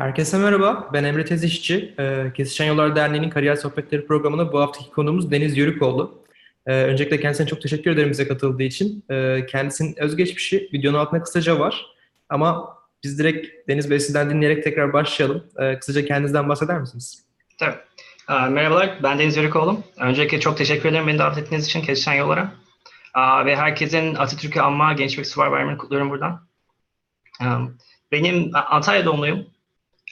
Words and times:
Herkese 0.00 0.38
merhaba, 0.38 0.90
ben 0.92 1.04
Emre 1.04 1.24
Tezişçi. 1.24 1.94
Ee, 1.98 2.32
Kesişen 2.36 2.64
Yollar 2.64 2.96
Derneği'nin 2.96 3.30
Kariyer 3.30 3.56
Sohbetleri 3.56 4.06
programına 4.06 4.52
bu 4.52 4.60
haftaki 4.60 4.90
konuğumuz 4.90 5.30
Deniz 5.30 5.56
Yörükoğlu. 5.56 6.24
Ee, 6.66 6.72
öncelikle 6.72 7.20
kendisine 7.20 7.46
çok 7.46 7.62
teşekkür 7.62 7.90
ederim 7.90 8.10
bize 8.10 8.28
katıldığı 8.28 8.62
için. 8.62 9.04
Ee, 9.10 9.46
kendisinin 9.48 10.00
özgeçmişi 10.00 10.68
videonun 10.72 10.98
altında 10.98 11.22
kısaca 11.22 11.58
var. 11.58 11.86
Ama 12.28 12.76
biz 13.04 13.18
direkt 13.18 13.68
Deniz 13.68 13.90
Bey 13.90 14.00
sizden 14.00 14.30
dinleyerek 14.30 14.64
tekrar 14.64 14.92
başlayalım. 14.92 15.44
Ee, 15.58 15.78
kısaca 15.78 16.04
kendinizden 16.04 16.48
bahseder 16.48 16.80
misiniz? 16.80 17.24
Tabii. 17.58 17.76
Merhabalar, 18.28 18.98
ben 19.02 19.18
Deniz 19.18 19.36
Yörükoğlu. 19.36 19.80
Öncelikle 19.98 20.40
çok 20.40 20.56
teşekkür 20.56 20.88
ederim 20.88 21.06
beni 21.06 21.18
davet 21.18 21.38
ettiğiniz 21.38 21.66
için 21.66 21.82
Kesişen 21.82 22.14
Yollara. 22.14 22.52
Ve 23.16 23.56
herkesin 23.56 24.14
Atatürk'ü 24.14 24.60
anma 24.60 24.92
Gençlik 24.92 25.26
Süper 25.26 25.50
Bayramı'nı 25.50 25.78
kutluyorum 25.78 26.10
buradan. 26.10 26.46
Benim 28.12 28.50
Antalya 28.54 29.04
doğumluyum. 29.04 29.46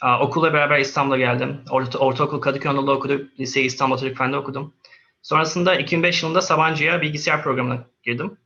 Aa, 0.03 0.21
Okulla 0.21 0.53
beraber 0.53 0.79
İstanbul'a 0.79 1.19
geldim. 1.19 1.61
Orta, 1.71 1.99
ortaokul 1.99 2.41
Kadıköy 2.41 2.71
Anadolu 2.71 2.93
okudum. 2.93 3.31
Liseyi 3.41 3.67
İstanbul 3.67 3.95
Atatürk 3.95 4.19
Fen'de 4.19 4.37
okudum. 4.37 4.75
Sonrasında 5.23 5.75
2005 5.75 6.23
yılında 6.23 6.41
Sabancı'ya 6.43 7.01
bilgisayar 7.01 7.43
programına 7.43 7.85
girdim. 8.03 8.39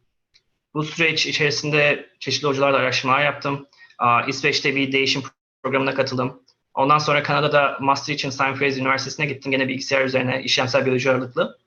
Bu 0.75 0.83
süreç 0.85 1.27
içerisinde 1.27 2.09
çeşitli 2.21 2.49
hocalarla 2.49 2.77
araştırmalar 2.79 3.25
yaptım. 3.25 3.67
İsveç'te 4.27 4.77
bir 4.77 4.93
değişim 4.93 5.23
programına 5.63 5.95
katıldım. 5.95 6.43
Ondan 6.75 6.99
sonra 6.99 7.23
Kanada'da 7.23 7.79
master 7.81 8.15
için 8.15 8.31
Simon 8.31 8.55
Fraser 8.55 8.81
Üniversitesi'ne 8.81 9.27
gittim. 9.27 9.53
Gene 9.53 9.69
bilgisayar 9.69 10.05
üzerine 10.05 10.43
işlemsel 10.43 10.85
biyoloji 10.85 11.11
ağırlıklı. 11.11 11.59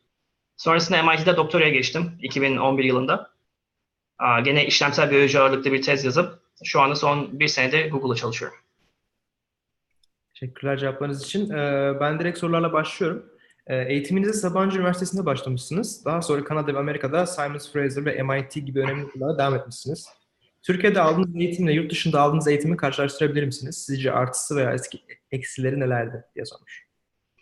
Sonrasında 0.58 1.04
MIT'de 1.04 1.38
doktoraya 1.38 1.70
geçtim 1.70 2.12
2011 2.22 2.84
yılında. 2.84 3.32
Aa, 4.20 4.40
gene 4.40 4.66
işlemsel 4.66 5.12
biyoloji 5.12 5.40
ağırlıklı 5.40 5.72
bir 5.74 5.82
tez 5.82 6.06
yazıp 6.06 6.40
şu 6.64 6.82
anda 6.82 6.96
son 6.96 7.40
bir 7.40 7.48
senedir 7.48 7.92
Google'da 7.92 8.16
çalışıyorum. 8.16 8.58
Teşekkürler 10.40 10.78
cevaplarınız 10.78 11.24
için. 11.24 11.50
Ee, 11.50 11.94
ben 12.00 12.20
direkt 12.20 12.38
sorularla 12.38 12.74
başlıyorum. 12.74 13.26
Ee, 13.68 13.76
eğitiminize 13.76 14.34
Sabancı 14.34 14.78
Üniversitesi'nde 14.78 15.26
başlamışsınız. 15.26 16.06
Daha 16.06 16.22
sonra 16.22 16.44
Kanada 16.44 16.74
ve 16.74 16.78
Amerika'da 16.78 17.26
Simons 17.26 17.74
Fraser 17.74 18.06
ve 18.06 18.24
MIT 18.24 18.54
gibi 18.54 18.80
önemli 18.80 19.06
okullara 19.06 19.38
devam 19.38 19.56
etmişsiniz. 19.56 20.08
Türkiye'de 20.64 21.02
aldığınız 21.02 21.36
eğitimle 21.36 21.74
yurt 21.74 21.92
dışında 21.92 22.22
aldığınız 22.22 22.48
eğitimi 22.48 22.78
karşılaştırabilir 22.78 23.44
misiniz? 23.44 23.86
Sizce 23.86 24.12
artısı 24.12 24.56
veya 24.56 24.74
eski, 24.74 25.00
eksileri 25.32 25.80
nelerdi 25.80 26.24
diye 26.36 26.46
sormuş. 26.46 26.86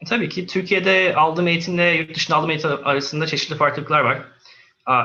Tabii 0.08 0.30
ki 0.30 0.48
Türkiye'de 0.48 1.16
aldığım 1.16 1.48
eğitimle 1.48 1.84
yurt 1.84 2.16
dışında 2.16 2.38
aldığım 2.38 2.50
eğitim 2.50 2.72
arasında 2.84 3.28
çeşitli 3.28 3.56
farklılıklar 3.56 4.02
var. 4.02 4.22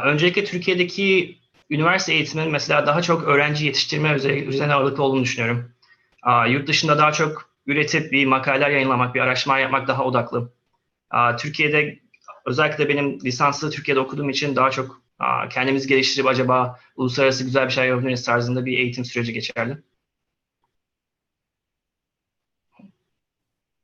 Öncelikle 0.05 0.45
Türkiye'deki 0.45 1.39
üniversite 1.71 2.13
eğitiminin 2.13 2.53
mesela 2.53 2.87
daha 2.87 3.03
çok 3.03 3.25
öğrenci 3.25 3.67
yetiştirme 3.67 4.13
üzerine 4.47 4.75
ağırlıklı 4.75 5.03
olduğunu 5.03 5.23
düşünüyorum. 5.23 5.71
Yurt 6.49 6.69
dışında 6.69 6.99
daha 6.99 7.13
çok 7.13 7.49
üretip 7.69 8.13
bir 8.13 8.27
makaleler 8.27 8.71
yayınlamak, 8.71 9.15
bir 9.15 9.21
araştırma 9.21 9.59
yapmak 9.59 9.89
daha 9.89 10.05
odaklı. 10.05 10.53
Türkiye'de 11.39 11.99
özellikle 12.47 12.89
benim 12.89 13.21
lisanslı 13.21 13.71
Türkiye'de 13.71 14.01
okuduğum 14.01 14.31
için 14.31 14.57
daha 14.57 14.71
çok 14.71 15.03
kendimizi 15.51 15.89
geliştirip 15.89 16.27
acaba 16.27 16.81
uluslararası 16.97 17.45
güzel 17.45 17.67
bir 17.67 17.73
şey 17.73 17.89
yapabiliriz 17.89 18.25
tarzında 18.25 18.67
bir 18.67 18.79
eğitim 18.79 19.05
süreci 19.05 19.33
geçerli. 19.33 19.79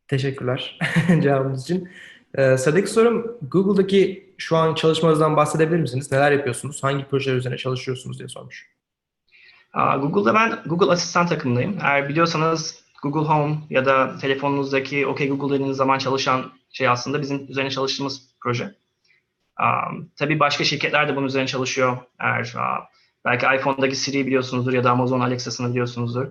Teşekkürler 0.08 0.78
cevabınız 1.22 1.62
için. 1.62 1.88
Ee, 2.34 2.56
sıradaki 2.56 2.90
sorum 2.90 3.38
Google'daki 3.42 4.34
şu 4.38 4.56
an 4.56 4.74
çalışmanızdan 4.74 5.36
bahsedebilir 5.36 5.80
misiniz? 5.80 6.12
Neler 6.12 6.32
yapıyorsunuz? 6.32 6.82
Hangi 6.82 7.04
projeler 7.04 7.36
üzerine 7.36 7.58
çalışıyorsunuz 7.58 8.18
diye 8.18 8.28
sormuş. 8.28 8.70
Google'da 9.74 10.34
ben 10.34 10.62
Google 10.66 10.92
Asistan 10.92 11.26
takımındayım. 11.26 11.78
Eğer 11.82 12.08
biliyorsanız 12.08 12.83
Google 13.04 13.28
Home 13.28 13.56
ya 13.70 13.86
da 13.86 14.18
telefonunuzdaki 14.18 15.06
OK 15.06 15.26
Google 15.28 15.54
dediğiniz 15.54 15.76
zaman 15.76 15.98
çalışan 15.98 16.52
şey 16.72 16.88
aslında 16.88 17.22
bizim 17.22 17.46
üzerine 17.48 17.70
çalıştığımız 17.70 18.22
proje. 18.40 18.74
Um, 19.60 20.10
tabii 20.16 20.40
başka 20.40 20.64
şirketler 20.64 21.08
de 21.08 21.16
bunun 21.16 21.26
üzerine 21.26 21.48
çalışıyor. 21.48 21.96
Eğer 22.18 22.54
uh, 22.56 22.84
belki 23.24 23.46
iPhone'daki 23.56 23.96
Siri'yi 23.96 24.26
biliyorsunuzdur 24.26 24.72
ya 24.72 24.84
da 24.84 24.90
Amazon 24.90 25.20
Alexa'sını 25.20 25.70
biliyorsunuzdur. 25.70 26.26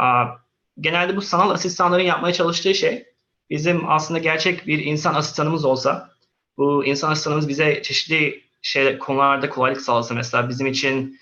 Uh, 0.00 0.38
genelde 0.80 1.16
bu 1.16 1.20
sanal 1.20 1.50
asistanların 1.50 2.02
yapmaya 2.02 2.32
çalıştığı 2.32 2.74
şey 2.74 3.06
bizim 3.50 3.90
aslında 3.90 4.18
gerçek 4.18 4.66
bir 4.66 4.78
insan 4.78 5.14
asistanımız 5.14 5.64
olsa 5.64 6.10
bu 6.56 6.84
insan 6.84 7.10
asistanımız 7.10 7.48
bize 7.48 7.82
çeşitli 7.82 8.42
şey, 8.62 8.98
konularda 8.98 9.50
kolaylık 9.50 9.80
sağlasa 9.80 10.14
mesela 10.14 10.48
bizim 10.48 10.66
için 10.66 11.18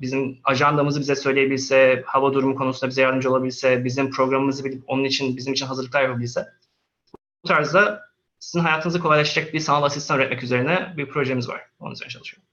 bizim 0.00 0.38
ajandamızı 0.44 1.00
bize 1.00 1.16
söyleyebilse, 1.16 2.02
hava 2.06 2.34
durumu 2.34 2.54
konusunda 2.54 2.90
bize 2.90 3.02
yardımcı 3.02 3.30
olabilse, 3.30 3.84
bizim 3.84 4.10
programımızı 4.10 4.64
bilip 4.64 4.84
onun 4.86 5.04
için 5.04 5.36
bizim 5.36 5.52
için 5.52 5.66
hazırlıklar 5.66 6.02
yapabilse. 6.02 6.48
Bu 7.44 7.48
tarzda 7.48 8.02
sizin 8.38 8.64
hayatınızı 8.64 9.00
kolaylaştıracak 9.00 9.54
bir 9.54 9.60
sanal 9.60 9.82
asistan 9.82 10.18
üretmek 10.18 10.42
üzerine 10.42 10.94
bir 10.96 11.08
projemiz 11.08 11.48
var. 11.48 11.62
Onun 11.80 11.92
üzerine 11.92 12.10
çalışıyorum. 12.10 12.48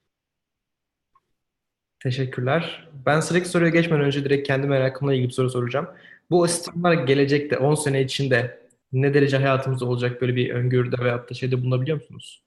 Teşekkürler. 2.04 2.90
Ben 3.06 3.20
sıradaki 3.20 3.50
soruya 3.50 3.70
geçmeden 3.70 4.06
önce 4.06 4.24
direkt 4.24 4.48
kendi 4.48 4.68
merakımla 4.68 5.14
ilgili 5.14 5.28
bir 5.28 5.34
soru 5.34 5.50
soracağım. 5.50 5.90
Bu 6.30 6.44
asistanlar 6.44 6.94
gelecekte 6.94 7.58
10 7.58 7.76
sene 7.76 8.02
içinde 8.02 8.60
ne 8.94 9.14
derece 9.14 9.38
hayatımızda 9.38 9.86
olacak 9.86 10.22
böyle 10.22 10.36
bir 10.36 10.50
öngörüde 10.50 11.04
veyahut 11.04 11.30
da 11.30 11.34
şeyde 11.34 11.62
bulunabiliyor 11.62 11.98
musunuz? 11.98 12.44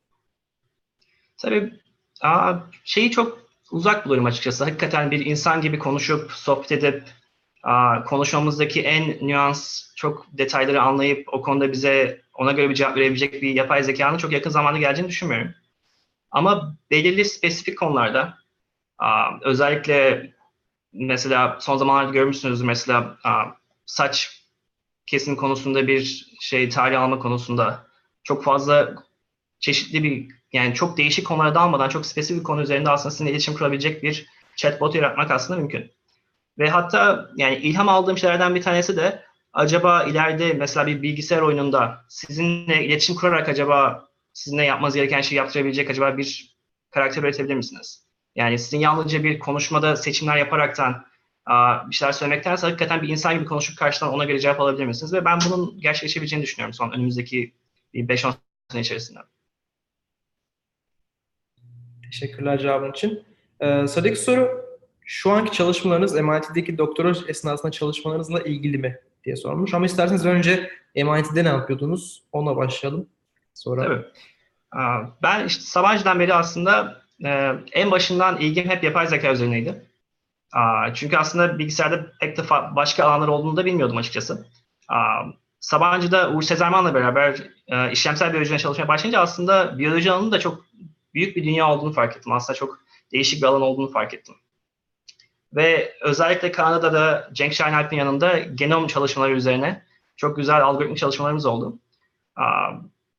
Tabii 1.36 1.80
şeyi 2.84 3.10
çok 3.10 3.51
uzak 3.72 4.04
buluyorum 4.04 4.26
açıkçası. 4.26 4.64
Hakikaten 4.64 5.10
bir 5.10 5.26
insan 5.26 5.60
gibi 5.60 5.78
konuşup, 5.78 6.32
sohbet 6.32 6.72
edip, 6.72 7.04
konuşmamızdaki 8.06 8.82
en 8.82 9.28
nüans, 9.28 9.92
çok 9.96 10.26
detayları 10.32 10.82
anlayıp 10.82 11.34
o 11.34 11.42
konuda 11.42 11.72
bize 11.72 12.22
ona 12.34 12.52
göre 12.52 12.70
bir 12.70 12.74
cevap 12.74 12.96
verebilecek 12.96 13.42
bir 13.42 13.54
yapay 13.54 13.82
zekanın 13.82 14.18
çok 14.18 14.32
yakın 14.32 14.50
zamanda 14.50 14.78
geleceğini 14.78 15.08
düşünmüyorum. 15.08 15.54
Ama 16.30 16.76
belirli 16.90 17.24
spesifik 17.24 17.78
konularda, 17.78 18.38
özellikle 19.42 20.30
mesela 20.92 21.58
son 21.60 21.76
zamanlarda 21.76 22.12
görmüşsünüzdür 22.12 22.64
mesela 22.64 23.16
saç 23.86 24.42
kesim 25.06 25.36
konusunda 25.36 25.86
bir 25.86 26.26
şey 26.40 26.68
tarih 26.68 27.00
alma 27.00 27.18
konusunda 27.18 27.86
çok 28.24 28.44
fazla 28.44 28.94
çeşitli 29.62 30.02
bir 30.02 30.28
yani 30.52 30.74
çok 30.74 30.96
değişik 30.96 31.26
konulara 31.26 31.54
dalmadan 31.54 31.88
çok 31.88 32.06
spesifik 32.06 32.46
konu 32.46 32.62
üzerinde 32.62 32.90
aslında 32.90 33.10
sizinle 33.10 33.30
iletişim 33.30 33.54
kurabilecek 33.54 34.02
bir 34.02 34.26
chatbot 34.56 34.94
yaratmak 34.94 35.30
aslında 35.30 35.60
mümkün. 35.60 35.90
Ve 36.58 36.70
hatta 36.70 37.30
yani 37.36 37.56
ilham 37.56 37.88
aldığım 37.88 38.18
şeylerden 38.18 38.54
bir 38.54 38.62
tanesi 38.62 38.96
de 38.96 39.22
acaba 39.52 40.04
ileride 40.04 40.52
mesela 40.52 40.86
bir 40.86 41.02
bilgisayar 41.02 41.42
oyununda 41.42 42.04
sizinle 42.08 42.84
iletişim 42.84 43.16
kurarak 43.16 43.48
acaba 43.48 44.08
sizinle 44.32 44.64
yapmanız 44.64 44.94
gereken 44.94 45.20
şeyi 45.20 45.36
yaptırabilecek 45.36 45.90
acaba 45.90 46.16
bir 46.16 46.56
karakter 46.90 47.22
üretebilir 47.22 47.54
misiniz? 47.54 48.06
Yani 48.34 48.58
sizin 48.58 48.78
yalnızca 48.78 49.24
bir 49.24 49.38
konuşmada 49.38 49.96
seçimler 49.96 50.36
yaparaktan 50.36 51.06
bir 51.90 51.94
şeyler 51.94 52.12
söylemektense 52.12 52.66
hakikaten 52.66 53.02
bir 53.02 53.08
insan 53.08 53.34
gibi 53.34 53.44
konuşup 53.44 53.78
karşıdan 53.78 54.12
ona 54.12 54.24
göre 54.24 54.38
cevap 54.38 54.60
alabilir 54.60 54.86
misiniz? 54.86 55.12
Ve 55.12 55.24
ben 55.24 55.38
bunun 55.46 55.80
gerçekleşebileceğini 55.80 56.44
düşünüyorum 56.44 56.74
son 56.74 56.92
önümüzdeki 56.92 57.54
5-10 57.94 58.34
sene 58.70 58.80
içerisinde. 58.80 59.18
Teşekkürler 62.12 62.58
cevabın 62.58 62.90
için. 62.90 63.24
Ee, 63.60 63.86
sıradaki 63.86 64.16
soru, 64.16 64.64
şu 65.04 65.30
anki 65.30 65.52
çalışmalarınız 65.52 66.14
MIT'deki 66.14 66.78
doktora 66.78 67.12
esnasında 67.28 67.72
çalışmalarınızla 67.72 68.40
ilgili 68.40 68.78
mi 68.78 68.98
diye 69.24 69.36
sormuş. 69.36 69.74
Ama 69.74 69.86
isterseniz 69.86 70.26
önce 70.26 70.70
MIT'de 70.94 71.44
ne 71.44 71.48
yapıyordunuz? 71.48 72.22
Ona 72.32 72.56
başlayalım. 72.56 73.06
Sonra... 73.54 73.84
Tabii. 73.84 74.04
Ben 75.22 75.46
işte 75.46 75.62
Sabancı'dan 75.64 76.20
beri 76.20 76.34
aslında 76.34 77.02
e, 77.24 77.52
en 77.72 77.90
başından 77.90 78.40
ilgim 78.40 78.68
hep 78.68 78.84
yapay 78.84 79.06
zeka 79.06 79.32
üzerineydi. 79.32 79.82
Çünkü 80.94 81.16
aslında 81.16 81.58
bilgisayarda 81.58 82.12
pek 82.20 82.36
de 82.36 82.42
başka 82.50 83.04
alanlar 83.04 83.28
olduğunu 83.28 83.56
da 83.56 83.64
bilmiyordum 83.64 83.96
açıkçası. 83.96 84.46
Sabancı'da 85.60 86.30
Uğur 86.30 86.42
Sezerman'la 86.42 86.94
beraber 86.94 87.42
e, 87.68 87.92
işlemsel 87.92 88.32
biyolojide 88.32 88.58
çalışmaya 88.58 88.88
başlayınca 88.88 89.20
aslında 89.20 89.78
biyoloji 89.78 90.12
alanının 90.12 90.32
da 90.32 90.40
çok 90.40 90.64
büyük 91.14 91.36
bir 91.36 91.44
dünya 91.44 91.70
olduğunu 91.70 91.92
fark 91.92 92.16
ettim. 92.16 92.32
Aslında 92.32 92.58
çok 92.58 92.78
değişik 93.12 93.42
bir 93.42 93.46
alan 93.46 93.62
olduğunu 93.62 93.90
fark 93.90 94.14
ettim. 94.14 94.34
Ve 95.52 95.94
özellikle 96.00 96.52
Kanada'da 96.52 97.30
Cenk 97.32 97.52
Şahinalp'in 97.52 97.96
yanında 97.96 98.38
genom 98.38 98.86
çalışmaları 98.86 99.32
üzerine 99.32 99.84
çok 100.16 100.36
güzel 100.36 100.62
algoritmik 100.62 100.98
çalışmalarımız 100.98 101.46
oldu. 101.46 101.78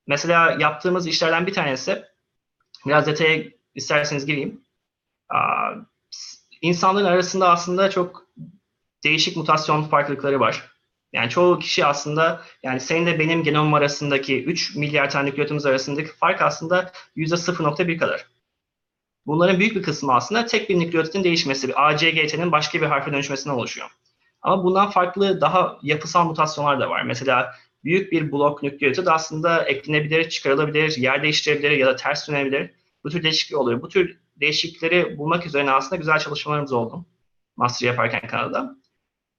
Mesela 0.07 0.57
yaptığımız 0.59 1.07
işlerden 1.07 1.47
bir 1.47 1.53
tanesi, 1.53 2.05
biraz 2.85 3.07
detaya 3.07 3.43
isterseniz 3.75 4.25
gireyim. 4.25 4.61
İnsanların 6.61 7.05
arasında 7.05 7.49
aslında 7.49 7.89
çok 7.89 8.27
değişik 9.03 9.37
mutasyon 9.37 9.83
farklılıkları 9.83 10.39
var. 10.39 10.72
Yani 11.13 11.29
çoğu 11.29 11.59
kişi 11.59 11.85
aslında 11.85 12.41
yani 12.63 12.79
senin 12.79 13.05
de 13.05 13.19
benim 13.19 13.43
genomum 13.43 13.73
arasındaki 13.73 14.43
3 14.43 14.75
milyar 14.75 15.09
tane 15.09 15.29
nükleotitumuz 15.29 15.65
arasındaki 15.65 16.09
fark 16.11 16.41
aslında 16.41 16.91
%0.1 17.15 17.97
kadar. 17.97 18.25
Bunların 19.25 19.59
büyük 19.59 19.75
bir 19.75 19.83
kısmı 19.83 20.13
aslında 20.13 20.45
tek 20.45 20.69
bir 20.69 20.79
nükleotitin 20.79 21.23
değişmesi, 21.23 21.67
bir 21.67 21.89
ACGT'nin 21.89 22.51
başka 22.51 22.81
bir 22.81 22.85
harfe 22.85 23.13
dönüşmesinden 23.13 23.55
oluşuyor. 23.55 23.89
Ama 24.41 24.63
bundan 24.63 24.89
farklı 24.89 25.41
daha 25.41 25.77
yapısal 25.81 26.25
mutasyonlar 26.25 26.79
da 26.79 26.89
var. 26.89 27.03
Mesela 27.03 27.53
büyük 27.83 28.11
bir 28.11 28.31
blok 28.31 28.63
nükleotit 28.63 29.07
aslında 29.07 29.63
eklenebilir, 29.63 30.29
çıkarılabilir, 30.29 30.97
yer 30.97 31.23
değiştirebilir 31.23 31.71
ya 31.71 31.87
da 31.87 31.95
ters 31.95 32.27
dönebilir. 32.27 32.71
Bu 33.03 33.09
tür 33.09 33.23
değişiklik 33.23 33.59
oluyor. 33.59 33.81
Bu 33.81 33.89
tür 33.89 34.17
değişiklikleri 34.35 35.17
bulmak 35.17 35.45
üzerine 35.45 35.71
aslında 35.71 35.95
güzel 35.95 36.19
çalışmalarımız 36.19 36.73
oldu. 36.73 37.05
Master 37.55 37.87
yaparken 37.87 38.27
Kanada'da. 38.27 38.82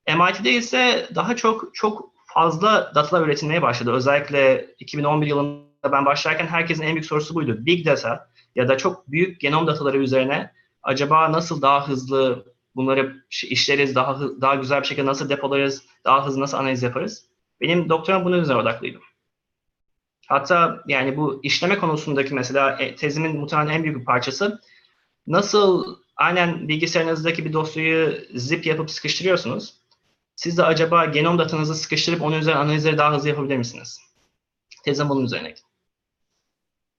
MIT'de 0.08 0.52
ise 0.52 1.08
daha 1.14 1.36
çok 1.36 1.74
çok 1.74 2.14
fazla 2.26 2.92
datalar 2.94 3.26
üretilmeye 3.26 3.62
başladı. 3.62 3.92
Özellikle 3.92 4.74
2011 4.78 5.26
yılında 5.26 5.92
ben 5.92 6.06
başlarken 6.06 6.46
herkesin 6.46 6.82
en 6.82 6.94
büyük 6.94 7.06
sorusu 7.06 7.34
buydu. 7.34 7.66
Big 7.66 7.86
data 7.86 8.30
ya 8.54 8.68
da 8.68 8.76
çok 8.76 9.10
büyük 9.10 9.40
genom 9.40 9.66
dataları 9.66 9.98
üzerine 9.98 10.52
acaba 10.82 11.32
nasıl 11.32 11.62
daha 11.62 11.88
hızlı 11.88 12.54
bunları 12.76 13.24
işleriz, 13.30 13.94
daha 13.94 14.20
daha 14.20 14.54
güzel 14.54 14.80
bir 14.80 14.86
şekilde 14.86 15.06
nasıl 15.06 15.28
depolarız, 15.28 15.82
daha 16.04 16.26
hızlı 16.26 16.40
nasıl 16.40 16.56
analiz 16.56 16.82
yaparız? 16.82 17.26
Benim 17.60 17.88
doktoram 17.88 18.24
bunun 18.24 18.40
üzerine 18.40 18.60
odaklıydı. 18.60 18.98
Hatta 20.26 20.82
yani 20.86 21.16
bu 21.16 21.40
işleme 21.42 21.78
konusundaki 21.78 22.34
mesela 22.34 22.76
e, 22.76 22.96
tezimin 22.96 23.36
muhtemelen 23.36 23.74
en 23.74 23.84
büyük 23.84 23.98
bir 23.98 24.04
parçası 24.04 24.60
nasıl 25.26 25.96
aynen 26.16 26.68
bilgisayarınızdaki 26.68 27.44
bir 27.44 27.52
dosyayı 27.52 28.28
zip 28.34 28.66
yapıp 28.66 28.90
sıkıştırıyorsunuz. 28.90 29.74
Siz 30.36 30.58
de 30.58 30.64
acaba 30.64 31.04
genom 31.04 31.38
datanızı 31.38 31.74
sıkıştırıp 31.74 32.22
onun 32.22 32.38
üzerine 32.38 32.60
analizleri 32.60 32.98
daha 32.98 33.14
hızlı 33.14 33.28
yapabilir 33.28 33.56
misiniz? 33.56 34.00
Tezim 34.84 35.08
bunun 35.08 35.24
üzerineydi. 35.24 35.60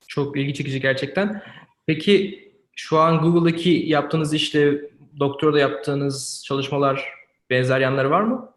Çok 0.08 0.38
ilgi 0.38 0.54
çekici 0.54 0.82
gerçekten. 0.82 1.44
Peki 1.86 2.46
şu 2.76 3.00
an 3.00 3.18
Google'daki 3.20 3.70
yaptığınız 3.70 4.34
işte 4.34 4.82
doktorda 5.20 5.60
yaptığınız 5.60 6.44
çalışmalar 6.46 7.10
benzer 7.50 7.80
yanları 7.80 8.12
var 8.12 8.22
mı? 8.22 8.52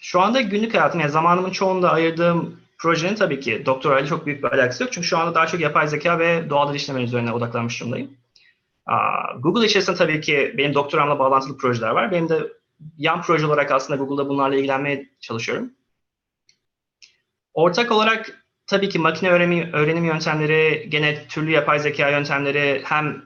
Şu 0.00 0.20
anda 0.20 0.40
günlük 0.40 0.74
hayatım, 0.74 1.00
yani 1.00 1.10
zamanımın 1.10 1.50
çoğunda 1.50 1.92
ayırdığım 1.92 2.60
projenin 2.78 3.14
tabii 3.14 3.40
ki 3.40 3.62
doktorayla 3.66 4.06
çok 4.06 4.26
büyük 4.26 4.42
bir 4.42 4.48
alakası 4.48 4.82
yok. 4.82 4.92
Çünkü 4.92 5.06
şu 5.06 5.18
anda 5.18 5.34
daha 5.34 5.46
çok 5.46 5.60
yapay 5.60 5.88
zeka 5.88 6.18
ve 6.18 6.50
doğal 6.50 6.68
dil 6.68 6.74
işleme 6.74 7.02
üzerine 7.02 7.32
odaklanmış 7.32 7.80
durumdayım. 7.80 8.10
Google 9.38 9.66
içerisinde 9.66 9.96
tabii 9.96 10.20
ki 10.20 10.54
benim 10.58 10.74
doktoramla 10.74 11.18
bağlantılı 11.18 11.56
projeler 11.56 11.90
var. 11.90 12.12
Benim 12.12 12.28
de 12.28 12.52
yan 12.98 13.22
proje 13.22 13.46
olarak 13.46 13.70
aslında 13.70 14.04
Google'da 14.04 14.28
bunlarla 14.28 14.56
ilgilenmeye 14.56 15.10
çalışıyorum. 15.20 15.72
Ortak 17.54 17.92
olarak 17.92 18.44
tabii 18.66 18.88
ki 18.88 18.98
makine 18.98 19.30
öğrenim, 19.30 19.72
öğrenim 19.72 20.04
yöntemleri, 20.04 20.86
gene 20.90 21.28
türlü 21.28 21.50
yapay 21.50 21.78
zeka 21.78 22.08
yöntemleri 22.08 22.82
hem 22.84 23.22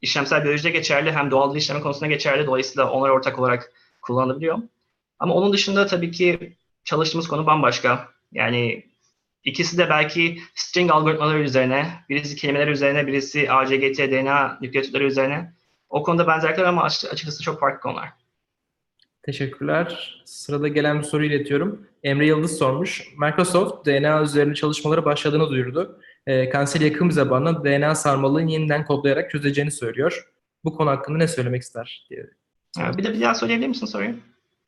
işlemsel 0.00 0.44
biyolojide 0.44 0.70
geçerli 0.70 1.12
hem 1.12 1.30
doğal 1.30 1.52
dil 1.52 1.58
işleme 1.58 1.80
konusunda 1.80 2.06
geçerli. 2.06 2.46
Dolayısıyla 2.46 2.90
onlar 2.90 3.10
ortak 3.10 3.38
olarak 3.38 3.72
kullanılabiliyor. 4.02 4.58
Ama 5.18 5.34
onun 5.34 5.52
dışında 5.52 5.86
tabii 5.86 6.10
ki 6.10 6.56
çalıştığımız 6.84 7.28
konu 7.28 7.46
bambaşka. 7.46 8.08
Yani 8.32 8.86
ikisi 9.44 9.78
de 9.78 9.90
belki 9.90 10.42
string 10.54 10.90
algoritmaları 10.90 11.38
üzerine, 11.38 12.04
birisi 12.08 12.36
kelimeler 12.36 12.68
üzerine, 12.68 13.06
birisi 13.06 13.52
ACGT, 13.52 13.98
DNA 13.98 14.58
nükleotitleri 14.60 15.04
üzerine. 15.04 15.54
O 15.88 16.02
konuda 16.02 16.26
benzerlikler 16.26 16.64
ama 16.64 16.82
açıkçası 16.82 17.42
çok 17.42 17.60
farklı 17.60 17.80
konular. 17.80 18.12
Teşekkürler. 19.22 20.22
Sırada 20.24 20.68
gelen 20.68 20.98
bir 20.98 21.04
soru 21.04 21.24
iletiyorum. 21.24 21.86
Emre 22.02 22.26
Yıldız 22.26 22.58
sormuş. 22.58 23.04
Microsoft 23.18 23.86
DNA 23.86 24.22
üzerine 24.22 24.54
çalışmaları 24.54 25.04
başladığını 25.04 25.48
duyurdu. 25.48 26.00
E, 26.26 26.48
kanser 26.48 26.80
yakın 26.80 27.08
bir 27.08 27.14
zamanda 27.14 27.64
DNA 27.64 27.94
sarmalını 27.94 28.50
yeniden 28.50 28.84
kodlayarak 28.84 29.30
çözeceğini 29.30 29.70
söylüyor. 29.70 30.28
Bu 30.64 30.76
konu 30.76 30.90
hakkında 30.90 31.18
ne 31.18 31.28
söylemek 31.28 31.62
ister? 31.62 32.06
diye. 32.10 32.26
bir 32.98 33.04
de 33.04 33.12
bir 33.12 33.20
daha 33.20 33.34
söyleyebilir 33.34 33.68
misin 33.68 33.86
soruyu? 33.86 34.14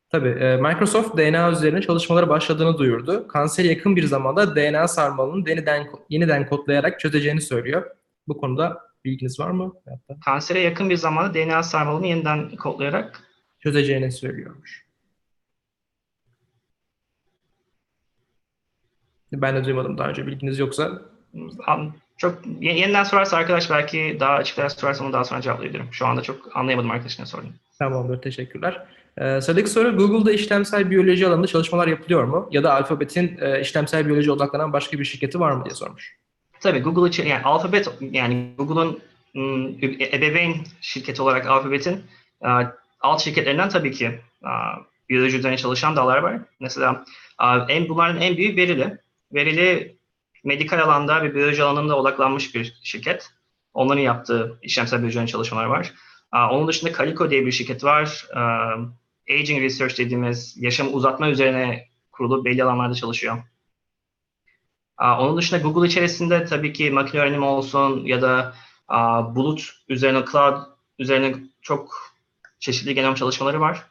Tabii. 0.09 0.29
E, 0.29 0.57
Microsoft 0.57 1.17
DNA 1.17 1.51
üzerine 1.51 1.81
çalışmaları 1.81 2.29
başladığını 2.29 2.77
duyurdu. 2.77 3.27
Kanser 3.27 3.63
yakın 3.63 3.95
bir 3.95 4.03
zamanda 4.03 4.55
DNA 4.55 4.87
sarmalını 4.87 5.49
yeniden, 5.49 5.87
yeniden 6.09 6.49
kodlayarak 6.49 6.99
çözeceğini 6.99 7.41
söylüyor. 7.41 7.85
Bu 8.27 8.37
konuda 8.37 8.77
bilginiz 9.05 9.39
var 9.39 9.51
mı? 9.51 9.73
Hatta? 9.89 10.19
Kansere 10.25 10.59
yakın 10.59 10.89
bir 10.89 10.97
zamanda 10.97 11.33
DNA 11.33 11.63
sarmalını 11.63 12.07
yeniden 12.07 12.55
kodlayarak 12.55 13.30
çözeceğini 13.63 14.11
söylüyormuş. 14.11 14.85
Ben 19.33 19.55
de 19.55 19.65
duymadım 19.65 19.97
daha 19.97 20.09
önce 20.09 20.27
bilginiz 20.27 20.59
yoksa. 20.59 21.01
Çok 22.17 22.39
yeniden 22.61 23.03
sorarsa 23.03 23.37
arkadaş 23.37 23.69
belki 23.69 24.17
daha 24.19 24.33
açık 24.33 24.71
sorarsa 24.71 25.03
onu 25.03 25.13
daha 25.13 25.23
sonra 25.23 25.41
cevaplayabilirim. 25.41 25.87
Şu 25.91 26.05
anda 26.05 26.21
çok 26.21 26.57
anlayamadım 26.57 26.91
arkadaşına 26.91 27.25
sorduğunu. 27.25 27.51
Tamamdır, 27.79 28.21
teşekkürler. 28.21 28.87
Ee, 29.17 29.41
sıradaki 29.41 29.69
soru, 29.69 29.97
Google'da 29.97 30.31
işlemsel 30.31 30.89
biyoloji 30.89 31.27
alanında 31.27 31.47
çalışmalar 31.47 31.87
yapılıyor 31.87 32.23
mu? 32.23 32.49
Ya 32.51 32.63
da 32.63 32.73
Alphabet'in 32.73 33.37
e, 33.41 33.61
işlemsel 33.61 34.05
biyoloji 34.07 34.31
odaklanan 34.31 34.73
başka 34.73 34.99
bir 34.99 35.05
şirketi 35.05 35.39
var 35.39 35.51
mı 35.51 35.65
diye 35.65 35.75
sormuş. 35.75 36.17
Tabii 36.59 36.79
Google 36.79 37.09
için, 37.09 37.27
yani 37.27 37.43
Alphabet, 37.43 37.89
yani 38.01 38.51
Google'un 38.57 38.99
ebeveyn 40.13 40.55
şirketi 40.81 41.21
olarak 41.21 41.45
Alphabet'in 41.45 42.03
e, 42.41 42.49
alt 43.01 43.21
şirketlerinden 43.21 43.69
tabii 43.69 43.91
ki 43.91 44.21
biyoloji 45.09 45.37
üzerine 45.37 45.57
çalışan 45.57 45.95
dallar 45.95 46.17
var. 46.17 46.39
Mesela 46.59 47.05
en 47.69 47.89
bunların 47.89 48.21
en 48.21 48.37
büyük 48.37 48.57
verili. 48.57 48.97
Verili 49.33 49.97
medikal 50.43 50.79
alanda 50.79 51.23
ve 51.23 51.35
biyoloji 51.35 51.63
alanında 51.63 51.97
odaklanmış 51.97 52.55
bir 52.55 52.79
şirket. 52.83 53.29
Onların 53.73 54.01
yaptığı 54.01 54.59
işlemsel 54.61 54.99
biyoloji 54.99 55.31
çalışmalar 55.31 55.65
var. 55.65 55.93
Onun 56.33 56.67
dışında 56.67 56.93
Calico 56.97 57.29
diye 57.29 57.45
bir 57.45 57.51
şirket 57.51 57.83
var. 57.83 58.27
Aging 59.29 59.61
Research 59.61 59.97
dediğimiz 59.97 60.57
yaşam 60.57 60.93
uzatma 60.93 61.29
üzerine 61.29 61.87
kurulu 62.11 62.45
belli 62.45 62.63
alanlarda 62.63 62.93
çalışıyor. 62.93 63.37
Onun 64.99 65.37
dışında 65.37 65.59
Google 65.59 65.87
içerisinde 65.87 66.45
tabii 66.45 66.73
ki 66.73 66.91
makine 66.91 67.21
öğrenimi 67.21 67.45
olsun 67.45 68.05
ya 68.05 68.21
da 68.21 68.55
bulut 69.35 69.71
üzerine, 69.87 70.23
cloud 70.31 70.57
üzerine 70.99 71.35
çok 71.61 72.10
çeşitli 72.61 72.95
genom 72.95 73.15
çalışmaları 73.15 73.59
var. 73.61 73.83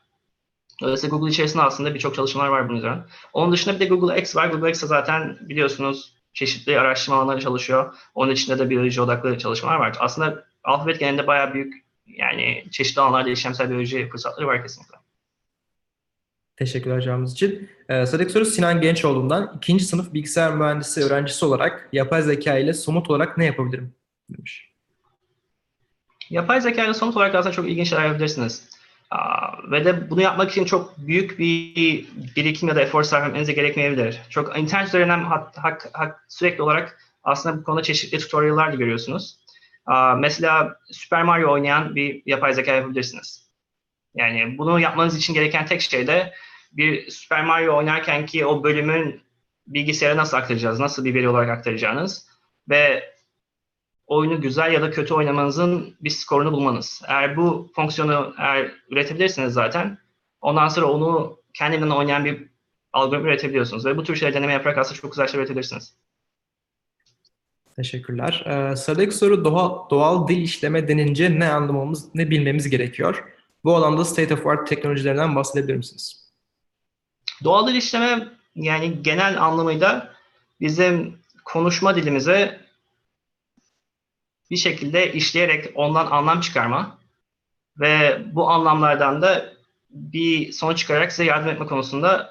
Dolayısıyla 0.82 1.17
Google 1.17 1.31
içerisinde 1.31 1.62
aslında 1.62 1.94
birçok 1.94 2.14
çalışmalar 2.14 2.49
var 2.49 2.69
bunun 2.69 2.78
üzerine. 2.78 2.99
Onun 3.32 3.52
dışında 3.52 3.75
bir 3.75 3.81
de 3.81 3.84
Google 3.84 4.20
X 4.20 4.37
var. 4.37 4.49
Google 4.49 4.70
X'te 4.70 4.87
zaten 4.87 5.38
biliyorsunuz 5.40 6.14
çeşitli 6.34 6.81
araştırma 6.81 7.19
alanları 7.19 7.40
çalışıyor. 7.40 7.94
Onun 8.14 8.32
içinde 8.32 8.58
de 8.58 8.70
biyoloji 8.70 9.00
odaklı 9.00 9.38
çalışmalar 9.38 9.76
var. 9.76 9.96
Aslında 10.00 10.44
alfabet 10.64 11.00
genelinde 11.00 11.26
bayağı 11.26 11.55
büyük 11.55 11.75
yani 12.06 12.64
çeşitli 12.70 13.00
alanlarda 13.00 13.31
işlemsel 13.31 13.69
biyoloji 13.69 14.08
fırsatları 14.08 14.46
var 14.46 14.62
kesinlikle. 14.62 14.96
Teşekkürler 16.56 17.00
cevabınız 17.00 17.32
için. 17.32 17.70
Ee, 17.88 18.06
sıradaki 18.06 18.32
soru 18.32 18.44
Sinan 18.44 18.81
Gençoğlu'ndan. 18.81 19.53
ikinci 19.56 19.84
sınıf 19.84 20.15
bilgisayar 20.15 20.55
mühendisi 20.55 21.05
öğrencisi 21.05 21.44
olarak 21.44 21.89
yapay 21.93 22.22
zeka 22.22 22.58
ile 22.58 22.72
somut 22.72 23.10
olarak 23.10 23.39
ne 23.39 23.44
yapabilirim? 23.44 23.94
demiş. 24.31 24.69
Yapay 26.31 26.60
zeka 26.60 26.84
ile 26.84 26.94
somut 26.94 27.17
olarak 27.17 27.34
aslında 27.34 27.55
çok 27.55 27.69
ilginç 27.69 27.89
şeyler 27.89 28.05
yapabilirsiniz. 28.05 28.70
Ve 29.70 29.84
de 29.84 30.10
bunu 30.10 30.22
yapmak 30.22 30.51
için 30.51 30.65
çok 30.65 30.99
büyük 30.99 31.39
bir 31.39 32.06
birikim 32.37 32.69
ya 32.69 32.77
da 32.77 32.82
efor 32.82 33.03
sarf 33.03 33.46
gerekmeyebilir. 33.46 34.20
Çok 34.31 34.58
internet 34.58 34.89
üzerinden 34.89 35.25
hak, 35.25 35.58
hak, 35.58 35.91
hak, 35.93 36.25
sürekli 36.29 36.63
olarak 36.63 36.99
aslında 37.25 37.58
bu 37.58 37.63
konuda 37.63 37.82
çeşitli 37.82 38.19
tutorial'lar 38.19 38.72
da 38.72 38.77
görüyorsunuz. 38.77 39.39
Mesela 40.19 40.77
Super 40.93 41.22
Mario 41.22 41.53
oynayan 41.53 41.94
bir 41.94 42.22
yapay 42.27 42.55
zeka 42.55 42.72
yapabilirsiniz. 42.72 43.51
Yani 44.15 44.58
bunu 44.58 44.81
yapmanız 44.81 45.17
için 45.17 45.34
gereken 45.34 45.67
tek 45.67 45.81
şey 45.81 46.06
de 46.06 46.32
bir 46.72 47.10
Super 47.10 47.44
Mario 47.44 47.77
oynarken 47.77 48.27
ki 48.27 48.46
o 48.46 48.65
bölümün 48.65 49.20
bilgisayara 49.67 50.17
nasıl 50.17 50.37
aktaracağız, 50.37 50.81
nasıl 50.81 51.05
bir 51.05 51.15
veri 51.15 51.29
olarak 51.29 51.51
aktaracağınız 51.51 52.27
ve 52.69 53.10
oyunu 54.10 54.40
güzel 54.40 54.72
ya 54.72 54.82
da 54.82 54.90
kötü 54.90 55.14
oynamanızın 55.14 55.94
bir 56.00 56.10
skorunu 56.10 56.52
bulmanız. 56.52 57.02
Eğer 57.08 57.36
bu 57.36 57.72
fonksiyonu 57.74 58.34
eğer 58.38 58.72
üretebilirsiniz 58.90 59.52
zaten 59.52 59.98
ondan 60.40 60.69
sonra 60.69 60.86
onu 60.86 61.38
kendinden 61.55 61.90
oynayan 61.90 62.24
bir 62.24 62.48
algoritma 62.93 63.29
üretebiliyorsunuz. 63.29 63.86
Ve 63.86 63.96
bu 63.96 64.05
tür 64.05 64.17
şeyler 64.17 64.34
deneme 64.34 64.52
yaparak 64.52 64.79
aslında 64.79 65.00
çok 65.00 65.12
güzel 65.12 65.26
şeyler 65.26 65.40
üretebilirsiniz. 65.40 65.94
Teşekkürler. 67.76 68.44
Ee, 68.46 68.76
sıradaki 68.76 69.14
soru 69.14 69.44
doğal, 69.44 69.90
doğal 69.90 70.29
dil 70.29 70.43
işleme 70.43 70.88
denince 70.88 71.38
ne 71.38 71.52
anlamamız, 71.52 72.14
ne 72.14 72.31
bilmemiz 72.31 72.70
gerekiyor? 72.70 73.24
Bu 73.64 73.76
alanda 73.76 74.05
state 74.05 74.34
of 74.34 74.46
art 74.46 74.69
teknolojilerinden 74.69 75.36
bahsedebilir 75.36 75.76
misiniz? 75.76 76.31
Doğal 77.44 77.67
dil 77.67 77.74
işleme 77.74 78.29
yani 78.55 79.02
genel 79.02 79.43
anlamıyla 79.43 80.14
bizim 80.60 81.19
konuşma 81.44 81.96
dilimize 81.96 82.69
bir 84.50 84.56
şekilde 84.56 85.12
işleyerek 85.12 85.72
ondan 85.74 86.06
anlam 86.06 86.40
çıkarma 86.40 86.98
ve 87.80 88.22
bu 88.32 88.50
anlamlardan 88.50 89.22
da 89.22 89.52
bir 89.90 90.52
sonuç 90.52 90.78
çıkararak 90.78 91.12
size 91.12 91.24
yardım 91.24 91.48
etme 91.48 91.66
konusunda 91.66 92.30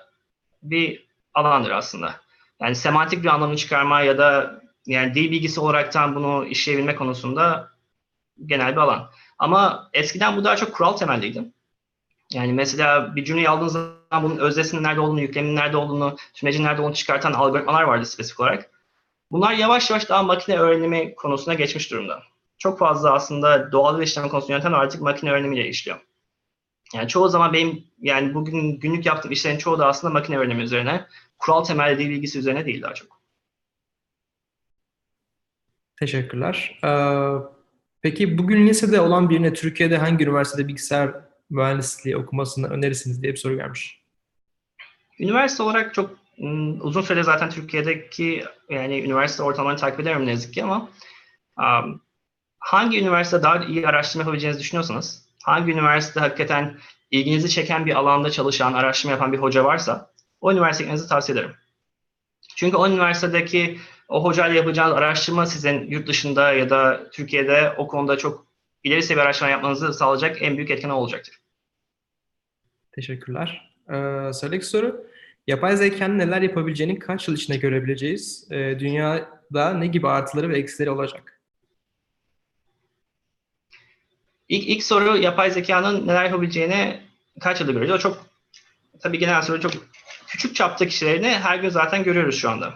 bir 0.63 1.07
alandır 1.33 1.71
aslında. 1.71 2.15
Yani 2.61 2.75
semantik 2.75 3.23
bir 3.23 3.27
anlamını 3.27 3.57
çıkarma 3.57 4.01
ya 4.01 4.17
da 4.17 4.61
yani 4.85 5.13
dil 5.13 5.31
bilgisi 5.31 5.59
olaraktan 5.59 6.15
bunu 6.15 6.45
işleyebilme 6.45 6.95
konusunda 6.95 7.69
genel 8.45 8.71
bir 8.71 8.81
alan. 8.81 9.09
Ama 9.39 9.89
eskiden 9.93 10.37
bu 10.37 10.43
daha 10.43 10.55
çok 10.55 10.73
kural 10.73 10.93
temelliydi. 10.93 11.43
Yani 12.33 12.53
mesela 12.53 13.15
bir 13.15 13.25
cümleyi 13.25 13.49
aldığınız 13.49 13.73
zaman 13.73 14.23
bunun 14.23 14.37
öznesinin 14.37 14.83
nerede 14.83 14.99
olduğunu, 14.99 15.21
yükleminin 15.21 15.55
nerede 15.55 15.77
olduğunu, 15.77 16.17
tümlecin 16.33 16.63
nerede 16.63 16.81
olduğunu 16.81 16.95
çıkartan 16.95 17.33
algoritmalar 17.33 17.83
vardı 17.83 18.05
spesifik 18.05 18.39
olarak. 18.39 18.69
Bunlar 19.31 19.53
yavaş 19.53 19.89
yavaş 19.89 20.09
daha 20.09 20.23
makine 20.23 20.57
öğrenimi 20.57 21.15
konusuna 21.15 21.53
geçmiş 21.53 21.91
durumda. 21.91 22.23
Çok 22.57 22.79
fazla 22.79 23.13
aslında 23.13 23.71
doğal 23.71 24.01
işlem 24.01 24.29
konusunu 24.29 24.51
yöneten 24.51 24.71
artık 24.71 25.01
makine 25.01 25.31
öğrenimiyle 25.31 25.67
işliyor. 25.67 25.99
Yani 26.93 27.07
çoğu 27.07 27.29
zaman 27.29 27.53
benim 27.53 27.83
yani 27.99 28.33
bugün 28.33 28.79
günlük 28.79 29.05
yaptığım 29.05 29.31
işlerin 29.31 29.57
çoğu 29.57 29.79
da 29.79 29.87
aslında 29.87 30.13
makine 30.13 30.37
öğrenimi 30.37 30.63
üzerine, 30.63 31.05
kural 31.37 31.63
temelli 31.63 31.99
dil 31.99 32.09
bilgisi 32.09 32.39
üzerine 32.39 32.65
değil 32.65 32.81
daha 32.81 32.93
çok. 32.93 33.19
Teşekkürler. 35.99 36.79
Ee, 36.83 36.89
peki 38.01 38.37
bugün 38.37 38.67
lisede 38.67 39.01
olan 39.01 39.29
birine 39.29 39.53
Türkiye'de 39.53 39.97
hangi 39.97 40.25
üniversitede 40.25 40.67
bilgisayar 40.67 41.11
mühendisliği 41.49 42.17
okumasını 42.17 42.67
önerirsiniz 42.67 43.23
diye 43.23 43.33
bir 43.33 43.37
soru 43.37 43.55
gelmiş. 43.55 44.01
Üniversite 45.19 45.63
olarak 45.63 45.93
çok 45.93 46.17
uzun 46.81 47.01
süre 47.01 47.23
zaten 47.23 47.49
Türkiye'deki 47.49 48.45
yani 48.69 49.01
üniversite 49.01 49.43
ortamlarını 49.43 49.79
takip 49.79 49.99
ederim 49.99 50.25
ne 50.25 50.31
yazık 50.31 50.53
ki 50.53 50.63
ama 50.63 50.89
um, 51.57 52.01
hangi 52.59 53.01
üniversite 53.01 53.43
daha 53.43 53.65
iyi 53.65 53.87
araştırma 53.87 54.21
yapabileceğinizi 54.21 54.59
düşünüyorsanız, 54.61 55.25
hangi 55.43 55.71
üniversite 55.71 56.19
hakikaten 56.19 56.77
ilginizi 57.11 57.49
çeken 57.49 57.85
bir 57.85 57.95
alanda 57.95 58.31
çalışan, 58.31 58.73
araştırma 58.73 59.11
yapan 59.11 59.33
bir 59.33 59.37
hoca 59.37 59.63
varsa 59.63 60.11
o 60.41 60.51
üniversiteye 60.51 60.85
gitmenizi 60.85 61.09
tavsiye 61.09 61.37
ederim. 61.37 61.55
Çünkü 62.55 62.77
o 62.77 62.87
üniversitedeki 62.87 63.79
o 64.09 64.23
hocayla 64.23 64.55
yapacağınız 64.55 64.97
araştırma 64.97 65.45
sizin 65.45 65.87
yurt 65.87 66.07
dışında 66.07 66.53
ya 66.53 66.69
da 66.69 67.09
Türkiye'de 67.11 67.73
o 67.77 67.87
konuda 67.87 68.17
çok 68.17 68.45
ileri 68.83 69.03
seviye 69.03 69.23
araştırma 69.25 69.51
yapmanızı 69.51 69.93
sağlayacak 69.93 70.41
en 70.41 70.57
büyük 70.57 70.71
etken 70.71 70.89
olacaktır. 70.89 71.39
Teşekkürler. 72.91 73.71
Ee, 73.89 74.33
sıradaki 74.33 74.65
soru. 74.65 75.08
Yapay 75.49 75.77
zekanın 75.77 76.19
neler 76.19 76.41
yapabileceğini 76.41 76.99
kaç 76.99 77.27
yıl 77.27 77.35
içinde 77.35 77.57
görebileceğiz? 77.57 78.47
Ee, 78.51 78.79
dünyada 78.79 79.73
ne 79.73 79.87
gibi 79.87 80.07
artıları 80.07 80.49
ve 80.49 80.57
eksileri 80.57 80.89
olacak? 80.89 81.41
İlk, 84.49 84.69
ilk 84.69 84.83
soru 84.83 85.17
yapay 85.17 85.51
zekanın 85.51 86.07
neler 86.07 86.25
yapabileceğini 86.25 87.01
kaç 87.39 87.59
yılda 87.59 87.71
görüyoruz? 87.71 87.95
O 87.95 88.09
çok 88.09 88.25
tabii 88.99 89.19
genel 89.19 89.41
soru 89.41 89.61
çok 89.61 89.71
küçük 90.27 90.55
çapta 90.55 90.87
kişilerini 90.87 91.27
her 91.27 91.57
gün 91.57 91.69
zaten 91.69 92.03
görüyoruz 92.03 92.35
şu 92.35 92.49
anda. 92.49 92.73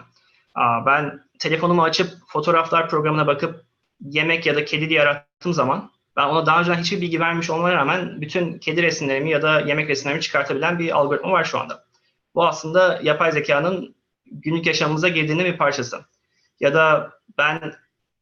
Aa, 0.54 0.86
ben 0.86 1.20
telefonumu 1.38 1.82
açıp 1.82 2.10
fotoğraflar 2.28 2.88
programına 2.88 3.26
bakıp 3.26 3.64
yemek 4.00 4.46
ya 4.46 4.56
da 4.56 4.64
kedi 4.64 4.88
diye 4.88 5.02
arattığım 5.02 5.52
zaman 5.52 5.90
ben 6.16 6.26
ona 6.26 6.46
daha 6.46 6.60
önceden 6.60 6.78
hiçbir 6.78 7.00
bilgi 7.00 7.20
vermiş 7.20 7.50
olmama 7.50 7.72
rağmen 7.72 8.20
bütün 8.20 8.58
kedi 8.58 8.82
resimlerimi 8.82 9.30
ya 9.30 9.42
da 9.42 9.60
yemek 9.60 9.88
resimlerimi 9.88 10.22
çıkartabilen 10.22 10.78
bir 10.78 10.98
algoritma 10.98 11.30
var 11.30 11.44
şu 11.44 11.58
anda. 11.58 11.84
Bu 12.34 12.46
aslında 12.46 13.00
yapay 13.02 13.32
zekanın 13.32 13.94
günlük 14.26 14.66
yaşamımıza 14.66 15.08
girdiğinin 15.08 15.44
bir 15.44 15.56
parçası. 15.56 16.04
Ya 16.60 16.74
da 16.74 17.12
ben 17.38 17.74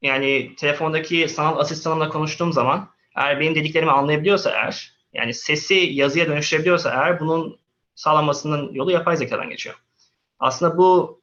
yani 0.03 0.57
telefondaki 0.57 1.29
sanal 1.29 1.59
asistanımla 1.59 2.09
konuştuğum 2.09 2.53
zaman 2.53 2.91
eğer 3.17 3.41
benim 3.41 3.55
dediklerimi 3.55 3.91
anlayabiliyorsa 3.91 4.51
eğer, 4.51 4.93
yani 5.13 5.35
sesi 5.35 5.75
yazıya 5.75 6.27
dönüştürebiliyorsa 6.27 6.91
eğer 6.91 7.21
bunun 7.21 7.59
sağlanmasının 7.95 8.73
yolu 8.73 8.91
yapay 8.91 9.17
zekadan 9.17 9.51
geçiyor. 9.51 9.77
Aslında 10.39 10.77
bu 10.77 11.21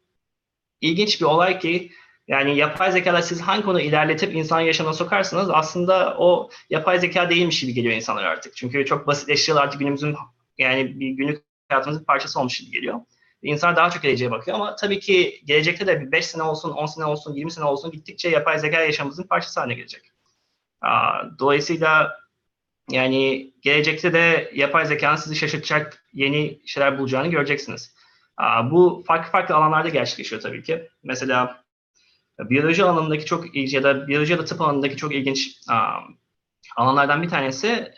ilginç 0.82 1.22
bir 1.22 1.26
olay 1.26 1.60
ki 1.60 1.92
yani 2.28 2.58
yapay 2.58 2.92
zekada 2.92 3.22
siz 3.22 3.42
hangi 3.42 3.64
konu 3.64 3.82
ilerletip 3.82 4.36
insan 4.36 4.60
yaşamına 4.60 4.94
sokarsanız 4.94 5.50
aslında 5.50 6.16
o 6.18 6.50
yapay 6.70 7.00
zeka 7.00 7.30
değilmiş 7.30 7.60
gibi 7.62 7.74
geliyor 7.74 7.94
insanlar 7.94 8.24
artık. 8.24 8.56
Çünkü 8.56 8.86
çok 8.86 9.08
basitleştiriyor 9.08 9.64
artık 9.64 9.80
günümüzün 9.80 10.16
yani 10.58 11.00
bir 11.00 11.10
günlük 11.10 11.49
hayatımızın 11.70 12.04
parçası 12.04 12.40
olmuş 12.40 12.60
gibi 12.60 12.72
geliyor. 12.72 13.00
İnsanlar 13.42 13.76
daha 13.76 13.90
çok 13.90 14.04
geleceğe 14.04 14.32
bakıyor 14.32 14.58
ama 14.58 14.76
tabii 14.76 15.00
ki 15.00 15.42
gelecekte 15.46 15.88
de 15.88 16.02
bir 16.02 16.12
5 16.12 16.26
sene 16.26 16.44
olsun, 16.44 16.72
10 16.72 16.86
sene 16.86 17.06
olsun, 17.06 17.34
20 17.34 17.52
sene 17.52 17.66
olsun 17.66 17.92
gittikçe 17.92 18.30
yapay 18.30 18.60
zeka 18.60 18.82
yaşamımızın 18.82 19.24
parçası 19.24 19.60
haline 19.60 19.74
gelecek. 19.74 20.12
Dolayısıyla 21.40 22.20
yani 22.92 23.54
gelecekte 23.62 24.14
de 24.14 24.52
yapay 24.56 24.86
zekanın 24.86 25.16
sizi 25.16 25.36
şaşırtacak 25.36 26.06
yeni 26.14 26.62
şeyler 26.66 27.00
bulacağını 27.00 27.28
göreceksiniz. 27.28 27.96
Bu 28.64 29.04
farklı 29.08 29.32
farklı 29.32 29.56
alanlarda 29.56 29.90
gerçekleşiyor 29.90 30.42
tabii 30.42 30.64
ki. 30.64 30.90
Mesela 31.04 31.64
biyoloji 32.40 32.84
alanındaki 32.84 33.26
çok 33.26 33.56
ilginç 33.56 33.74
ya 33.74 33.84
da 33.84 34.08
biyoloji 34.08 34.32
ya 34.32 34.40
da 34.40 34.46
tıp 34.46 34.62
alanındaki 34.62 34.98
çok 34.98 35.16
ilginç 35.16 35.58
alanlardan 36.78 37.22
bir 37.22 37.30
tanesi 37.30 37.92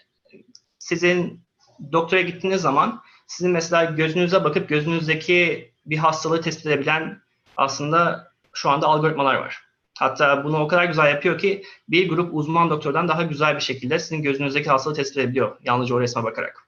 sizin 0.80 1.46
doktora 1.92 2.22
gittiğiniz 2.22 2.62
zaman 2.62 3.02
sizin 3.32 3.52
mesela 3.52 3.84
gözünüze 3.84 4.44
bakıp 4.44 4.70
gözünüzdeki 4.70 5.72
bir 5.86 5.98
hastalığı 5.98 6.42
tespit 6.42 6.66
edebilen 6.66 7.22
aslında 7.58 8.32
şu 8.54 8.70
anda 8.70 8.88
algoritmalar 8.88 9.36
var. 9.36 9.62
Hatta 10.00 10.44
bunu 10.44 10.60
o 10.60 10.68
kadar 10.68 10.86
güzel 10.86 11.10
yapıyor 11.10 11.38
ki 11.38 11.64
bir 11.88 12.10
grup 12.10 12.34
uzman 12.34 12.70
doktordan 12.70 13.08
daha 13.08 13.24
güzel 13.24 13.56
bir 13.56 13.62
şekilde 13.62 14.00
sizin 14.00 14.22
gözünüzdeki 14.22 14.70
hastalığı 14.70 14.96
tespit 14.96 15.18
edebiliyor 15.18 15.58
yalnızca 15.64 15.96
o 15.96 16.02
resme 16.02 16.24
bakarak. 16.24 16.68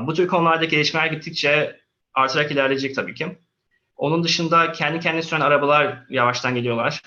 Bu 0.00 0.14
tür 0.14 0.28
konularda 0.28 0.64
gelişmeler 0.64 1.06
gittikçe 1.06 1.80
artarak 2.14 2.52
ilerleyecek 2.52 2.94
tabii 2.94 3.14
ki. 3.14 3.38
Onun 3.96 4.24
dışında 4.24 4.72
kendi 4.72 5.00
kendine 5.00 5.22
süren 5.22 5.40
arabalar 5.40 6.06
yavaştan 6.08 6.54
geliyorlar. 6.54 7.02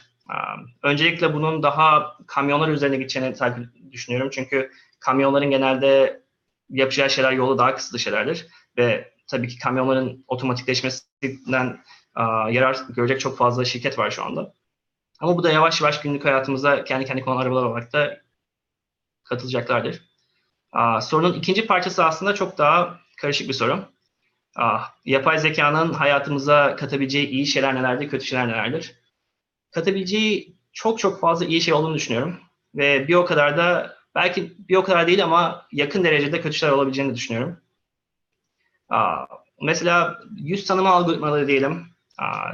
Öncelikle 0.83 1.33
bunun 1.33 1.63
daha 1.63 2.17
kamyonlar 2.27 2.69
üzerine 2.69 2.97
gideceğini 2.97 3.35
düşünüyorum. 3.91 4.29
Çünkü 4.33 4.71
kamyonların 4.99 5.49
genelde 5.49 6.24
yapacağı 6.69 7.09
şeyler 7.09 7.31
yolu 7.31 7.57
daha 7.57 7.75
kısıtlı 7.75 7.99
şeylerdir. 7.99 8.47
Ve 8.77 9.13
tabii 9.27 9.47
ki 9.47 9.59
kamyonların 9.59 10.25
otomatikleşmesinden 10.27 11.83
yarar 12.49 12.77
görecek 12.89 13.19
çok 13.19 13.37
fazla 13.37 13.65
şirket 13.65 13.99
var 13.99 14.11
şu 14.11 14.23
anda. 14.23 14.53
Ama 15.19 15.37
bu 15.37 15.43
da 15.43 15.51
yavaş 15.51 15.81
yavaş 15.81 16.01
günlük 16.01 16.25
hayatımıza 16.25 16.83
kendi 16.83 17.05
kendi 17.05 17.21
kullanan 17.21 17.41
arabalar 17.41 17.63
olarak 17.63 17.93
da 17.93 18.21
katılacaklardır. 19.23 20.01
Sorunun 21.01 21.33
ikinci 21.33 21.67
parçası 21.67 22.05
aslında 22.05 22.35
çok 22.35 22.57
daha 22.57 22.99
karışık 23.21 23.47
bir 23.47 23.53
soru. 23.53 23.85
Yapay 25.05 25.39
zekanın 25.39 25.93
hayatımıza 25.93 26.75
katabileceği 26.75 27.27
iyi 27.27 27.47
şeyler 27.47 27.75
nelerdir, 27.75 28.09
kötü 28.09 28.25
şeyler 28.25 28.47
nelerdir? 28.47 28.95
Katabileceği 29.71 30.55
çok 30.73 30.99
çok 30.99 31.19
fazla 31.19 31.45
iyi 31.45 31.61
şey 31.61 31.73
olduğunu 31.73 31.95
düşünüyorum. 31.95 32.39
Ve 32.75 33.07
bir 33.07 33.15
o 33.15 33.25
kadar 33.25 33.57
da 33.57 33.97
belki 34.15 34.53
bir 34.69 34.75
o 34.75 34.83
kadar 34.83 35.07
değil 35.07 35.23
ama 35.23 35.65
yakın 35.71 36.03
derecede 36.03 36.41
kötü 36.41 36.57
şeyler 36.57 36.73
olabileceğini 36.73 37.15
düşünüyorum. 37.15 37.57
Mesela 39.61 40.19
yüz 40.37 40.65
tanıma 40.67 40.89
algoritmaları 40.89 41.47
diyelim 41.47 41.85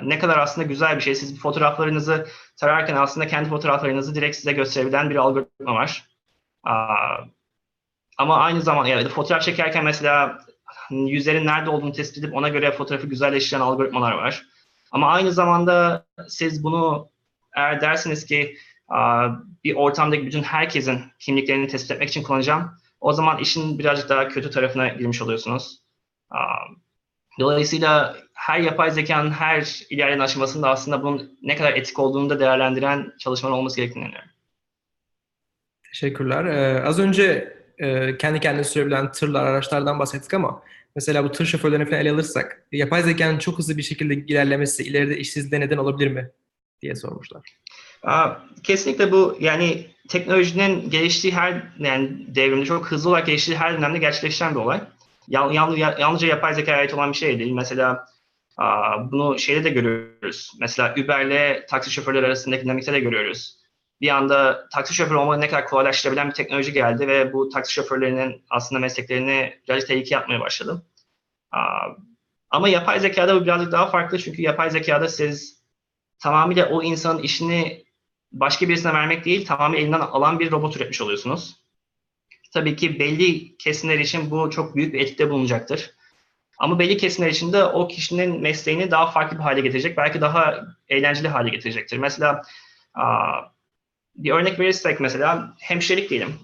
ne 0.04 0.20
kadar 0.20 0.38
aslında 0.38 0.68
güzel 0.68 0.96
bir 0.96 1.02
şey. 1.02 1.16
Siz 1.16 1.40
fotoğraflarınızı 1.40 2.28
tararken 2.58 2.96
aslında 2.96 3.28
kendi 3.28 3.50
fotoğraflarınızı 3.50 4.16
direkt 4.16 4.36
size 4.36 4.52
gösterebilen 4.52 5.10
bir 5.10 5.16
algoritma 5.16 5.74
var. 5.74 6.08
Ama 8.18 8.38
aynı 8.38 8.62
zamanda 8.62 8.90
yani 8.90 9.10
fotoğraf 9.10 9.42
çekerken 9.42 9.84
mesela 9.84 10.38
yüzlerin 10.90 11.46
nerede 11.46 11.70
olduğunu 11.70 11.92
tespit 11.92 12.18
edip 12.18 12.36
ona 12.36 12.50
göre 12.50 12.72
fotoğrafı 12.72 13.08
güzelleştiren 13.08 13.62
algoritmalar 13.62 14.12
var. 14.12 14.46
Ama 14.92 15.08
aynı 15.12 15.32
zamanda 15.32 16.06
siz 16.28 16.64
bunu 16.64 17.10
eğer 17.56 17.82
dersiniz 17.82 18.26
ki 18.26 18.58
bir 19.64 19.76
ortamdaki 19.76 20.26
bütün 20.26 20.44
herkesin 20.44 21.00
kimliklerini 21.20 21.68
tespit 21.68 21.92
etmek 21.92 22.10
için 22.10 22.24
kullanacağım, 22.24 22.72
o 23.02 23.14
zaman 23.14 23.38
işin 23.38 23.80
birazcık 23.80 24.10
daha 24.10 24.28
kötü 24.28 24.50
tarafına 24.50 24.88
girmiş 24.88 25.22
oluyorsunuz. 25.22 25.82
Dolayısıyla 27.40 28.18
her 28.34 28.60
yapay 28.60 28.92
zekanın 28.92 29.32
her 29.32 29.86
ilerleyen 29.90 30.20
aşamasında 30.20 30.70
aslında 30.70 31.04
bunun 31.04 31.38
ne 31.42 31.56
kadar 31.56 31.74
etik 31.74 32.00
olduğunu 32.00 32.30
da 32.30 32.40
değerlendiren 32.40 33.14
çalışmalar 33.20 33.58
olması 33.58 33.78
gerektiğini 33.78 34.04
inanıyorum. 34.04 34.30
Teşekkürler. 35.84 36.46
Ee, 36.46 36.84
az 36.84 37.00
önce 37.00 37.58
e, 37.78 38.18
kendi 38.18 38.40
kendine 38.40 38.64
sürebilen 38.64 39.12
tırlar, 39.12 39.44
araçlardan 39.44 40.00
bahsettik 40.00 40.34
ama 40.34 40.64
mesela 40.96 41.24
bu 41.24 41.32
tır 41.32 41.46
şoförlerini 41.46 41.86
falan 41.86 42.02
ele 42.02 42.12
alırsak 42.12 42.66
yapay 42.72 43.04
zekanın 43.04 43.40
çok 43.40 43.58
hızlı 43.58 43.78
bir 43.78 43.84
şekilde 43.84 44.14
ilerlemesi 44.14 44.84
ileride 44.84 45.18
işsizliğe 45.18 45.62
neden 45.62 45.78
olabilir 45.78 46.12
mi 46.12 46.32
diye 46.82 46.96
sormuşlar. 46.96 47.42
Kesinlikle 48.64 49.12
bu 49.12 49.38
yani 49.40 49.88
teknolojinin 50.10 50.90
geliştiği 50.90 51.34
her 51.34 51.64
yani 51.80 52.36
devrimde 52.36 52.66
çok 52.66 52.92
hızlı 52.92 53.10
olarak 53.10 53.26
geliştiği 53.26 53.58
her 53.58 53.78
dönemde 53.78 53.98
gerçekleşen 53.98 54.52
bir 54.52 54.60
olay. 54.60 54.82
Yal, 55.28 55.54
yal, 55.54 55.78
yalnızca 55.78 56.28
yapay 56.28 56.54
zekaya 56.54 56.78
ait 56.78 56.94
olan 56.94 57.12
bir 57.12 57.18
şey 57.18 57.40
değil. 57.40 57.52
Mesela 57.52 58.06
bunu 59.12 59.40
şeyde 59.40 59.64
de 59.64 59.70
görüyoruz. 59.70 60.52
Mesela 60.60 60.96
Uber'le 60.98 61.66
taksi 61.70 61.92
şoförleri 61.92 62.26
arasındaki 62.26 62.64
dinamikte 62.64 62.94
de 62.94 63.00
görüyoruz. 63.00 63.58
Bir 64.02 64.10
anda 64.10 64.70
taksi 64.70 64.94
şoförü 64.94 65.18
olmayı 65.18 65.42
ne 65.42 65.48
kadar 65.48 65.68
kolaylaştırabilen 65.68 66.30
bir 66.30 66.34
teknoloji 66.34 66.74
geldi 66.74 67.08
ve 67.08 67.34
bu 67.34 67.50
taksi 67.50 67.74
şoförlerinin 67.74 68.44
aslında 68.50 68.80
mesleklerini 68.80 69.60
birazcık 69.68 69.88
tehlikeye 69.88 70.20
atmaya 70.20 70.40
başladı. 70.40 70.86
Ama 72.50 72.70
yapay 72.70 73.00
zekada 73.00 73.36
bu 73.36 73.44
birazcık 73.44 73.72
daha 73.72 73.88
farklı 73.88 74.20
çünkü 74.20 74.42
yapay 74.42 74.70
zekada 74.70 75.08
siz 75.08 75.62
tamamıyla 76.20 76.70
o 76.70 76.84
insanın 76.84 77.22
işini 77.24 77.84
başka 78.32 78.70
birisine 78.70 78.94
vermek 78.94 79.26
değil, 79.26 79.46
tamamıyla 79.46 79.84
elinden 79.84 80.00
alan 80.00 80.40
bir 80.40 80.52
robot 80.52 80.78
üretmiş 80.78 81.02
oluyorsunuz. 81.02 81.56
tabii 82.54 82.76
ki 82.76 83.00
belli 83.00 83.58
kesimler 83.58 84.00
için 84.00 84.32
bu 84.32 84.50
çok 84.50 84.76
büyük 84.76 84.94
bir 84.94 85.00
etkide 85.00 85.30
bulunacaktır. 85.30 85.92
Ama 86.58 86.80
belli 86.80 86.98
kesimler 86.98 87.30
için 87.30 87.54
de 87.54 87.64
o 87.64 87.88
kişinin 87.88 88.42
mesleğini 88.42 88.92
daha 88.92 89.12
farklı 89.12 89.38
bir 89.38 89.44
hale 89.44 89.62
getirecek, 89.62 89.98
belki 89.98 90.22
daha 90.22 90.62
eğlenceli 90.90 91.28
hale 91.28 91.50
getirecektir. 91.50 91.98
Mesela 91.98 92.42
bir 94.16 94.32
örnek 94.32 94.60
verirsek 94.60 95.00
mesela 95.00 95.54
hemşirelik 95.60 96.10
diyelim. 96.10 96.40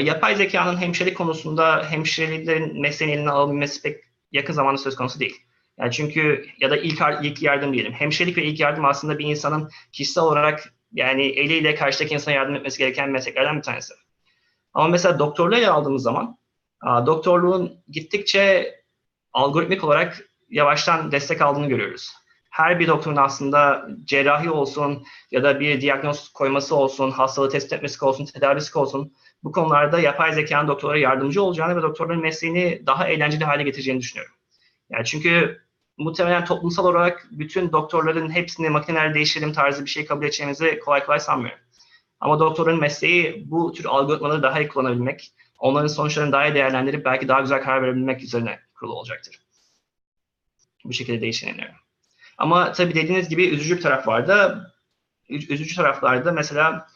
Yapay 0.00 0.36
zekanın 0.36 0.76
hemşirelik 0.76 1.16
konusunda 1.16 1.90
hemşireliklerin 1.90 2.80
mesleğini 2.80 3.14
eline 3.14 3.30
alabilmesi 3.30 3.82
pek 3.82 4.04
yakın 4.32 4.52
zamanda 4.52 4.78
söz 4.78 4.96
konusu 4.96 5.20
değil. 5.20 5.36
Yani 5.78 5.92
çünkü 5.92 6.46
ya 6.60 6.70
da 6.70 6.76
ilk, 6.76 7.00
ilk 7.22 7.42
yardım 7.42 7.72
diyelim. 7.72 7.92
Hemşirelik 7.92 8.36
ve 8.36 8.44
ilk 8.44 8.60
yardım 8.60 8.84
aslında 8.84 9.18
bir 9.18 9.26
insanın 9.26 9.70
kişisel 9.92 10.24
olarak 10.24 10.74
yani 10.92 11.22
eliyle 11.26 11.74
karşıdaki 11.74 12.14
insana 12.14 12.34
yardım 12.34 12.54
etmesi 12.54 12.78
gereken 12.78 13.10
mesleklerden 13.10 13.56
bir 13.56 13.62
tanesi. 13.62 13.94
Ama 14.74 14.88
mesela 14.88 15.18
doktorluğu 15.18 15.56
ele 15.56 15.70
aldığımız 15.70 16.02
zaman 16.02 16.38
doktorluğun 16.84 17.72
gittikçe 17.88 18.74
algoritmik 19.32 19.84
olarak 19.84 20.28
yavaştan 20.48 21.12
destek 21.12 21.42
aldığını 21.42 21.68
görüyoruz. 21.68 22.12
Her 22.50 22.80
bir 22.80 22.86
doktorun 22.86 23.16
aslında 23.16 23.88
cerrahi 24.04 24.50
olsun 24.50 25.04
ya 25.30 25.42
da 25.42 25.60
bir 25.60 25.80
diagnoz 25.80 26.28
koyması 26.28 26.76
olsun, 26.76 27.10
hastalığı 27.10 27.50
tespit 27.50 27.72
etmesi 27.72 28.04
olsun, 28.04 28.24
tedavisi 28.24 28.78
olsun 28.78 29.12
bu 29.42 29.52
konularda 29.52 30.00
yapay 30.00 30.32
zekanın 30.32 30.68
doktorlara 30.68 30.98
yardımcı 30.98 31.42
olacağını 31.42 31.76
ve 31.76 31.82
doktorların 31.82 32.22
mesleğini 32.22 32.82
daha 32.86 33.08
eğlenceli 33.08 33.44
hale 33.44 33.62
getireceğini 33.62 34.00
düşünüyorum. 34.00 34.34
Yani 34.90 35.04
çünkü 35.04 35.62
muhtemelen 35.98 36.44
toplumsal 36.44 36.84
olarak 36.84 37.26
bütün 37.30 37.72
doktorların 37.72 38.30
hepsini 38.30 38.68
makineler 38.70 39.14
değiştirelim 39.14 39.52
tarzı 39.52 39.84
bir 39.84 39.90
şey 39.90 40.06
kabul 40.06 40.24
edeceğimizi 40.24 40.78
kolay 40.84 41.04
kolay 41.04 41.20
sanmıyorum. 41.20 41.60
Ama 42.20 42.38
doktorun 42.38 42.80
mesleği 42.80 43.50
bu 43.50 43.72
tür 43.72 43.84
algoritmaları 43.84 44.42
daha 44.42 44.60
iyi 44.60 44.68
kullanabilmek, 44.68 45.32
onların 45.58 45.86
sonuçlarını 45.86 46.32
daha 46.32 46.46
iyi 46.46 46.54
değerlendirip 46.54 47.04
belki 47.04 47.28
daha 47.28 47.40
güzel 47.40 47.62
karar 47.62 47.82
verebilmek 47.82 48.22
üzerine 48.22 48.60
kurulu 48.74 48.94
olacaktır. 48.94 49.40
Bu 50.84 50.92
şekilde 50.92 51.20
değişen 51.20 51.74
Ama 52.38 52.72
tabii 52.72 52.94
dediğiniz 52.94 53.28
gibi 53.28 53.48
üzücü 53.48 53.76
bir 53.76 53.82
taraf 53.82 54.08
vardı. 54.08 54.64
Üzücü 55.28 55.76
taraflarda 55.76 56.32
mesela 56.32 56.86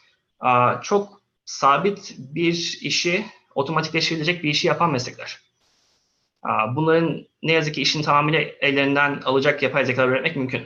çok 0.82 1.22
sabit 1.44 2.14
bir 2.18 2.78
işi 2.80 3.26
otomatikleştirilecek 3.54 4.42
bir 4.42 4.50
işi 4.50 4.66
yapan 4.66 4.92
meslekler. 4.92 5.40
Bunların 6.76 7.26
ne 7.42 7.52
yazık 7.52 7.74
ki 7.74 7.82
işini 7.82 8.02
tamamıyla 8.02 8.40
ellerinden 8.40 9.20
alacak 9.24 9.62
yapay 9.62 9.84
zeka 9.84 10.06
üretmek 10.06 10.36
mümkün. 10.36 10.62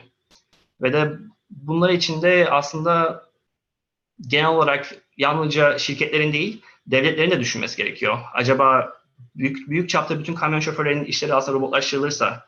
Ve 0.82 0.92
de 0.92 1.12
bunlar 1.50 1.90
için 1.90 2.22
de 2.22 2.48
aslında 2.50 3.22
genel 4.20 4.48
olarak 4.48 4.94
yalnızca 5.16 5.78
şirketlerin 5.78 6.32
değil, 6.32 6.62
devletlerin 6.86 7.30
de 7.30 7.40
düşünmesi 7.40 7.76
gerekiyor. 7.76 8.18
Acaba 8.34 8.92
büyük, 9.34 9.70
büyük 9.70 9.88
çapta 9.88 10.18
bütün 10.18 10.34
kamyon 10.34 10.60
şoförlerinin 10.60 11.04
işleri 11.04 11.34
aslında 11.34 11.58
robotlaştırılırsa 11.58 12.46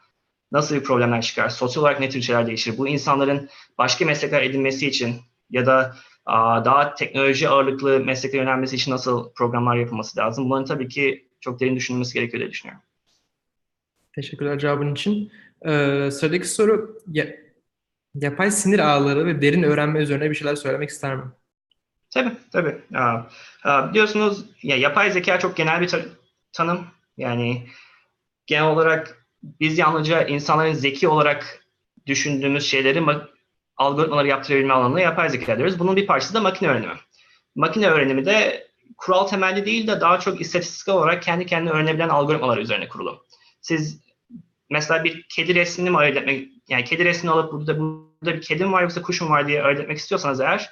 nasıl 0.52 0.74
bir 0.74 0.82
problemler 0.82 1.22
çıkar? 1.22 1.48
Sosyal 1.48 1.82
olarak 1.82 2.00
ne 2.00 2.08
tür 2.08 2.22
şeyler 2.22 2.46
değişir? 2.46 2.78
Bu 2.78 2.88
insanların 2.88 3.48
başka 3.78 4.04
meslekler 4.04 4.42
edinmesi 4.42 4.88
için 4.88 5.16
ya 5.50 5.66
da 5.66 5.96
daha 6.64 6.94
teknoloji 6.94 7.48
ağırlıklı 7.48 8.00
meslekler 8.00 8.38
yönelmesi 8.38 8.76
için 8.76 8.92
nasıl 8.92 9.32
programlar 9.32 9.76
yapılması 9.76 10.18
lazım? 10.18 10.44
Bunların 10.44 10.64
tabii 10.64 10.88
ki 10.88 11.28
çok 11.40 11.60
derin 11.60 11.76
düşünülmesi 11.76 12.14
gerekiyor 12.14 12.40
diye 12.40 12.50
düşünüyorum. 12.50 12.82
Teşekkürler 14.18 14.58
cevabın 14.58 14.92
için. 14.92 15.32
Ee, 15.66 16.08
sıradaki 16.12 16.48
soru 16.48 17.02
ya, 17.12 17.26
yapay 18.14 18.50
sinir 18.50 18.78
ağları 18.78 19.26
ve 19.26 19.42
derin 19.42 19.62
öğrenme 19.62 19.98
üzerine 19.98 20.30
bir 20.30 20.34
şeyler 20.34 20.54
söylemek 20.54 20.90
ister 20.90 21.16
mi? 21.16 21.24
Tabii, 22.10 22.32
tabii. 22.52 22.78
Aa, 23.64 23.90
biliyorsunuz 23.90 24.44
ya, 24.62 24.76
yapay 24.76 25.10
zeka 25.10 25.38
çok 25.38 25.56
genel 25.56 25.80
bir 25.80 25.94
tanım. 26.52 26.86
Yani 27.16 27.68
genel 28.46 28.66
olarak 28.66 29.26
biz 29.42 29.78
yalnızca 29.78 30.22
insanların 30.22 30.72
zeki 30.72 31.08
olarak 31.08 31.64
düşündüğümüz 32.06 32.66
şeyleri 32.66 33.02
algoritmaları 33.76 34.28
yaptırabilme 34.28 34.74
alanına 34.74 35.00
yapay 35.00 35.30
zeka 35.30 35.56
diyoruz. 35.58 35.78
Bunun 35.78 35.96
bir 35.96 36.06
parçası 36.06 36.34
da 36.34 36.40
makine 36.40 36.68
öğrenimi. 36.68 36.94
Makine 37.54 37.88
öğrenimi 37.90 38.26
de 38.26 38.68
kural 38.96 39.26
temelli 39.26 39.66
değil 39.66 39.86
de 39.86 40.00
daha 40.00 40.20
çok 40.20 40.40
istatistiksel 40.40 40.94
olarak 40.94 41.22
kendi 41.22 41.46
kendine 41.46 41.70
öğrenebilen 41.70 42.08
algoritmalar 42.08 42.58
üzerine 42.58 42.88
kurulu. 42.88 43.24
Siz 43.60 44.07
mesela 44.70 45.04
bir 45.04 45.26
kedi 45.28 45.54
resmini 45.54 45.90
mi 45.90 45.96
ayırt 45.96 46.16
etmek, 46.16 46.48
yani 46.68 46.84
kedi 46.84 47.04
resmini 47.04 47.32
alıp 47.32 47.52
burada, 47.52 47.78
burada 47.78 48.36
bir 48.36 48.40
kedim 48.40 48.72
var 48.72 48.82
yoksa 48.82 49.02
kuşum 49.02 49.30
var 49.30 49.48
diye 49.48 49.62
ayırt 49.62 49.80
etmek 49.80 49.98
istiyorsanız 49.98 50.40
eğer 50.40 50.70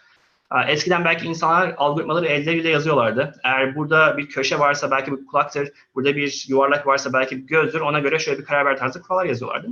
Eskiden 0.68 1.04
belki 1.04 1.26
insanlar 1.26 1.74
algoritmaları 1.76 2.26
elleriyle 2.26 2.68
yazıyorlardı. 2.68 3.40
Eğer 3.44 3.76
burada 3.76 4.18
bir 4.18 4.28
köşe 4.28 4.59
varsa 4.59 4.90
belki 4.90 5.12
bir 5.12 5.26
kulaktır, 5.26 5.72
burada 5.94 6.16
bir 6.16 6.44
yuvarlak 6.48 6.87
varsa 6.87 7.12
belki 7.12 7.38
bir 7.38 7.46
gözdür. 7.46 7.80
Ona 7.80 7.98
göre 7.98 8.18
şöyle 8.18 8.38
bir 8.38 8.44
karar 8.44 8.64
ver 8.66 8.76
tarzı 8.76 9.02
kurallar 9.02 9.24
yazıyorlardı. 9.24 9.68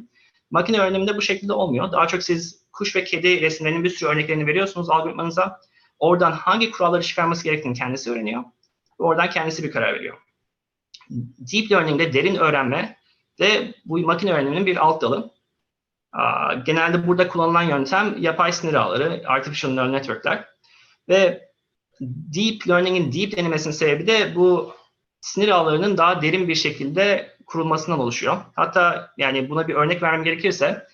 Makine 0.50 0.78
öğreniminde 0.78 1.16
bu 1.16 1.22
şekilde 1.22 1.52
olmuyor. 1.52 1.92
Daha 1.92 2.06
çok 2.06 2.22
siz 2.22 2.64
kuş 2.72 2.96
ve 2.96 3.04
kedi 3.04 3.40
resimlerinin 3.40 3.84
bir 3.84 3.90
sürü 3.90 4.08
örneklerini 4.08 4.46
veriyorsunuz 4.46 4.90
algoritmanıza. 4.90 5.60
Oradan 5.98 6.32
hangi 6.32 6.70
kuralları 6.70 7.02
çıkarması 7.02 7.44
gerektiğini 7.44 7.74
kendisi 7.74 8.10
öğreniyor. 8.10 8.44
Oradan 8.98 9.30
kendisi 9.30 9.62
bir 9.62 9.70
karar 9.70 9.94
veriyor. 9.94 10.16
Deep 11.38 11.70
Learning'de 11.70 12.12
derin 12.12 12.36
öğrenme 12.36 12.96
de 13.38 13.74
bu 13.84 13.98
makine 13.98 14.32
öğreniminin 14.32 14.66
bir 14.66 14.76
alt 14.76 15.02
dalı. 15.02 15.30
Genelde 16.66 17.06
burada 17.06 17.28
kullanılan 17.28 17.62
yöntem 17.62 18.16
yapay 18.18 18.52
sinir 18.52 18.74
ağları, 18.74 19.22
artificial 19.26 19.72
neural 19.72 19.90
network'ler. 19.90 20.48
Ve 21.08 21.48
deep 22.00 22.68
learning'in 22.68 23.12
deep 23.12 23.36
denilmesinin 23.36 23.74
sebebi 23.74 24.06
de 24.06 24.34
bu 24.34 24.74
sinir 25.20 25.48
ağlarının 25.48 25.96
daha 25.96 26.22
derin 26.22 26.48
bir 26.48 26.54
şekilde 26.54 27.36
kurulmasından 27.46 28.00
oluşuyor. 28.00 28.36
Hatta 28.56 29.12
yani 29.18 29.50
buna 29.50 29.68
bir 29.68 29.74
örnek 29.74 30.02
vermem 30.02 30.24
gerekirse 30.24 30.86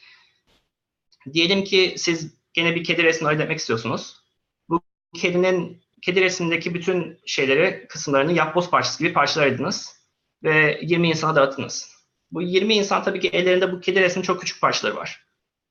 diyelim 1.32 1.64
ki 1.64 1.94
siz 1.96 2.34
gene 2.52 2.74
bir 2.74 2.84
kedi 2.84 3.02
resmi 3.02 3.28
öğretmek 3.28 3.58
istiyorsunuz. 3.58 4.20
Bu 4.68 4.80
kedinin 5.16 5.82
kedi 6.02 6.20
resimdeki 6.20 6.74
bütün 6.74 7.18
şeyleri, 7.26 7.86
kısımlarını 7.88 8.32
yapboz 8.32 8.70
parçası 8.70 8.98
gibi 8.98 9.12
parçalardınız 9.12 9.96
ve 10.42 10.80
20 10.82 11.08
insana 11.08 11.36
dağıttınız. 11.36 11.89
Bu 12.32 12.42
20 12.42 12.74
insan 12.74 13.02
tabii 13.02 13.20
ki 13.20 13.28
ellerinde 13.28 13.72
bu 13.72 13.80
kedi 13.80 14.00
resminin 14.00 14.26
çok 14.26 14.40
küçük 14.40 14.60
parçaları 14.60 14.96
var. 14.96 15.26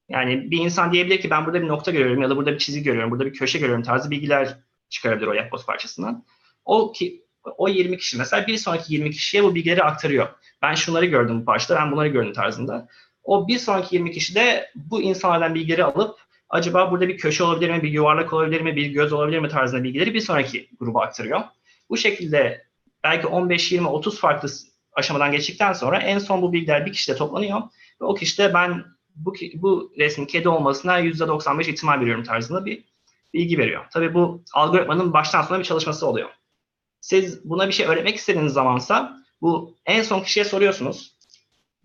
Yani 0.09 0.51
bir 0.51 0.57
insan 0.57 0.93
diyebilir 0.93 1.21
ki 1.21 1.29
ben 1.29 1.45
burada 1.45 1.61
bir 1.61 1.67
nokta 1.67 1.91
görüyorum 1.91 2.21
ya 2.21 2.29
da 2.29 2.37
burada 2.37 2.53
bir 2.53 2.57
çizgi 2.57 2.83
görüyorum, 2.83 3.11
burada 3.11 3.25
bir 3.25 3.33
köşe 3.33 3.59
görüyorum 3.59 3.83
tarzı 3.83 4.11
bilgiler 4.11 4.57
çıkarabilir 4.89 5.27
o 5.27 5.33
yapboz 5.33 5.65
parçasından. 5.65 6.25
O 6.65 6.91
ki 6.91 7.25
o 7.57 7.67
20 7.67 7.97
kişi 7.97 8.17
mesela 8.17 8.47
bir 8.47 8.57
sonraki 8.57 8.93
20 8.93 9.11
kişiye 9.11 9.43
bu 9.43 9.55
bilgileri 9.55 9.83
aktarıyor. 9.83 10.27
Ben 10.61 10.73
şunları 10.73 11.05
gördüm 11.05 11.41
bu 11.41 11.45
parçada, 11.45 11.79
ben 11.79 11.91
bunları 11.91 12.07
gördüm 12.07 12.33
tarzında. 12.33 12.87
O 13.23 13.47
bir 13.47 13.57
sonraki 13.57 13.95
20 13.95 14.11
kişi 14.11 14.35
de 14.35 14.71
bu 14.75 15.01
insanlardan 15.01 15.55
bilgileri 15.55 15.83
alıp 15.83 16.19
acaba 16.49 16.91
burada 16.91 17.07
bir 17.07 17.17
köşe 17.17 17.43
olabilir 17.43 17.69
mi, 17.69 17.83
bir 17.83 17.89
yuvarlak 17.89 18.33
olabilir 18.33 18.61
mi, 18.61 18.75
bir 18.75 18.85
göz 18.85 19.13
olabilir 19.13 19.39
mi 19.39 19.49
tarzında 19.49 19.83
bilgileri 19.83 20.13
bir 20.13 20.21
sonraki 20.21 20.69
gruba 20.79 21.01
aktarıyor. 21.01 21.41
Bu 21.89 21.97
şekilde 21.97 22.65
belki 23.03 23.27
15, 23.27 23.71
20, 23.71 23.87
30 23.87 24.19
farklı 24.19 24.49
aşamadan 24.93 25.31
geçtikten 25.31 25.73
sonra 25.73 25.97
en 25.97 26.19
son 26.19 26.41
bu 26.41 26.53
bilgiler 26.53 26.85
bir 26.85 26.93
kişide 26.93 27.15
toplanıyor 27.15 27.61
ve 28.01 28.05
o 28.05 28.15
kişi 28.15 28.37
de 28.37 28.53
ben 28.53 28.85
bu, 29.15 29.33
bu 29.53 29.93
resmin 29.97 30.25
kedi 30.25 30.49
olmasına 30.49 30.99
%95 30.99 31.69
ihtimal 31.69 32.01
veriyorum 32.01 32.23
tarzında 32.23 32.65
bir 32.65 32.83
bilgi 33.33 33.57
veriyor. 33.57 33.85
Tabii 33.93 34.13
bu 34.13 34.43
algoritmanın 34.53 35.13
baştan 35.13 35.41
sona 35.41 35.59
bir 35.59 35.63
çalışması 35.63 36.07
oluyor. 36.07 36.29
Siz 37.01 37.49
buna 37.49 37.67
bir 37.67 37.73
şey 37.73 37.85
öğretmek 37.85 38.15
istediğiniz 38.15 38.53
zamansa 38.53 39.17
bu 39.41 39.75
en 39.85 40.03
son 40.03 40.21
kişiye 40.21 40.45
soruyorsunuz. 40.45 41.15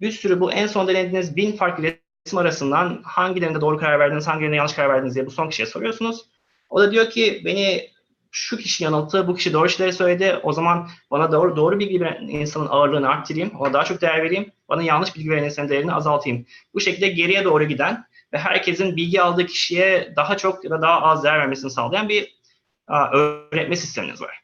Bir 0.00 0.12
sürü 0.12 0.40
bu 0.40 0.52
en 0.52 0.66
son 0.66 0.88
denediğiniz 0.88 1.36
bin 1.36 1.56
farklı 1.56 1.84
resim 1.84 2.38
arasından 2.38 3.02
hangilerinde 3.04 3.60
doğru 3.60 3.78
karar 3.78 3.98
verdiniz, 3.98 4.26
hangilerinde 4.26 4.56
yanlış 4.56 4.72
karar 4.72 4.88
verdiniz 4.88 5.14
diye 5.14 5.26
bu 5.26 5.30
son 5.30 5.48
kişiye 5.48 5.66
soruyorsunuz. 5.66 6.24
O 6.70 6.80
da 6.80 6.92
diyor 6.92 7.10
ki 7.10 7.42
beni 7.44 7.90
şu 8.36 8.58
kişi 8.58 8.84
yanılttı, 8.84 9.28
bu 9.28 9.34
kişi 9.34 9.52
doğru 9.52 9.68
şeyleri 9.68 9.92
söyledi. 9.92 10.40
O 10.42 10.52
zaman 10.52 10.88
bana 11.10 11.32
doğru 11.32 11.56
doğru 11.56 11.78
bilgi 11.78 12.00
veren 12.00 12.28
insanın 12.28 12.66
ağırlığını 12.66 13.08
arttırayım, 13.08 13.50
ona 13.58 13.72
daha 13.72 13.84
çok 13.84 14.00
değer 14.00 14.22
vereyim. 14.22 14.52
Bana 14.68 14.82
yanlış 14.82 15.16
bilgi 15.16 15.30
veren 15.30 15.44
insanın 15.44 15.68
değerini 15.68 15.92
azaltayım. 15.92 16.46
Bu 16.74 16.80
şekilde 16.80 17.08
geriye 17.08 17.44
doğru 17.44 17.64
giden 17.64 18.04
ve 18.32 18.38
herkesin 18.38 18.96
bilgi 18.96 19.22
aldığı 19.22 19.46
kişiye 19.46 20.12
daha 20.16 20.36
çok 20.36 20.64
ya 20.64 20.70
da 20.70 20.82
daha 20.82 21.02
az 21.02 21.24
değer 21.24 21.38
vermesini 21.38 21.70
sağlayan 21.70 22.08
bir 22.08 22.38
a, 22.86 23.10
öğretme 23.10 23.76
sisteminiz 23.76 24.22
var. 24.22 24.40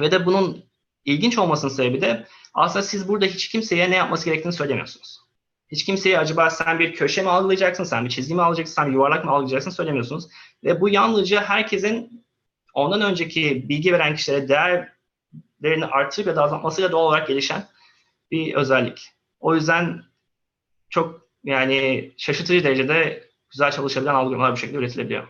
Ve 0.00 0.10
de 0.10 0.26
bunun 0.26 0.64
ilginç 1.04 1.38
olmasının 1.38 1.72
sebebi 1.72 2.00
de 2.00 2.26
aslında 2.54 2.82
siz 2.82 3.08
burada 3.08 3.26
hiç 3.26 3.48
kimseye 3.48 3.90
ne 3.90 3.96
yapması 3.96 4.24
gerektiğini 4.24 4.52
söylemiyorsunuz. 4.52 5.20
Hiç 5.72 5.84
kimseye 5.84 6.18
acaba 6.18 6.50
sen 6.50 6.78
bir 6.78 6.94
köşe 6.94 7.22
mi 7.22 7.30
algılayacaksın, 7.30 7.84
sen 7.84 8.04
bir 8.04 8.10
çizgi 8.10 8.34
mi 8.34 8.42
alacaksın, 8.42 8.74
sen 8.74 8.88
bir 8.88 8.92
yuvarlak 8.92 9.24
mı 9.24 9.30
algılayacaksın 9.30 9.70
söylemiyorsunuz. 9.70 10.28
Ve 10.64 10.80
bu 10.80 10.88
yalnızca 10.88 11.42
herkesin 11.44 12.25
ondan 12.76 13.00
önceki 13.00 13.68
bilgi 13.68 13.92
veren 13.92 14.14
kişilere 14.16 14.48
değerlerini 14.48 15.86
artırıp 15.86 16.26
ya 16.26 16.36
da 16.36 16.42
azaltmasıyla 16.42 16.92
doğal 16.92 17.06
olarak 17.06 17.28
gelişen 17.28 17.64
bir 18.30 18.54
özellik. 18.54 19.08
O 19.40 19.54
yüzden 19.54 20.02
çok 20.90 21.28
yani 21.44 22.10
şaşırtıcı 22.16 22.64
derecede 22.64 23.28
güzel 23.50 23.70
çalışabilen 23.70 24.14
algoritmalar 24.14 24.52
bu 24.52 24.56
şekilde 24.56 24.78
üretilebiliyor. 24.78 25.28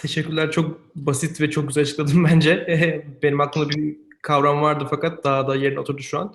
Teşekkürler. 0.00 0.50
Çok 0.50 0.94
basit 0.94 1.40
ve 1.40 1.50
çok 1.50 1.68
güzel 1.68 1.82
açıkladın 1.82 2.24
bence. 2.30 2.66
Benim 3.22 3.40
aklımda 3.40 3.70
bir 3.70 3.96
kavram 4.22 4.62
vardı 4.62 4.86
fakat 4.90 5.24
daha 5.24 5.48
da 5.48 5.56
yerine 5.56 5.80
oturdu 5.80 6.02
şu 6.02 6.18
an. 6.18 6.34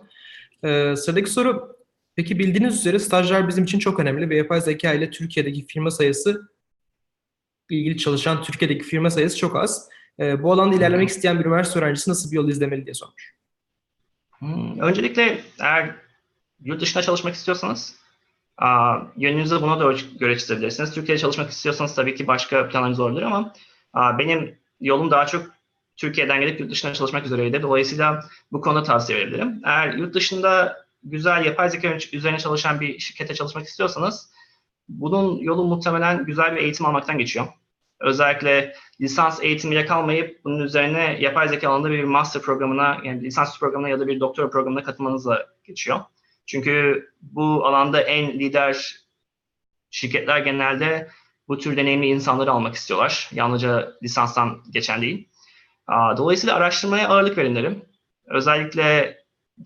Ee, 0.64 0.96
sıradaki 0.96 1.30
soru, 1.30 1.76
peki 2.16 2.40
bildiğiniz 2.40 2.76
üzere 2.76 3.00
stajlar 3.00 3.48
bizim 3.48 3.64
için 3.64 3.80
çok 3.80 4.00
önemli 4.00 4.30
ve 4.30 4.38
yapay 4.38 4.62
zeka 4.62 4.94
ile 4.94 5.12
Türkiye'deki 5.12 5.66
firma 5.66 5.92
sayısı 5.92 6.57
ilgili 7.76 7.98
çalışan 7.98 8.44
Türkiye'deki 8.44 8.84
firma 8.84 9.10
sayısı 9.10 9.38
çok 9.38 9.56
az. 9.56 9.90
Ee, 10.20 10.44
bu 10.44 10.52
alanda 10.52 10.76
ilerlemek 10.76 11.10
isteyen 11.10 11.40
bir 11.40 11.46
üniversite 11.46 11.80
öğrencisi 11.80 12.10
nasıl 12.10 12.32
bir 12.32 12.36
yol 12.36 12.50
izlemeli 12.50 12.86
diye 12.86 12.94
sormuş. 12.94 13.36
Hmm, 14.40 14.80
öncelikle 14.80 15.42
eğer 15.60 15.96
yurt 16.64 16.82
dışında 16.82 17.04
çalışmak 17.04 17.36
istiyorsanız 17.36 17.96
a, 18.58 18.98
yönünüzü 19.18 19.62
buna 19.62 19.80
da 19.80 19.94
göre 20.20 20.38
çizebilirsiniz. 20.38 20.94
Türkiye'de 20.94 21.22
çalışmak 21.22 21.50
istiyorsanız 21.50 21.96
tabii 21.96 22.16
ki 22.16 22.28
başka 22.28 22.70
planlarınız 22.70 23.00
olabilir 23.00 23.22
ama 23.22 23.54
a, 23.94 24.18
benim 24.18 24.58
yolum 24.82 25.12
daha 25.12 25.26
çok 25.26 25.46
Türkiye'den 25.98 26.42
gelip 26.42 26.60
yurt 26.60 26.72
dışında 26.72 26.94
çalışmak 26.94 27.26
üzereydi. 27.26 27.62
Dolayısıyla 27.62 28.26
bu 28.52 28.62
konuda 28.62 28.84
tavsiye 28.84 29.20
verebilirim. 29.20 29.62
Eğer 29.66 29.94
yurt 29.94 30.14
dışında 30.14 30.78
güzel 31.04 31.46
yapay 31.46 31.70
zeka 31.70 31.98
üzerine 32.14 32.40
çalışan 32.40 32.80
bir 32.80 33.00
şirkete 33.00 33.36
çalışmak 33.36 33.68
istiyorsanız 33.68 34.30
bunun 34.90 35.38
yolu 35.38 35.64
muhtemelen 35.64 36.26
güzel 36.26 36.56
bir 36.56 36.62
eğitim 36.62 36.86
almaktan 36.86 37.18
geçiyor. 37.18 37.48
Özellikle 38.00 38.74
lisans 39.02 39.44
eğitimiyle 39.44 39.86
kalmayıp 39.86 40.44
bunun 40.44 40.60
üzerine 40.60 41.18
yapay 41.20 41.48
zeka 41.48 41.70
alanında 41.70 41.92
bir 41.92 42.04
master 42.04 42.42
programına 42.42 42.98
yani 43.04 43.24
lisans 43.24 43.60
programına 43.60 43.90
ya 43.90 44.00
da 44.00 44.08
bir 44.08 44.20
doktora 44.20 44.50
programına 44.50 44.84
katılmanızla 44.84 45.48
geçiyor. 45.64 46.00
Çünkü 46.46 47.06
bu 47.22 47.66
alanda 47.66 48.02
en 48.02 48.40
lider 48.40 48.96
şirketler 49.92 50.40
genelde 50.40 51.10
bu 51.48 51.58
tür 51.58 51.78
deneyimli 51.78 52.08
insanları 52.08 52.52
almak 52.52 52.76
istiyorlar. 52.76 53.30
Yalnızca 53.34 53.94
lisanstan 54.04 54.64
geçen 54.72 55.02
değil. 55.02 55.30
Dolayısıyla 56.18 56.56
araştırmaya 56.56 57.10
ağırlık 57.10 57.38
verin 57.38 57.56
derim. 57.56 57.86
Özellikle 58.26 59.18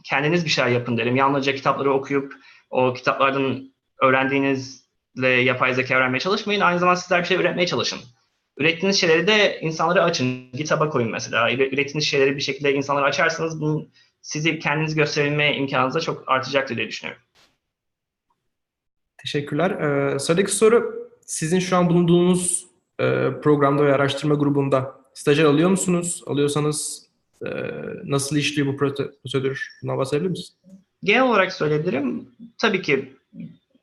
kendiniz 0.04 0.46
bir 0.46 0.50
şeyler 0.50 0.70
yapın 0.70 0.98
derim. 0.98 1.16
Yalnızca 1.16 1.56
kitapları 1.56 1.94
okuyup 1.94 2.34
o 2.70 2.94
kitaplardan 2.94 3.74
öğrendiğinizle 4.02 4.81
yapay 5.16 5.74
zeka 5.74 5.96
öğrenmeye 5.96 6.20
çalışmayın. 6.20 6.62
Aynı 6.62 6.80
zamanda 6.80 7.00
sizler 7.00 7.22
bir 7.22 7.28
şey 7.28 7.38
öğretmeye 7.38 7.68
çalışın. 7.68 8.00
Ürettiğiniz 8.58 9.00
şeyleri 9.00 9.28
de 9.28 9.60
insanlara 9.62 10.04
açın. 10.04 10.52
GitHub'a 10.52 10.90
koyun 10.90 11.12
mesela. 11.12 11.52
Ürettiğiniz 11.52 12.06
şeyleri 12.06 12.36
bir 12.36 12.42
şekilde 12.42 12.74
insanlara 12.74 13.06
açarsanız 13.06 13.62
bunun 13.62 13.90
sizi 14.22 14.60
kendiniz 14.60 14.96
gösterilme 14.96 15.56
imkanınız 15.56 15.96
da 15.96 16.00
çok 16.00 16.24
artacaktır 16.28 16.78
diye 16.78 16.88
düşünüyorum. 16.88 17.24
Teşekkürler. 19.18 19.72
Ee, 19.72 20.20
sıradaki 20.20 20.56
soru 20.56 21.10
sizin 21.26 21.60
şu 21.60 21.78
an 21.78 21.90
bulunduğunuz 21.90 22.66
e, 23.00 23.06
programda 23.44 23.86
ve 23.86 23.94
araştırma 23.94 24.36
grubunda 24.36 24.96
stajyer 25.14 25.46
alıyor 25.46 25.70
musunuz? 25.70 26.24
Alıyorsanız 26.28 27.08
e, 27.46 27.50
nasıl 28.04 28.36
işliyor 28.36 28.68
bu 28.68 28.78
prosedür? 28.78 29.70
Buna 29.84 29.98
bahsedebilir 29.98 30.30
misiniz? 30.30 30.58
Genel 31.04 31.24
olarak 31.24 31.54
söyleyebilirim. 31.54 32.28
Tabii 32.58 32.82
ki 32.82 33.14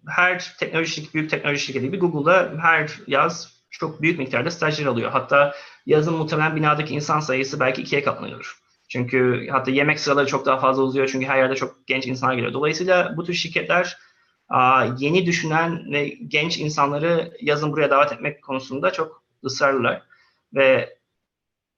her 0.09 0.55
teknoloji 0.59 1.14
büyük 1.14 1.31
teknoloji 1.31 1.61
şirketi 1.61 1.87
gibi 1.87 1.99
Google'da 1.99 2.53
her 2.61 2.90
yaz 3.07 3.59
çok 3.71 4.03
büyük 4.03 4.18
miktarda 4.18 4.51
stajyer 4.51 4.87
alıyor. 4.87 5.11
Hatta 5.11 5.55
yazın 5.87 6.14
muhtemelen 6.14 6.57
binadaki 6.57 6.94
insan 6.94 7.21
sayısı 7.21 7.61
belki 7.61 7.83
ikiye 7.83 8.03
katlanıyor. 8.03 8.59
Çünkü 8.88 9.49
hatta 9.51 9.71
yemek 9.71 10.01
sıraları 10.01 10.27
çok 10.27 10.47
daha 10.47 10.59
fazla 10.59 10.83
uzuyor 10.83 11.09
çünkü 11.12 11.27
her 11.27 11.38
yerde 11.38 11.55
çok 11.55 11.87
genç 11.87 12.07
insanlar 12.07 12.35
geliyor. 12.35 12.53
Dolayısıyla 12.53 13.16
bu 13.16 13.25
tür 13.25 13.35
şirketler 13.35 13.99
yeni 14.99 15.27
düşünen 15.27 15.92
ve 15.92 16.09
genç 16.09 16.59
insanları 16.59 17.33
yazın 17.40 17.73
buraya 17.73 17.90
davet 17.90 18.12
etmek 18.12 18.42
konusunda 18.42 18.90
çok 18.92 19.23
ısrarlılar. 19.44 20.03
Ve 20.55 20.99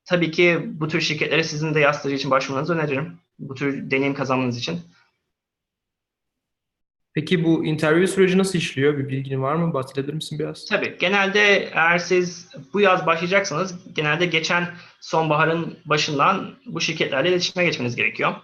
tabii 0.05 0.31
ki 0.31 0.61
bu 0.64 0.88
tür 0.88 1.01
şirketlere 1.01 1.45
sizin 1.45 1.75
de 1.75 1.81
yaz 1.81 1.99
stajı 1.99 2.14
için 2.14 2.31
başvurmanızı 2.31 2.75
öneririm. 2.75 3.19
Bu 3.38 3.55
tür 3.55 3.90
deneyim 3.90 4.14
kazanmanız 4.14 4.59
için. 4.59 4.81
Peki 7.14 7.44
bu 7.44 7.64
interview 7.64 8.07
süreci 8.07 8.38
nasıl 8.38 8.59
işliyor? 8.59 8.99
Bir 8.99 9.09
bilgin 9.09 9.42
var 9.42 9.55
mı? 9.55 9.75
Bahsedebilir 9.75 10.14
misin 10.14 10.38
biraz? 10.38 10.64
Tabii. 10.64 10.96
Genelde 10.99 11.70
eğer 11.75 11.99
siz 11.99 12.49
bu 12.73 12.81
yaz 12.81 13.07
başlayacaksanız 13.07 13.94
genelde 13.94 14.27
geçen 14.27 14.68
sonbaharın 15.01 15.79
başından 15.85 16.55
bu 16.66 16.81
şirketlerle 16.81 17.29
iletişime 17.29 17.64
geçmeniz 17.64 17.96
gerekiyor. 17.96 18.35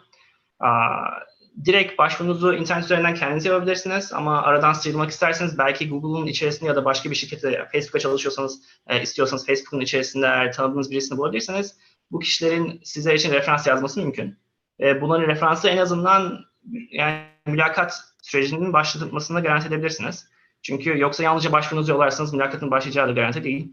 direkt 1.64 1.98
başvurunuzu 1.98 2.52
internet 2.52 2.84
üzerinden 2.84 3.14
kendiniz 3.14 3.44
yapabilirsiniz 3.44 4.12
ama 4.12 4.42
aradan 4.42 4.72
sıyrılmak 4.72 5.10
isterseniz 5.10 5.58
belki 5.58 5.88
Google'un 5.88 6.26
içerisinde 6.26 6.68
ya 6.68 6.76
da 6.76 6.84
başka 6.84 7.10
bir 7.10 7.14
şirkette 7.14 7.68
Facebook'a 7.72 7.98
çalışıyorsanız 7.98 8.62
e, 8.88 9.02
istiyorsanız 9.02 9.46
Facebook'un 9.46 9.80
içerisinde 9.80 10.26
eğer 10.26 10.52
tanıdığınız 10.52 10.90
birisini 10.90 11.18
bulabilirseniz 11.18 11.76
bu 12.10 12.18
kişilerin 12.18 12.80
size 12.84 13.14
için 13.14 13.32
referans 13.32 13.66
yazması 13.66 14.00
mümkün. 14.00 14.38
E, 14.80 15.00
bunların 15.00 15.28
referansı 15.28 15.68
en 15.68 15.76
azından 15.76 16.44
yani 16.90 17.22
mülakat 17.46 17.94
sürecinin 18.26 18.72
başlatılmasını 18.72 19.42
garanti 19.42 19.68
edebilirsiniz. 19.68 20.28
Çünkü 20.62 20.98
yoksa 20.98 21.22
yalnızca 21.22 21.52
başvurunuzu 21.52 21.92
yollarsanız 21.92 22.32
mülakatın 22.32 22.70
başlayacağı 22.70 23.08
da 23.08 23.12
garanti 23.12 23.44
değil. 23.44 23.72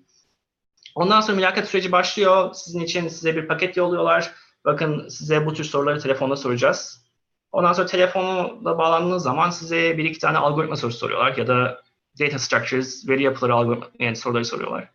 Ondan 0.95 1.21
sonra 1.21 1.35
mülakat 1.35 1.67
süreci 1.67 1.91
başlıyor. 1.91 2.53
Sizin 2.53 2.79
için 2.79 3.07
size 3.07 3.35
bir 3.35 3.47
paket 3.47 3.77
yolluyorlar. 3.77 4.31
Bakın 4.65 5.07
size 5.07 5.45
bu 5.45 5.53
tür 5.53 5.63
soruları 5.63 5.99
telefonda 5.99 6.35
soracağız. 6.35 7.05
Ondan 7.51 7.73
sonra 7.73 7.87
telefonla 7.87 8.77
bağlandığınız 8.77 9.23
zaman 9.23 9.49
size 9.49 9.97
bir 9.97 10.05
iki 10.05 10.19
tane 10.19 10.37
algoritma 10.37 10.75
sorusu 10.75 10.97
soruyorlar 10.97 11.37
ya 11.37 11.47
da 11.47 11.81
data 12.19 12.39
structures, 12.39 13.07
veri 13.07 13.23
yapıları 13.23 13.53
algoritma 13.53 13.87
yani 13.99 14.15
soruları 14.15 14.45
soruyorlar. 14.45 14.89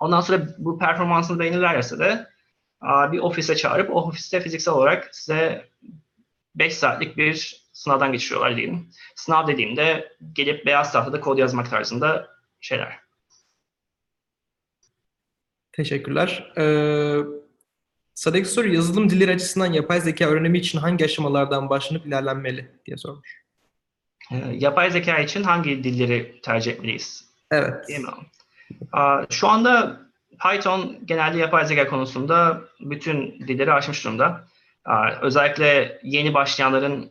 Ondan 0.00 0.20
sonra 0.20 0.46
bu 0.58 0.78
performansını 0.78 1.38
beğenirlerse 1.38 1.98
de 1.98 2.26
bir 2.82 3.18
ofise 3.18 3.56
çağırıp 3.56 3.90
o 3.90 4.02
ofiste 4.02 4.40
fiziksel 4.40 4.74
olarak 4.74 5.08
size 5.12 5.68
5 6.54 6.74
saatlik 6.74 7.16
bir 7.16 7.66
sınavdan 7.72 8.12
geçiriyorlar 8.12 8.56
diyelim. 8.56 8.90
Sınav 9.14 9.48
dediğimde 9.48 10.12
gelip 10.32 10.66
beyaz 10.66 10.92
tahtada 10.92 11.20
kod 11.20 11.38
yazmak 11.38 11.70
tarzında 11.70 12.28
şeyler. 12.60 12.98
Teşekkürler. 15.72 16.52
Ee, 16.58 17.20
Sadek 18.20 18.46
soru 18.46 18.68
yazılım 18.68 19.10
dilleri 19.10 19.34
açısından 19.34 19.72
yapay 19.72 20.00
zeka 20.00 20.24
öğrenimi 20.24 20.58
için 20.58 20.78
hangi 20.78 21.04
aşamalardan 21.04 21.70
başlanıp 21.70 22.06
ilerlenmeli 22.06 22.70
diye 22.86 22.96
sormuş. 22.96 23.44
Ee, 24.32 24.36
yapay 24.52 24.90
zeka 24.90 25.18
için 25.18 25.42
hangi 25.42 25.84
dilleri 25.84 26.40
tercih 26.40 26.72
etmeliyiz? 26.72 27.24
Evet. 27.50 27.88
Değil 27.88 28.00
mi? 28.00 28.08
Aa, 28.92 29.22
şu 29.30 29.48
anda 29.48 30.00
Python 30.42 30.98
genelde 31.04 31.38
yapay 31.38 31.66
zeka 31.66 31.86
konusunda 31.86 32.60
bütün 32.80 33.40
dilleri 33.48 33.72
aşmış 33.72 34.04
durumda. 34.04 34.48
Özellikle 35.22 36.00
yeni 36.02 36.34
başlayanların 36.34 37.10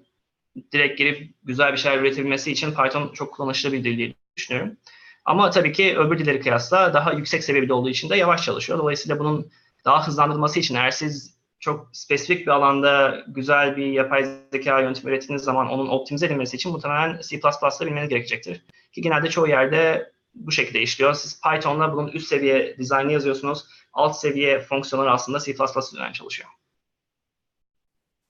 direkt 0.72 0.98
girip 0.98 1.34
güzel 1.44 1.72
bir 1.72 1.78
şeyler 1.78 1.98
üretebilmesi 1.98 2.52
için 2.52 2.74
Python 2.74 3.14
çok 3.14 3.34
kullanışlı 3.34 3.74
bir 3.74 3.84
dil 3.84 3.98
diye 3.98 4.14
düşünüyorum. 4.38 4.78
Ama 5.26 5.50
tabii 5.50 5.72
ki 5.72 5.98
öbür 5.98 6.20
dilleri 6.20 6.40
kıyasla 6.40 6.94
daha 6.94 7.14
yüksek 7.14 7.44
seviyede 7.44 7.74
olduğu 7.74 7.90
için 7.90 8.10
de 8.10 8.16
yavaş 8.16 8.46
çalışıyor. 8.46 8.80
Dolayısıyla 8.80 9.20
bunun 9.20 9.52
daha 9.86 10.08
hızlandırılması 10.08 10.60
için 10.60 10.76
eğer 10.76 10.92
siz 10.92 11.40
çok 11.60 11.90
spesifik 11.94 12.48
bir 12.48 12.52
alanda 12.52 13.24
güzel 13.28 13.78
bir 13.78 13.86
yapay 13.86 14.26
zeka 14.52 14.80
yöntemi 14.80 15.12
ürettiğiniz 15.12 15.44
zaman 15.44 15.70
onun 15.70 15.88
optimize 15.88 16.26
edilmesi 16.26 16.56
için 16.56 16.72
muhtemelen 16.72 17.22
C++'da 17.30 17.86
bilmeniz 17.86 18.10
gerekecektir. 18.10 18.66
Ki 18.92 19.02
genelde 19.02 19.30
çoğu 19.30 19.48
yerde 19.48 20.12
bu 20.36 20.52
şekilde 20.52 20.82
işliyor. 20.82 21.14
Siz 21.14 21.42
Python'la 21.42 21.94
bunun 21.94 22.08
üst 22.08 22.28
seviye 22.28 22.78
dizaynı 22.78 23.12
yazıyorsunuz. 23.12 23.66
Alt 23.94 24.20
seviye 24.20 24.60
fonksiyonlar 24.60 25.08
aslında 25.08 25.40
C++ 25.40 25.52
üzerinden 25.52 26.12
çalışıyor. 26.12 26.50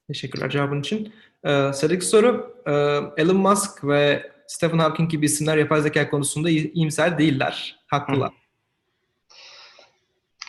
Teşekkürler 0.10 0.50
cevabın 0.50 0.80
için. 0.80 1.14
Ee, 1.44 1.74
sıradaki 1.74 2.06
soru, 2.06 2.56
e, 2.66 2.72
Elon 3.22 3.38
Musk 3.38 3.84
ve 3.84 4.32
Stephen 4.48 4.80
Hawking 4.80 5.12
gibi 5.12 5.26
isimler 5.26 5.58
yapay 5.58 5.82
zeka 5.82 6.10
konusunda 6.10 6.50
iyimser 6.50 7.18
değiller. 7.18 7.80
Haklılar. 7.88 8.32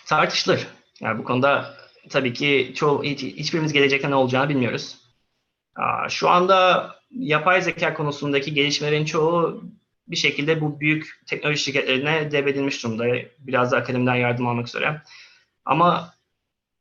Tartışılır. 0.06 0.66
Yani 1.00 1.18
bu 1.18 1.24
konuda 1.24 1.74
tabii 2.08 2.32
ki 2.32 2.72
çoğu 2.76 3.04
hiç, 3.04 3.22
hiçbirimiz 3.22 3.72
gelecekte 3.72 4.10
ne 4.10 4.14
olacağını 4.14 4.48
bilmiyoruz. 4.48 4.98
Şu 6.08 6.28
anda 6.28 6.90
yapay 7.10 7.62
zeka 7.62 7.94
konusundaki 7.94 8.54
gelişmelerin 8.54 9.04
çoğu 9.04 9.62
bir 10.08 10.16
şekilde 10.16 10.60
bu 10.60 10.80
büyük 10.80 11.20
teknoloji 11.26 11.62
şirketlerine 11.62 12.32
devredilmiş 12.32 12.84
durumda. 12.84 13.04
Biraz 13.38 13.72
da 13.72 13.76
akademiden 13.76 14.14
yardım 14.14 14.46
almak 14.46 14.68
üzere. 14.68 15.02
Ama 15.64 16.14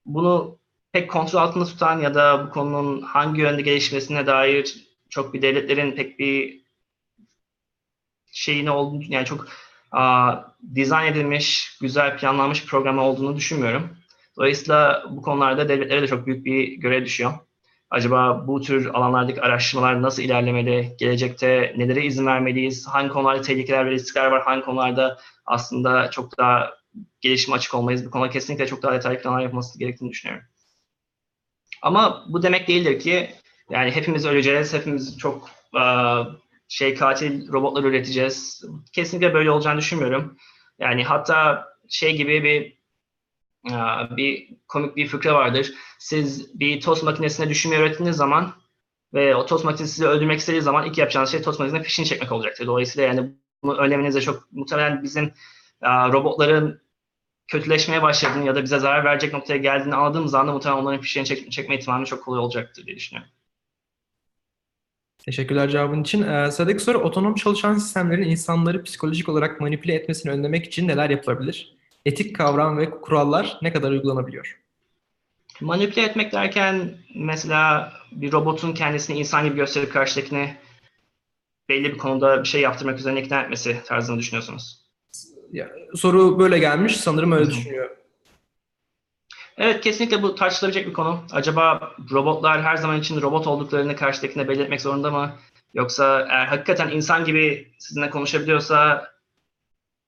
bunu 0.05 0.58
pek 0.91 1.11
kontrol 1.11 1.39
altında 1.39 1.65
tutan 1.65 1.99
ya 1.99 2.15
da 2.15 2.47
bu 2.47 2.49
konunun 2.49 3.01
hangi 3.01 3.41
yönde 3.41 3.61
gelişmesine 3.61 4.27
dair 4.27 4.87
çok 5.09 5.33
bir 5.33 5.41
devletlerin 5.41 5.95
pek 5.95 6.19
bir 6.19 6.63
şeyini 8.31 8.71
olduğunu 8.71 9.03
yani 9.07 9.25
çok 9.25 9.47
a, 9.91 10.35
dizayn 10.75 11.11
edilmiş, 11.11 11.77
güzel 11.81 12.17
planlanmış 12.17 12.63
bir 12.63 12.67
program 12.67 12.99
olduğunu 12.99 13.35
düşünmüyorum. 13.35 13.89
Dolayısıyla 14.37 15.03
bu 15.09 15.21
konularda 15.21 15.69
devletlere 15.69 16.01
de 16.01 16.07
çok 16.07 16.25
büyük 16.25 16.45
bir 16.45 16.67
görev 16.67 17.05
düşüyor. 17.05 17.33
Acaba 17.89 18.47
bu 18.47 18.61
tür 18.61 18.85
alanlardaki 18.85 19.41
araştırmalar 19.41 20.01
nasıl 20.01 20.23
ilerlemeli? 20.23 20.95
Gelecekte 20.99 21.73
nelere 21.77 22.05
izin 22.05 22.25
vermeliyiz? 22.25 22.87
Hangi 22.87 23.09
konularda 23.09 23.41
tehlikeler 23.41 23.85
ve 23.85 23.91
riskler 23.91 24.25
var? 24.25 24.43
Hangi 24.43 24.65
konularda 24.65 25.17
aslında 25.45 26.11
çok 26.11 26.37
daha 26.37 26.73
gelişime 27.21 27.55
açık 27.55 27.73
olmayız. 27.73 28.05
Bu 28.05 28.11
konuda 28.11 28.29
kesinlikle 28.29 28.67
çok 28.67 28.83
daha 28.83 28.93
detaylı 28.93 29.21
planlar 29.21 29.41
yapılması 29.41 29.79
gerektiğini 29.79 30.09
düşünüyorum. 30.09 30.45
Ama 31.81 32.25
bu 32.27 32.43
demek 32.43 32.67
değildir 32.67 32.99
ki 32.99 33.29
yani 33.69 33.91
hepimiz 33.91 34.25
öleceğiz, 34.25 34.73
hepimiz 34.73 35.17
çok 35.17 35.49
uh, 35.73 36.25
şey 36.67 36.95
katil 36.95 37.51
robotlar 37.51 37.83
üreteceğiz. 37.83 38.63
Kesinlikle 38.93 39.33
böyle 39.33 39.51
olacağını 39.51 39.79
düşünmüyorum. 39.79 40.37
Yani 40.79 41.03
hatta 41.03 41.65
şey 41.89 42.15
gibi 42.17 42.43
bir 42.43 42.79
uh, 43.71 44.17
bir 44.17 44.49
komik 44.67 44.95
bir 44.95 45.07
fıkra 45.07 45.33
vardır. 45.33 45.73
Siz 45.99 46.59
bir 46.59 46.81
tost 46.81 47.03
makinesine 47.03 47.49
düşünmeyi 47.49 47.81
öğrettiğiniz 47.81 48.15
zaman 48.15 48.53
ve 49.13 49.35
o 49.35 49.45
tost 49.45 49.65
makinesi 49.65 49.93
sizi 49.93 50.07
öldürmek 50.07 50.39
istediği 50.39 50.61
zaman 50.61 50.85
ilk 50.85 50.97
yapacağınız 50.97 51.31
şey 51.31 51.41
tost 51.41 51.59
makinesine 51.59 51.83
fişini 51.83 52.05
çekmek 52.05 52.31
olacaktır. 52.31 52.67
Dolayısıyla 52.67 53.07
yani 53.07 53.31
bunu 53.63 53.77
önlemenize 53.77 54.21
çok 54.21 54.51
muhtemelen 54.51 55.03
bizim 55.03 55.25
uh, 55.83 56.13
robotların 56.13 56.81
kötüleşmeye 57.49 58.01
başladığını 58.01 58.45
ya 58.45 58.55
da 58.55 58.63
bize 58.63 58.79
zarar 58.79 59.05
verecek 59.05 59.33
noktaya 59.33 59.57
geldiğini 59.57 59.95
anladığımız 59.95 60.33
anda 60.33 60.51
muhtemelen 60.51 60.81
onların 60.81 61.01
fişini 61.01 61.25
çek, 61.25 61.51
çekme 61.51 61.77
ihtimali 61.77 62.05
çok 62.05 62.23
kolay 62.23 62.39
olacaktır 62.39 62.85
diye 62.85 62.95
düşünüyorum. 62.95 63.31
Teşekkürler 65.25 65.69
cevabın 65.69 66.01
için. 66.01 66.23
Ee, 66.23 66.51
sıradaki 66.51 66.83
soru 66.83 66.97
otonom 66.97 67.35
çalışan 67.35 67.73
sistemlerin 67.73 68.29
insanları 68.29 68.83
psikolojik 68.83 69.29
olarak 69.29 69.61
manipüle 69.61 69.93
etmesini 69.93 70.31
önlemek 70.31 70.65
için 70.65 70.87
neler 70.87 71.09
yapılabilir? 71.09 71.77
Etik 72.05 72.35
kavram 72.35 72.77
ve 72.77 72.91
kurallar 72.91 73.57
ne 73.61 73.73
kadar 73.73 73.91
uygulanabiliyor? 73.91 74.59
Manipüle 75.61 76.01
etmek 76.01 76.31
derken 76.31 76.97
mesela 77.15 77.93
bir 78.11 78.31
robotun 78.31 78.73
kendisini 78.73 79.19
insan 79.19 79.45
gibi 79.45 79.55
gösterip 79.55 79.93
karşıdakine 79.93 80.57
belli 81.69 81.93
bir 81.93 81.97
konuda 81.97 82.43
bir 82.43 82.47
şey 82.47 82.61
yaptırmak 82.61 82.99
üzerine 82.99 83.21
ikna 83.21 83.41
etmesi 83.41 83.77
tarzını 83.85 84.19
düşünüyorsunuz? 84.19 84.88
Ya, 85.51 85.69
soru 85.95 86.39
böyle 86.39 86.59
gelmiş. 86.59 86.97
Sanırım 86.97 87.31
öyle 87.31 87.49
düşünüyor. 87.49 87.89
Evet 89.57 89.81
kesinlikle 89.81 90.23
bu 90.23 90.35
tartışılabilecek 90.35 90.87
bir 90.87 90.93
konu. 90.93 91.23
Acaba 91.31 91.91
robotlar 92.11 92.63
her 92.63 92.75
zaman 92.75 92.99
için 92.99 93.21
robot 93.21 93.47
olduklarını 93.47 93.95
karşıdakine 93.95 94.47
belirtmek 94.47 94.81
zorunda 94.81 95.11
mı? 95.11 95.35
Yoksa 95.73 96.27
eğer 96.29 96.45
hakikaten 96.45 96.89
insan 96.89 97.25
gibi 97.25 97.71
sizinle 97.79 98.09
konuşabiliyorsa 98.09 99.07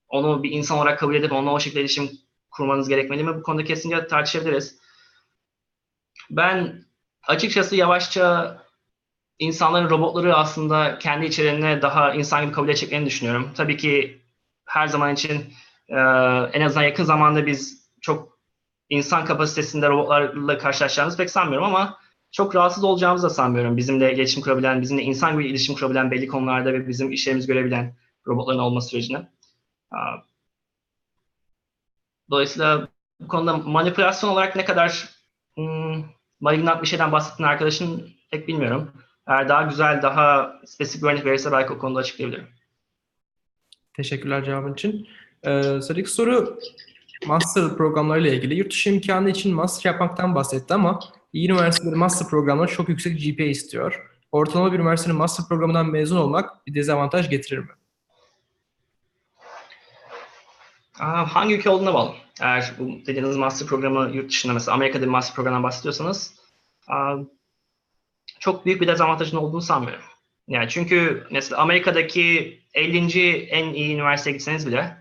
onu 0.08 0.44
bir 0.44 0.52
insan 0.52 0.78
olarak 0.78 1.00
kabul 1.00 1.16
edip 1.16 1.32
onunla 1.32 1.52
o 1.54 1.60
şekilde 1.60 1.80
iletişim 1.80 2.12
kurmanız 2.52 2.90
gerekmeli 2.90 3.24
mi? 3.24 3.36
Bu 3.36 3.44
konuda 3.44 3.64
kesinlikle 3.64 4.08
tartışabiliriz. 4.08 4.80
Ben 6.30 6.86
açıkçası 7.28 7.76
yavaşça 7.76 8.58
insanların 9.40 9.90
robotları 9.90 10.36
aslında 10.36 10.98
kendi 10.98 11.26
içeriğine 11.26 11.82
daha 11.82 12.14
insan 12.14 12.44
gibi 12.44 12.54
kabul 12.54 12.70
edeceklerini 12.70 13.06
düşünüyorum. 13.06 13.52
Tabii 13.56 13.78
ki 13.78 14.21
her 14.66 14.88
zaman 14.88 15.14
için 15.14 15.54
en 16.54 16.62
azından 16.62 16.84
yakın 16.84 17.04
zamanda 17.04 17.46
biz 17.46 17.90
çok 18.02 18.40
insan 18.90 19.26
kapasitesinde 19.26 19.90
robotlarla 19.90 20.58
karşılaşacağımızı 20.58 21.18
pek 21.18 21.30
sanmıyorum 21.30 21.68
ama 21.68 21.98
çok 22.32 22.56
rahatsız 22.56 22.84
olacağımızı 22.84 23.26
da 23.26 23.30
sanmıyorum. 23.30 23.78
Bizimle 23.78 24.14
iletişim 24.14 24.44
kurabilen, 24.44 24.82
bizimle 24.82 25.04
insan 25.04 25.34
gibi 25.34 25.48
iletişim 25.48 25.76
kurabilen 25.76 26.12
belli 26.12 26.28
konularda 26.28 26.74
ve 26.74 26.88
bizim 26.88 27.12
işlerimizi 27.12 27.48
görebilen 27.48 27.96
robotların 28.28 28.60
olması 28.60 28.88
sürecine. 28.90 29.28
Dolayısıyla 32.30 32.88
bu 33.20 33.28
konuda 33.28 33.58
manipülasyon 33.58 34.30
olarak 34.30 34.56
ne 34.56 34.66
kadar 34.66 35.10
hmm, 35.56 36.04
malignant 36.40 36.82
bir 36.82 36.88
şeyden 36.88 37.12
bahsettiğin 37.12 37.50
arkadaşın 37.50 38.10
pek 38.32 38.48
bilmiyorum. 38.48 38.92
Eğer 39.28 39.50
daha 39.50 39.62
güzel, 39.62 40.02
daha 40.02 40.56
spesifik 40.66 41.04
bir 41.04 41.10
örnek 41.10 41.26
verirse 41.26 41.52
belki 41.52 41.74
o 41.74 41.78
konuda 41.78 42.00
açıklayabilirim. 42.00 42.48
Teşekkürler 44.02 44.44
cevabın 44.44 44.74
için. 44.74 45.08
Ee, 45.44 45.62
sıradaki 45.82 46.12
soru 46.12 46.60
master 47.26 47.78
programlarıyla 47.78 48.32
ilgili. 48.34 48.56
Yurt 48.56 48.72
dışı 48.72 48.90
imkanı 48.90 49.30
için 49.30 49.54
master 49.54 49.92
yapmaktan 49.92 50.36
bahsetti 50.36 50.74
ama 50.74 51.00
iyi 51.34 51.50
üniversiteleri 51.50 51.96
master 51.96 52.28
programları 52.28 52.72
çok 52.72 52.90
yüksek 52.90 53.20
GPA 53.24 53.44
istiyor. 53.44 54.10
Ortalama 54.32 54.72
bir 54.72 54.80
üniversitenin 54.80 55.18
master 55.18 55.46
programından 55.48 55.86
mezun 55.86 56.18
olmak 56.18 56.68
bir 56.68 56.74
dezavantaj 56.74 57.30
getirir 57.30 57.58
mi? 57.58 57.70
Hangi 60.94 61.56
ülke 61.56 61.70
olduğuna 61.70 61.94
bağlı. 61.94 62.14
Eğer 62.42 62.74
bu 62.80 63.06
dediğiniz 63.08 63.38
master 63.38 63.68
programı 63.68 64.16
yurt 64.16 64.30
dışında 64.30 64.54
mesela 64.54 64.76
Amerika'da 64.76 65.04
bir 65.04 65.10
master 65.12 65.36
programından 65.36 65.64
bahsediyorsanız 65.64 66.36
çok 68.40 68.66
büyük 68.66 68.82
bir 68.82 68.88
dezavantajın 68.88 69.38
olduğunu 69.38 69.62
sanmıyorum. 69.62 70.06
Yani 70.48 70.70
çünkü 70.70 71.28
mesela 71.32 71.62
Amerika'daki 71.62 72.61
50. 72.74 73.48
en 73.50 73.74
iyi 73.74 73.94
üniversiteye 73.94 74.38
gitseniz 74.38 74.68
bile 74.68 74.98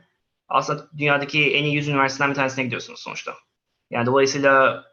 aslında 0.48 0.88
dünyadaki 0.98 1.54
en 1.54 1.64
iyi 1.64 1.74
100 1.74 1.88
üniversiteden 1.88 2.30
bir 2.30 2.34
tanesine 2.34 2.64
gidiyorsunuz 2.64 3.00
sonuçta. 3.00 3.34
Yani 3.90 4.06
dolayısıyla 4.06 4.84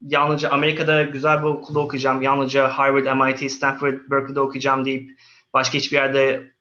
yalnızca 0.00 0.50
Amerika'da 0.50 1.02
güzel 1.02 1.38
bir 1.38 1.46
okulda 1.46 1.80
okuyacağım, 1.80 2.22
yalnızca 2.22 2.68
Harvard, 2.68 3.16
MIT, 3.16 3.52
Stanford, 3.52 4.10
Berkeley'de 4.10 4.40
okuyacağım 4.40 4.84
deyip 4.84 5.20
başka 5.54 5.78
hiçbir 5.78 5.96
yerde 5.96 6.52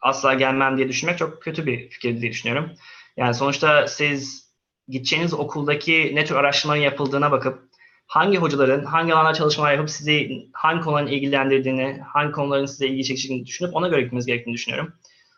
asla 0.00 0.34
gelmem 0.34 0.76
diye 0.76 0.88
düşünmek 0.88 1.18
çok 1.18 1.42
kötü 1.42 1.66
bir 1.66 1.90
fikir 1.90 2.20
diye 2.20 2.32
düşünüyorum. 2.32 2.70
Yani 3.16 3.34
sonuçta 3.34 3.86
siz 3.86 4.48
gideceğiniz 4.88 5.34
okuldaki 5.34 6.12
ne 6.14 6.24
tür 6.24 6.34
araştırmaların 6.34 6.82
yapıldığına 6.82 7.32
bakıp 7.32 7.67
hangi 8.08 8.38
hocaların 8.38 8.84
hangi 8.84 9.14
alanda 9.14 9.34
çalışmalar 9.34 9.72
yapıp 9.72 9.90
sizi 9.90 10.48
hangi 10.52 10.80
konuların 10.80 11.06
ilgilendirdiğini, 11.06 12.00
hangi 12.06 12.32
konuların 12.32 12.66
size 12.66 12.86
ilgi 12.88 13.04
çekeceğini 13.04 13.46
düşünüp 13.46 13.76
ona 13.76 13.88
göre 13.88 14.02
gitmeniz 14.02 14.26
gerektiğini 14.26 14.54
düşünüyorum. 14.54 14.94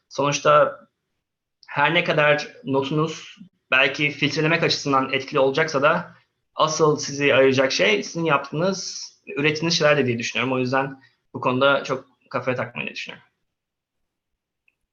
Sonuçta 0.08 0.80
her 1.66 1.94
ne 1.94 2.04
kadar 2.04 2.48
notunuz 2.64 3.36
belki 3.70 4.10
filtrelemek 4.10 4.62
açısından 4.62 5.12
etkili 5.12 5.38
olacaksa 5.38 5.82
da 5.82 6.14
asıl 6.54 6.96
sizi 6.96 7.34
ayıracak 7.34 7.72
şey 7.72 8.02
sizin 8.02 8.24
yaptığınız, 8.24 9.10
ürettiğiniz 9.36 9.78
şeyler 9.78 10.06
diye 10.06 10.18
düşünüyorum. 10.18 10.52
O 10.52 10.58
yüzden 10.58 11.02
bu 11.34 11.40
konuda 11.40 11.84
çok 11.84 12.06
kafaya 12.30 12.56
takmayı 12.56 12.88
düşünüyorum. 12.90 13.28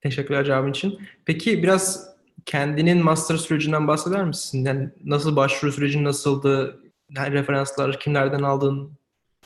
Teşekkürler 0.02 0.46
cevabın 0.46 0.72
için. 0.72 1.00
Peki 1.26 1.64
biraz 1.64 2.16
kendinin 2.46 3.04
master 3.04 3.36
sürecinden 3.36 3.88
bahseder 3.88 4.24
misin? 4.24 4.66
Yani 4.66 4.90
nasıl 5.04 5.36
başvuru 5.36 5.72
sürecin 5.72 6.04
nasıldı? 6.04 6.80
Referanslar, 7.16 8.00
kimlerden 8.00 8.44
aldın? 8.44 8.98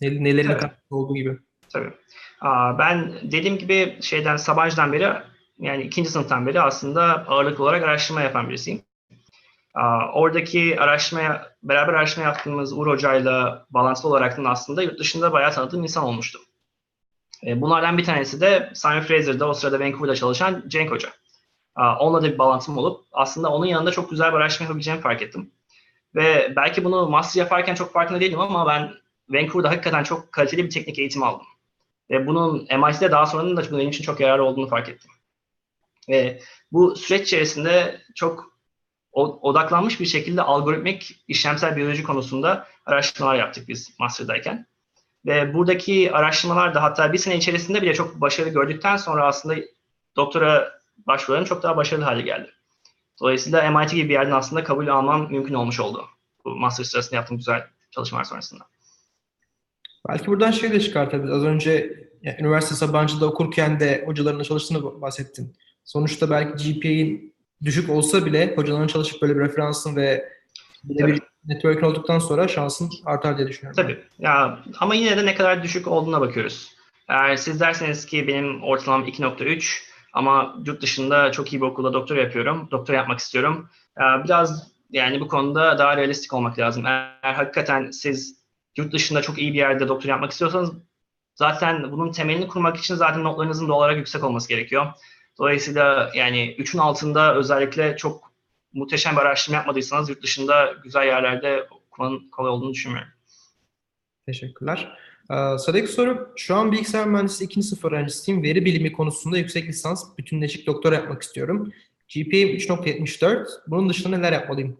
Nelerin 0.01 0.49
evet. 0.49 0.63
olduğu 0.89 1.15
gibi. 1.15 1.37
Tabii. 1.73 1.93
Ben 2.79 3.13
dediğim 3.23 3.57
gibi 3.57 3.97
şeyden 4.01 4.37
Sabancı'dan 4.37 4.93
beri 4.93 5.13
yani 5.59 5.83
ikinci 5.83 6.09
sınıftan 6.09 6.47
beri 6.47 6.61
aslında 6.61 7.03
ağırlıklı 7.03 7.63
olarak 7.63 7.83
araştırma 7.83 8.21
yapan 8.21 8.49
birisiyim. 8.49 8.81
Oradaki 10.13 10.79
araştırmaya, 10.79 11.55
beraber 11.63 11.93
araştırma 11.93 12.27
yaptığımız 12.27 12.73
Uğur 12.73 12.87
Hoca'yla 12.87 13.65
bağlantılı 13.69 14.11
olarak 14.11 14.39
aslında 14.45 14.83
yurt 14.83 14.99
dışında 14.99 15.33
bayağı 15.33 15.51
tanıdığım 15.51 15.83
insan 15.83 16.03
olmuştu. 16.03 16.39
E, 17.45 17.61
bunlardan 17.61 17.97
bir 17.97 18.03
tanesi 18.03 18.41
de 18.41 18.71
Simon 18.73 19.01
Fraser'da 19.01 19.49
o 19.49 19.53
sırada 19.53 19.79
Vancouver'da 19.79 20.15
çalışan 20.15 20.63
Cenk 20.67 20.91
Hoca. 20.91 21.09
Onunla 21.99 22.21
da 22.21 22.33
bir 22.33 22.37
bağlantım 22.37 22.77
olup 22.77 23.05
aslında 23.11 23.49
onun 23.49 23.65
yanında 23.65 23.91
çok 23.91 24.09
güzel 24.09 24.31
bir 24.31 24.37
araştırma 24.37 24.65
yapabileceğimi 24.65 25.01
fark 25.01 25.21
ettim. 25.21 25.51
Ve 26.15 26.53
belki 26.55 26.83
bunu 26.83 27.09
master 27.09 27.41
yaparken 27.41 27.75
çok 27.75 27.93
farkında 27.93 28.19
değilim 28.19 28.39
ama 28.39 28.67
ben 28.67 28.91
Vancouver'da 29.29 29.69
hakikaten 29.69 30.03
çok 30.03 30.31
kaliteli 30.31 30.63
bir 30.63 30.69
teknik 30.69 30.99
eğitim 30.99 31.23
aldım. 31.23 31.47
Ve 32.09 32.27
bunun 32.27 32.57
MIT'de 32.57 33.11
daha 33.11 33.25
sonra 33.25 33.57
da 33.57 33.77
benim 33.77 33.89
için 33.89 34.03
çok 34.03 34.19
yararlı 34.19 34.43
olduğunu 34.43 34.67
fark 34.67 34.89
ettim. 34.89 35.11
Ve 36.09 36.41
bu 36.71 36.95
süreç 36.95 37.27
içerisinde 37.27 38.01
çok 38.15 38.51
odaklanmış 39.11 39.99
bir 39.99 40.05
şekilde 40.05 40.41
algoritmik 40.41 41.23
işlemsel 41.27 41.75
biyoloji 41.75 42.03
konusunda 42.03 42.67
araştırmalar 42.85 43.35
yaptık 43.35 43.67
biz 43.67 43.99
master'dayken. 43.99 44.67
Ve 45.25 45.53
buradaki 45.53 46.11
araştırmalar 46.13 46.75
da 46.75 46.83
hatta 46.83 47.13
bir 47.13 47.17
sene 47.17 47.37
içerisinde 47.37 47.81
bile 47.81 47.93
çok 47.93 48.21
başarılı 48.21 48.53
gördükten 48.53 48.97
sonra 48.97 49.27
aslında 49.27 49.55
doktora 50.15 50.71
başvurularım 50.97 51.45
çok 51.45 51.63
daha 51.63 51.77
başarılı 51.77 52.05
hale 52.05 52.21
geldi. 52.21 52.51
Dolayısıyla 53.21 53.71
MIT 53.71 53.91
gibi 53.91 54.09
bir 54.09 54.13
yerden 54.13 54.31
aslında 54.31 54.63
kabul 54.63 54.87
almam 54.87 55.31
mümkün 55.31 55.53
olmuş 55.53 55.79
oldu. 55.79 56.05
Bu 56.45 56.55
master 56.55 56.83
sırasında 56.83 57.15
yaptığım 57.15 57.37
güzel 57.37 57.67
çalışmalar 57.91 58.23
sonrasında. 58.23 58.63
Belki 60.09 60.27
buradan 60.27 60.51
şey 60.51 60.71
de 60.71 60.79
çıkartabiliriz. 60.79 61.31
Az 61.31 61.43
önce 61.43 62.01
yani, 62.21 62.37
üniversite 62.39 62.75
Sabancı'da 62.75 63.25
okurken 63.25 63.79
de 63.79 64.03
hocalarına 64.05 64.43
çalıştığını 64.43 65.01
bahsettin. 65.01 65.55
Sonuçta 65.83 66.29
belki 66.29 66.73
GPA'in 66.73 67.35
düşük 67.63 67.89
olsa 67.89 68.25
bile 68.25 68.53
hocaların 68.55 68.87
çalışıp 68.87 69.21
böyle 69.21 69.35
bir 69.35 69.41
referansın 69.41 69.95
ve 69.95 70.29
bir 70.83 71.21
network'ün 71.45 71.85
olduktan 71.85 72.19
sonra 72.19 72.47
şansın 72.47 72.89
artar 73.05 73.37
diye 73.37 73.47
düşünüyorum. 73.47 73.83
Tabii. 73.83 73.99
Ya, 74.19 74.59
ama 74.79 74.95
yine 74.95 75.17
de 75.17 75.25
ne 75.25 75.35
kadar 75.35 75.63
düşük 75.63 75.87
olduğuna 75.87 76.21
bakıyoruz. 76.21 76.75
Eğer 77.07 77.35
siz 77.35 77.59
derseniz 77.59 78.05
ki 78.05 78.27
benim 78.27 78.63
ortalamam 78.63 79.07
2.3 79.07 79.90
ama 80.13 80.55
yurt 80.65 80.81
dışında 80.81 81.31
çok 81.31 81.53
iyi 81.53 81.61
bir 81.61 81.65
okulda 81.65 81.93
doktor 81.93 82.15
yapıyorum, 82.15 82.67
doktor 82.71 82.93
yapmak 82.93 83.19
istiyorum. 83.19 83.69
Biraz 83.97 84.71
yani 84.89 85.19
bu 85.19 85.27
konuda 85.27 85.77
daha 85.77 85.97
realistik 85.97 86.33
olmak 86.33 86.59
lazım. 86.59 86.85
Eğer 86.85 87.33
hakikaten 87.33 87.91
siz 87.91 88.41
yurt 88.77 88.93
dışında 88.93 89.21
çok 89.21 89.37
iyi 89.37 89.53
bir 89.53 89.57
yerde 89.57 89.87
doktor 89.87 90.09
yapmak 90.09 90.31
istiyorsanız 90.31 90.71
zaten 91.35 91.91
bunun 91.91 92.11
temelini 92.11 92.47
kurmak 92.47 92.77
için 92.77 92.95
zaten 92.95 93.23
notlarınızın 93.23 93.67
doğal 93.67 93.77
olarak 93.77 93.97
yüksek 93.97 94.23
olması 94.23 94.49
gerekiyor. 94.49 94.87
Dolayısıyla 95.39 96.11
yani 96.15 96.55
3'ün 96.55 96.79
altında 96.79 97.35
özellikle 97.35 97.97
çok 97.97 98.31
muhteşem 98.73 99.15
bir 99.15 99.21
araştırma 99.21 99.57
yapmadıysanız 99.57 100.09
yurt 100.09 100.23
dışında 100.23 100.73
güzel 100.83 101.05
yerlerde 101.05 101.67
okumanın 101.71 102.29
kolay 102.29 102.51
olduğunu 102.51 102.73
düşünmüyorum. 102.73 103.11
Teşekkürler. 104.25 104.97
Ee, 105.31 105.57
sıradaki 105.57 105.87
soru, 105.87 106.33
şu 106.35 106.55
an 106.55 106.71
bilgisayar 106.71 107.07
mühendisliği 107.07 107.49
ikinci 107.49 107.67
sınıf 107.67 107.85
öğrencisiyim. 107.85 108.43
Veri 108.43 108.65
bilimi 108.65 108.91
konusunda 108.91 109.37
yüksek 109.37 109.67
lisans, 109.67 110.17
bütünleşik 110.17 110.67
doktora 110.67 110.95
yapmak 110.95 111.21
istiyorum. 111.21 111.71
GPA'm 112.09 112.49
3.74. 112.49 113.47
Bunun 113.67 113.89
dışında 113.89 114.17
neler 114.17 114.33
yapmalıyım? 114.33 114.77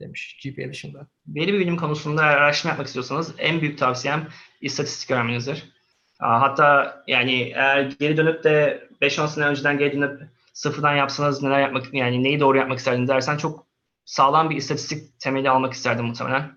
Demiş 0.00 0.40
GPA 0.44 0.68
dışında. 0.68 1.06
Veri 1.28 1.52
bilim 1.52 1.76
konusunda 1.76 2.22
araştırma 2.22 2.70
yapmak 2.70 2.86
istiyorsanız 2.86 3.34
en 3.38 3.60
büyük 3.60 3.78
tavsiyem 3.78 4.28
istatistik 4.60 5.10
öğrenmenizdir. 5.10 5.72
Hatta 6.18 7.02
yani 7.06 7.52
eğer 7.54 7.82
geri 8.00 8.16
dönüp 8.16 8.44
de 8.44 8.88
5-10 9.02 9.28
sene 9.28 9.44
önceden 9.44 9.78
geri 9.78 9.96
dönüp 9.96 10.20
sıfırdan 10.52 10.96
yapsanız 10.96 11.42
neler 11.42 11.60
yapmak 11.60 11.94
yani 11.94 12.24
neyi 12.24 12.40
doğru 12.40 12.58
yapmak 12.58 12.78
isterdin 12.78 13.08
dersen 13.08 13.36
çok 13.36 13.66
sağlam 14.04 14.50
bir 14.50 14.56
istatistik 14.56 15.20
temeli 15.20 15.50
almak 15.50 15.72
isterdim 15.72 16.04
muhtemelen. 16.04 16.56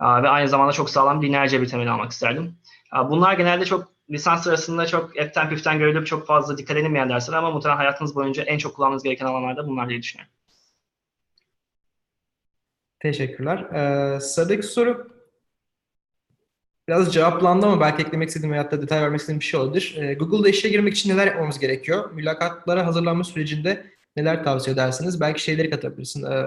Ve 0.00 0.28
aynı 0.28 0.48
zamanda 0.48 0.72
çok 0.72 0.90
sağlam 0.90 1.22
lineerce 1.22 1.62
bir 1.62 1.68
temeli 1.68 1.90
almak 1.90 2.12
isterdim. 2.12 2.56
Bunlar 3.08 3.32
genelde 3.32 3.64
çok 3.64 3.94
lisans 4.10 4.44
sırasında 4.44 4.86
çok 4.86 5.16
etten 5.16 5.48
püften 5.48 5.78
görülüp 5.78 6.06
çok 6.06 6.26
fazla 6.26 6.58
dikkat 6.58 6.76
edilmeyen 6.76 7.08
dersler 7.08 7.36
ama 7.36 7.50
muhtemelen 7.50 7.76
hayatınız 7.76 8.14
boyunca 8.14 8.42
en 8.42 8.58
çok 8.58 8.76
kullanmanız 8.76 9.02
gereken 9.02 9.26
alanlarda 9.26 9.66
bunlar 9.66 9.88
diye 9.88 10.02
düşünüyorum. 10.02 10.32
Teşekkürler. 13.00 13.58
Ee, 13.58 14.20
sıradaki 14.20 14.66
soru 14.66 15.08
biraz 16.88 17.14
cevaplandı 17.14 17.66
ama 17.66 17.80
belki 17.80 18.02
eklemek 18.02 18.28
istediğim 18.28 18.52
veyahut 18.52 18.72
da 18.72 18.82
detay 18.82 19.02
vermek 19.02 19.20
istediğim 19.20 19.40
bir 19.40 19.44
şey 19.44 19.60
olabilir. 19.60 19.96
Ee, 19.98 20.14
Google'da 20.14 20.48
işe 20.48 20.68
girmek 20.68 20.94
için 20.94 21.10
neler 21.10 21.26
yapmamız 21.26 21.58
gerekiyor? 21.58 22.10
Mülakatlara 22.10 22.86
hazırlanma 22.86 23.24
sürecinde 23.24 23.86
neler 24.16 24.44
tavsiye 24.44 24.74
edersiniz? 24.74 25.20
Belki 25.20 25.42
şeyleri 25.42 25.70
katabilirsin. 25.70 26.24
Ee, 26.32 26.44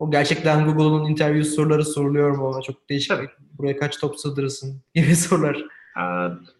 o 0.00 0.10
gerçekten 0.10 0.64
Google'un 0.64 1.04
interview 1.04 1.50
soruları 1.50 1.84
soruluyor 1.84 2.30
mu? 2.30 2.60
Çok 2.66 2.88
değişik. 2.88 3.10
Tabii. 3.10 3.28
Buraya 3.58 3.76
kaç 3.76 3.98
top 3.98 4.20
sığdırırsın 4.20 4.82
gibi 4.94 5.16
sorular. 5.16 5.64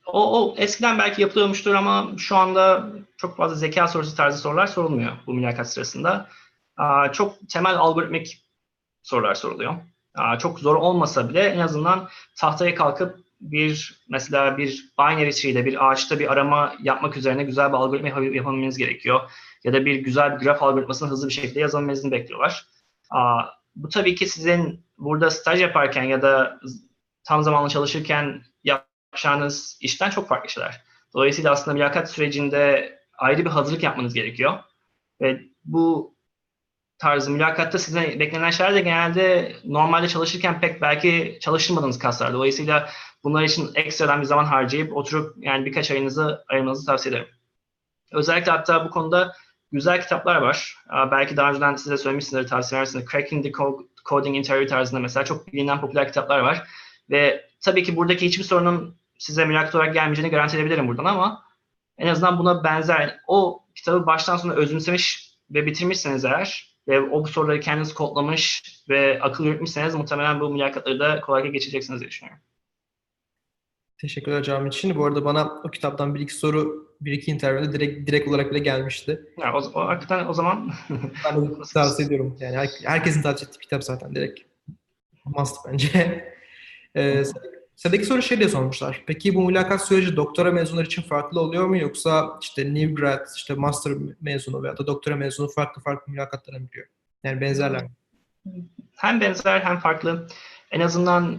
O, 0.06 0.40
o 0.40 0.54
eskiden 0.56 0.98
belki 0.98 1.22
yapılıyormuştur 1.22 1.74
ama 1.74 2.10
şu 2.18 2.36
anda 2.36 2.86
çok 3.16 3.36
fazla 3.36 3.56
zeka 3.56 3.88
sorusu 3.88 4.16
tarzı 4.16 4.38
sorular 4.38 4.66
sorulmuyor 4.66 5.12
bu 5.26 5.34
mülakat 5.34 5.72
sırasında. 5.72 6.28
Çok 7.12 7.48
temel 7.48 7.76
algoritmik 7.76 8.44
sorular 9.02 9.34
soruluyor. 9.34 9.74
Çok 10.38 10.60
zor 10.60 10.74
olmasa 10.76 11.28
bile 11.28 11.40
en 11.40 11.60
azından 11.60 12.08
tahtaya 12.36 12.74
kalkıp 12.74 13.18
bir 13.40 14.02
mesela 14.08 14.58
bir 14.58 14.92
binary 14.98 15.30
tree 15.30 15.50
ile 15.50 15.64
bir 15.64 15.90
ağaçta 15.90 16.18
bir 16.18 16.32
arama 16.32 16.74
yapmak 16.82 17.16
üzerine 17.16 17.44
güzel 17.44 17.68
bir 17.68 17.76
algoritma 17.76 18.08
yapabilmeniz 18.08 18.78
gerekiyor. 18.78 19.20
Ya 19.64 19.72
da 19.72 19.84
bir 19.84 19.94
güzel 19.94 20.40
bir 20.40 20.44
graf 20.44 20.62
algoritmasını 20.62 21.08
hızlı 21.08 21.28
bir 21.28 21.32
şekilde 21.32 21.60
yazabilmenizi 21.60 22.10
bekliyorlar. 22.10 22.66
Bu 23.76 23.88
tabii 23.88 24.14
ki 24.14 24.26
sizin 24.26 24.86
burada 24.98 25.30
staj 25.30 25.60
yaparken 25.60 26.02
ya 26.02 26.22
da 26.22 26.60
tam 27.24 27.42
zamanlı 27.42 27.68
çalışırken 27.68 28.42
yapacağınız 28.64 29.78
işten 29.80 30.10
çok 30.10 30.28
farklı 30.28 30.50
şeyler. 30.50 30.84
Dolayısıyla 31.14 31.52
aslında 31.52 31.74
mülakat 31.74 32.10
sürecinde 32.10 32.92
ayrı 33.18 33.44
bir 33.44 33.50
hazırlık 33.50 33.82
yapmanız 33.82 34.14
gerekiyor. 34.14 34.58
Ve 35.20 35.40
bu 35.64 36.16
tarz 36.98 37.28
mülakatta 37.28 37.78
size 37.78 38.20
beklenen 38.20 38.50
şeyler 38.50 38.74
de 38.74 38.80
genelde 38.80 39.56
normalde 39.64 40.08
çalışırken 40.08 40.60
pek 40.60 40.82
belki 40.82 41.38
çalıştırmadığınız 41.40 41.98
kaslar. 41.98 42.32
Dolayısıyla 42.32 42.90
bunlar 43.24 43.42
için 43.42 43.70
ekstradan 43.74 44.20
bir 44.20 44.26
zaman 44.26 44.44
harcayıp 44.44 44.96
oturup 44.96 45.44
yani 45.44 45.66
birkaç 45.66 45.90
ayınızı 45.90 46.44
ayırmanızı 46.48 46.86
tavsiye 46.86 47.14
ederim. 47.14 47.28
Özellikle 48.12 48.52
hatta 48.52 48.84
bu 48.84 48.90
konuda 48.90 49.32
güzel 49.72 50.00
kitaplar 50.00 50.36
var. 50.36 50.76
Belki 51.10 51.36
daha 51.36 51.50
önceden 51.50 51.76
size 51.76 51.96
söylemişsinizdir, 51.96 52.48
tavsiye 52.48 52.80
versiniz. 52.80 53.04
Cracking 53.12 53.44
the 53.44 53.52
Coding 54.08 54.36
Interview 54.36 54.66
tarzında 54.66 55.00
mesela 55.00 55.24
çok 55.24 55.52
bilinen 55.52 55.80
popüler 55.80 56.08
kitaplar 56.08 56.38
var. 56.38 56.66
Ve 57.10 57.44
tabii 57.60 57.82
ki 57.82 57.96
buradaki 57.96 58.26
hiçbir 58.26 58.44
sorunun 58.44 58.96
size 59.18 59.44
mülakat 59.44 59.74
olarak 59.74 59.94
gelmeyeceğini 59.94 60.30
garanti 60.30 60.56
edebilirim 60.56 60.88
buradan 60.88 61.04
ama 61.04 61.42
en 61.98 62.06
azından 62.06 62.38
buna 62.38 62.64
benzer 62.64 63.18
o 63.26 63.64
kitabı 63.74 64.06
baştan 64.06 64.36
sona 64.36 64.52
özümsemiş 64.52 65.30
ve 65.50 65.66
bitirmişseniz 65.66 66.24
eğer 66.24 66.70
ve 66.88 67.00
o 67.00 67.26
soruları 67.26 67.60
kendiniz 67.60 67.94
kodlamış 67.94 68.62
ve 68.88 69.18
akıl 69.22 69.44
yürütmüşseniz 69.44 69.94
muhtemelen 69.94 70.40
bu 70.40 70.50
mülakatları 70.50 71.00
da 71.00 71.20
kolayca 71.20 71.48
geçeceksiniz 71.48 72.00
diye 72.00 72.10
düşünüyorum. 72.10 72.42
Teşekkürler 74.00 74.42
cevabın 74.42 74.68
için. 74.68 74.96
Bu 74.96 75.04
arada 75.04 75.24
bana 75.24 75.60
o 75.64 75.70
kitaptan 75.70 76.14
bir 76.14 76.20
iki 76.20 76.34
soru, 76.34 76.88
bir 77.00 77.12
iki 77.12 77.30
interviewde 77.30 77.72
direkt 77.72 78.08
direkt 78.08 78.28
olarak 78.28 78.50
bile 78.50 78.58
gelmişti. 78.58 79.20
Ya, 79.38 79.54
o, 79.54 79.58
o 79.58 79.86
hakikaten 79.86 80.26
o 80.26 80.32
zaman 80.32 80.72
ben 81.24 81.42
de 81.42 81.54
tavsiye 81.74 82.06
ediyorum. 82.06 82.36
Yani 82.40 82.56
her, 82.56 82.68
herkesin 82.84 83.22
tavsiye 83.22 83.48
ettiği 83.48 83.58
kitap 83.58 83.84
zaten 83.84 84.14
direkt 84.14 84.40
must 85.24 85.56
bence. 85.66 86.24
ee, 86.96 87.24
Sıradaki 87.76 88.04
soru 88.04 88.22
şey 88.22 88.38
diye 88.38 88.48
sormuşlar. 88.48 89.04
Peki 89.06 89.34
bu 89.34 89.46
mülakat 89.46 89.86
süreci 89.86 90.16
doktora 90.16 90.50
mezunları 90.52 90.86
için 90.86 91.02
farklı 91.02 91.40
oluyor 91.40 91.66
mu 91.66 91.78
yoksa 91.78 92.38
işte 92.42 92.74
new 92.74 92.94
grad, 92.94 93.26
işte 93.36 93.54
master 93.54 93.92
mezunu 94.20 94.62
veya 94.62 94.78
da 94.78 94.86
doktora 94.86 95.16
mezunu 95.16 95.48
farklı 95.48 95.82
farklı 95.82 96.12
mülakatlara 96.12 96.58
mı 96.58 96.66
giriyor? 96.66 96.86
Yani 97.24 97.40
benzerler 97.40 97.82
mi? 97.82 97.90
Hem 98.96 99.20
benzer 99.20 99.60
hem 99.60 99.78
farklı. 99.78 100.26
En 100.70 100.80
azından 100.80 101.38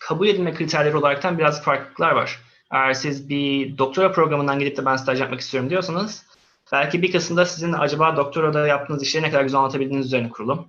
kabul 0.00 0.28
edilme 0.28 0.54
kriterleri 0.54 0.96
olaraktan 0.96 1.38
biraz 1.38 1.62
farklılıklar 1.62 2.12
var. 2.12 2.38
Eğer 2.72 2.92
siz 2.92 3.28
bir 3.28 3.78
doktora 3.78 4.12
programından 4.12 4.58
gidip 4.58 4.76
de 4.76 4.84
ben 4.86 4.96
staj 4.96 5.20
yapmak 5.20 5.40
istiyorum 5.40 5.70
diyorsanız 5.70 6.26
belki 6.72 7.02
bir 7.02 7.12
kısımda 7.12 7.46
sizin 7.46 7.72
acaba 7.72 8.16
doktorada 8.16 8.66
yaptığınız 8.66 9.02
işleri 9.02 9.22
ne 9.22 9.30
kadar 9.30 9.42
güzel 9.42 9.60
anlatabildiğiniz 9.60 10.06
üzerine 10.06 10.30
kurulu. 10.30 10.68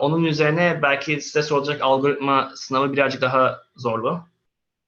Onun 0.00 0.24
üzerine 0.24 0.80
belki 0.82 1.20
size 1.20 1.42
soracak 1.42 1.82
algoritma 1.82 2.52
sınavı 2.54 2.92
birazcık 2.92 3.22
daha 3.22 3.62
zorlu. 3.76 4.24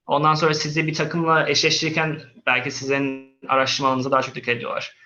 Ondan 0.07 0.33
sonra 0.33 0.53
sizi 0.53 0.87
bir 0.87 0.93
takımla 0.93 1.49
eşleştirirken 1.49 2.21
belki 2.45 2.71
sizin 2.71 3.35
araştırmalarınıza 3.47 4.11
daha 4.11 4.21
çok 4.21 4.35
dikkat 4.35 4.55
ediyorlar. 4.55 4.97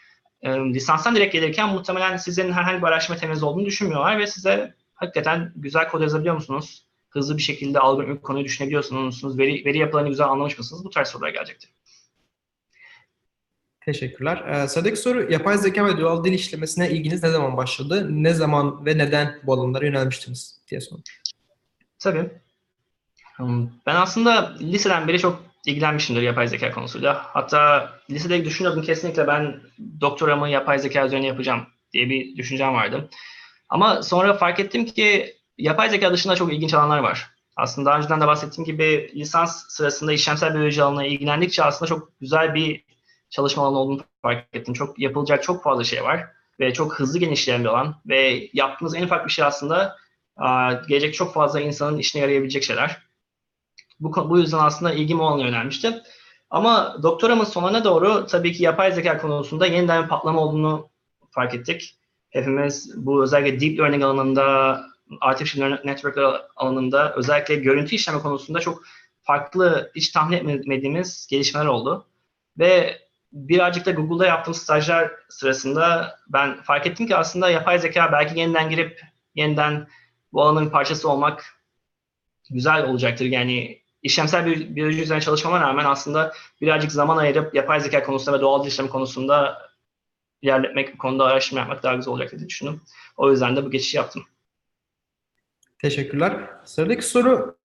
lisanstan 0.45 1.15
direkt 1.15 1.33
gelirken 1.33 1.69
muhtemelen 1.69 2.17
sizin 2.17 2.51
herhangi 2.51 2.81
bir 2.81 2.87
araştırma 2.87 3.19
temeliniz 3.19 3.43
olduğunu 3.43 3.65
düşünmüyorlar 3.65 4.19
ve 4.19 4.27
size 4.27 4.73
hakikaten 4.95 5.51
güzel 5.55 5.89
kod 5.89 6.01
yazabiliyor 6.01 6.35
musunuz? 6.35 6.88
Hızlı 7.09 7.37
bir 7.37 7.41
şekilde 7.41 7.79
algoritmik 7.79 8.23
konuyu 8.23 8.45
düşünebiliyor 8.45 8.91
musunuz? 8.91 9.37
Veri, 9.37 9.65
veri 9.65 9.77
yapılarını 9.77 10.09
güzel 10.09 10.27
anlamış 10.27 10.57
mısınız? 10.57 10.85
Bu 10.85 10.89
tarz 10.89 11.07
sorular 11.07 11.29
gelecektir. 11.29 11.69
Teşekkürler. 13.81 14.37
Ee, 14.47 14.67
sıradaki 14.67 14.95
soru, 14.95 15.31
yapay 15.31 15.57
zeka 15.57 15.85
ve 15.85 15.97
doğal 15.97 16.23
dil 16.23 16.33
işlemesine 16.33 16.91
ilginiz 16.91 17.23
ne 17.23 17.29
zaman 17.29 17.57
başladı? 17.57 18.07
Ne 18.23 18.33
zaman 18.33 18.85
ve 18.85 18.97
neden 18.97 19.39
bu 19.43 19.53
alanlara 19.53 19.85
yönelmiştiniz 19.85 20.61
diye 20.67 20.81
soruyor. 20.81 21.03
Tabii. 21.99 22.29
Ben 23.85 23.95
aslında 23.95 24.55
liseden 24.61 25.07
beri 25.07 25.19
çok 25.19 25.43
ilgilenmişimdir 25.65 26.21
yapay 26.21 26.47
zeka 26.47 26.71
konusuyla. 26.71 27.13
Hatta 27.23 27.89
lisede 28.09 28.45
düşünüyordum 28.45 28.83
kesinlikle 28.83 29.27
ben 29.27 29.61
doktoramı 30.01 30.49
yapay 30.49 30.79
zeka 30.79 31.05
üzerine 31.05 31.27
yapacağım 31.27 31.67
diye 31.93 32.09
bir 32.09 32.37
düşüncem 32.37 32.73
vardı. 32.73 33.09
Ama 33.69 34.03
sonra 34.03 34.33
fark 34.33 34.59
ettim 34.59 34.85
ki 34.85 35.35
yapay 35.59 35.89
zeka 35.89 36.13
dışında 36.13 36.35
çok 36.35 36.53
ilginç 36.53 36.73
alanlar 36.73 36.99
var. 36.99 37.29
Aslında 37.55 37.89
daha 37.89 37.97
önceden 37.97 38.21
de 38.21 38.27
bahsettiğim 38.27 38.65
gibi 38.65 39.11
lisans 39.15 39.65
sırasında 39.69 40.13
işlemsel 40.13 40.53
biyoloji 40.53 40.83
alanına 40.83 41.05
ilgilendikçe 41.05 41.63
aslında 41.63 41.89
çok 41.89 42.19
güzel 42.19 42.53
bir 42.53 42.83
çalışma 43.29 43.63
alanı 43.63 43.79
olduğunu 43.79 44.01
fark 44.21 44.47
ettim. 44.53 44.73
Çok 44.73 44.99
yapılacak 44.99 45.43
çok 45.43 45.63
fazla 45.63 45.83
şey 45.83 46.03
var 46.03 46.27
ve 46.59 46.73
çok 46.73 46.99
hızlı 46.99 47.19
genişleyen 47.19 47.63
bir 47.63 47.69
alan 47.69 47.95
ve 48.07 48.49
yaptığınız 48.53 48.95
en 48.95 49.03
ufak 49.03 49.25
bir 49.25 49.31
şey 49.31 49.45
aslında 49.45 49.95
gelecek 50.87 51.13
çok 51.13 51.33
fazla 51.33 51.59
insanın 51.59 51.97
işine 51.97 52.21
yarayabilecek 52.21 52.63
şeyler. 52.63 52.97
Bu, 53.99 54.29
bu 54.29 54.39
yüzden 54.39 54.59
aslında 54.59 54.93
ilgim 54.93 55.19
o 55.19 55.25
alana 55.25 55.45
yönelmişti. 55.45 56.01
Ama 56.49 56.97
doktoramın 57.03 57.43
sonuna 57.43 57.83
doğru 57.83 58.25
tabii 58.25 58.53
ki 58.53 58.63
yapay 58.63 58.91
zeka 58.91 59.17
konusunda 59.17 59.65
yeniden 59.65 60.03
bir 60.03 60.09
patlama 60.09 60.41
olduğunu 60.41 60.89
fark 61.31 61.55
ettik. 61.55 61.95
Hepimiz 62.29 63.05
bu 63.05 63.23
özellikle 63.23 63.59
deep 63.59 63.79
learning 63.79 64.03
alanında, 64.03 64.81
artificial 65.21 65.79
network 65.83 66.17
alanında 66.55 67.13
özellikle 67.13 67.55
görüntü 67.55 67.95
işleme 67.95 68.19
konusunda 68.19 68.59
çok 68.59 68.83
farklı, 69.21 69.91
hiç 69.95 70.09
tahmin 70.09 70.47
etmediğimiz 70.47 71.27
gelişmeler 71.29 71.65
oldu. 71.65 72.05
Ve 72.59 72.99
birazcık 73.31 73.85
da 73.85 73.91
Google'da 73.91 74.25
yaptığım 74.25 74.53
stajlar 74.53 75.11
sırasında 75.29 76.15
ben 76.27 76.61
fark 76.61 76.87
ettim 76.87 77.07
ki 77.07 77.15
aslında 77.15 77.49
yapay 77.49 77.79
zeka 77.79 78.11
belki 78.11 78.39
yeniden 78.39 78.69
girip 78.69 79.01
yeniden 79.35 79.87
bu 80.33 80.43
alanın 80.43 80.69
parçası 80.69 81.09
olmak 81.09 81.45
güzel 82.49 82.85
olacaktır. 82.85 83.25
Yani 83.25 83.81
işlemsel 84.03 84.45
bir 84.45 84.75
biyoloji 84.75 85.01
üzerine 85.01 85.21
çalışmama 85.21 85.61
rağmen 85.61 85.85
aslında 85.85 86.33
birazcık 86.61 86.91
zaman 86.91 87.17
ayırıp 87.17 87.55
yapay 87.55 87.79
zeka 87.79 88.03
konusunda 88.03 88.37
ve 88.37 88.41
doğal 88.41 88.67
işlem 88.67 88.87
konusunda 88.87 89.69
ilerletmek, 90.41 90.93
bu 90.93 90.97
konuda 90.97 91.25
araştırma 91.25 91.59
yapmak 91.59 91.83
daha 91.83 91.95
güzel 91.95 92.13
olacak 92.13 92.31
diye 92.31 92.49
düşündüm. 92.49 92.81
O 93.17 93.31
yüzden 93.31 93.55
de 93.55 93.65
bu 93.65 93.71
geçişi 93.71 93.97
yaptım. 93.97 94.23
Teşekkürler. 95.81 96.33
Sıradaki 96.65 97.05
soru 97.05 97.55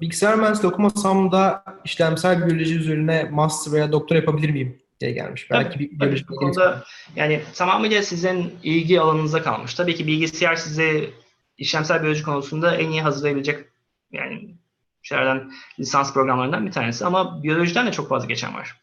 bilgisayar 0.00 0.34
mühendisliği 0.34 0.72
okumasam 0.72 1.32
da 1.32 1.64
işlemsel 1.84 2.46
biyoloji 2.46 2.74
üzerine 2.78 3.28
master 3.32 3.72
veya 3.72 3.92
doktor 3.92 4.16
yapabilir 4.16 4.50
miyim 4.50 4.78
diye 5.00 5.10
gelmiş. 5.12 5.50
Belki 5.50 5.78
bir 5.78 5.88
Tabii, 5.88 6.00
biyolojik 6.00 6.28
bu 6.28 6.34
ilginiz- 6.34 6.38
konuda 6.54 6.84
yani 7.16 7.42
tamamıyla 7.54 8.02
sizin 8.02 8.54
ilgi 8.62 9.00
alanınıza 9.00 9.42
kalmış. 9.42 9.74
Tabii 9.74 9.94
ki 9.94 10.06
bilgisayar 10.06 10.56
sizi 10.56 11.10
işlemsel 11.58 12.02
biyoloji 12.02 12.22
konusunda 12.22 12.76
en 12.76 12.90
iyi 12.90 13.02
hazırlayabilecek 13.02 13.64
yani 14.12 14.54
şeylerden 15.02 15.52
lisans 15.78 16.14
programlarından 16.14 16.66
bir 16.66 16.72
tanesi 16.72 17.04
ama 17.06 17.42
biyolojiden 17.42 17.86
de 17.86 17.92
çok 17.92 18.08
fazla 18.08 18.26
geçen 18.26 18.54
var. 18.54 18.76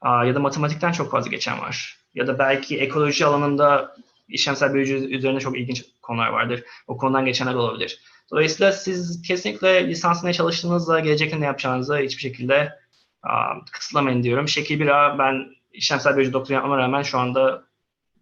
Aa, 0.00 0.24
ya 0.24 0.34
da 0.34 0.40
matematikten 0.40 0.92
çok 0.92 1.10
fazla 1.10 1.30
geçen 1.30 1.60
var. 1.60 1.98
Ya 2.14 2.26
da 2.26 2.38
belki 2.38 2.78
ekoloji 2.80 3.26
alanında 3.26 3.96
işlemsel 4.28 4.74
biyoloji 4.74 4.94
üzerine 4.94 5.40
çok 5.40 5.58
ilginç 5.58 5.84
konular 6.02 6.28
vardır. 6.28 6.62
O 6.86 6.96
konudan 6.96 7.24
geçenler 7.24 7.54
olabilir. 7.54 8.00
Dolayısıyla 8.32 8.72
siz 8.72 9.22
kesinlikle 9.22 9.88
lisansına 9.88 10.32
çalıştığınızda 10.32 11.00
gelecekte 11.00 11.40
ne 11.40 11.44
yapacağınızı 11.44 11.96
hiçbir 11.96 12.22
şekilde 12.22 12.72
aa, 13.22 13.64
kısıtlamayın 13.72 14.22
diyorum. 14.22 14.48
Şekil 14.48 14.80
1A 14.80 15.18
ben 15.18 15.46
işlemsel 15.72 16.16
biyoloji 16.16 16.32
doktora 16.32 16.54
yapmama 16.54 16.78
rağmen 16.78 17.02
şu 17.02 17.18
anda 17.18 17.64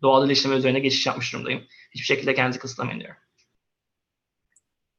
doğal 0.02 0.24
dil 0.24 0.30
işleme 0.30 0.56
üzerine 0.56 0.80
geçiş 0.80 1.06
yapmış 1.06 1.32
durumdayım. 1.32 1.62
Hiçbir 1.90 2.06
şekilde 2.06 2.34
kendinizi 2.34 2.58
kısıtlamayın 2.58 3.00
diyorum. 3.00 3.16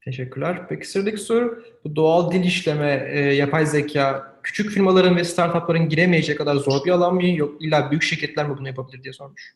Teşekkürler. 0.01 0.67
Peki 0.69 0.87
sıradaki 0.87 1.17
soru 1.17 1.63
bu 1.83 1.95
doğal 1.95 2.31
dil 2.31 2.43
işleme, 2.43 3.09
e, 3.11 3.19
yapay 3.19 3.65
zeka 3.65 4.37
küçük 4.43 4.71
firmaların 4.71 5.15
ve 5.15 5.23
startupların 5.23 5.89
giremeyecek 5.89 6.37
kadar 6.37 6.55
zor 6.55 6.85
bir 6.85 6.91
alan 6.91 7.15
mı? 7.15 7.25
Yok 7.25 7.61
illa 7.61 7.91
büyük 7.91 8.03
şirketler 8.03 8.49
mi 8.49 8.57
bunu 8.57 8.67
yapabilir 8.67 9.03
diye 9.03 9.13
sormuş. 9.13 9.55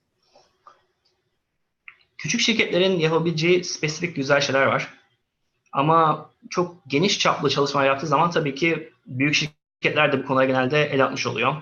Küçük 2.18 2.42
şirketlerin 2.42 3.00
yapabileceği 3.00 3.64
spesifik 3.64 4.16
güzel 4.16 4.42
şeyler 4.42 4.66
var. 4.66 5.05
Ama 5.76 6.30
çok 6.50 6.76
geniş 6.88 7.20
çaplı 7.20 7.50
çalışmalar 7.50 7.86
yaptığı 7.86 8.08
zaman 8.08 8.32
tabii 8.32 8.56
ki 8.56 8.94
büyük 9.06 9.36
şirketler 9.36 10.12
de 10.12 10.24
bu 10.24 10.28
konuya 10.28 10.48
genelde 10.48 10.84
el 10.84 11.04
atmış 11.04 11.28
oluyor. 11.28 11.56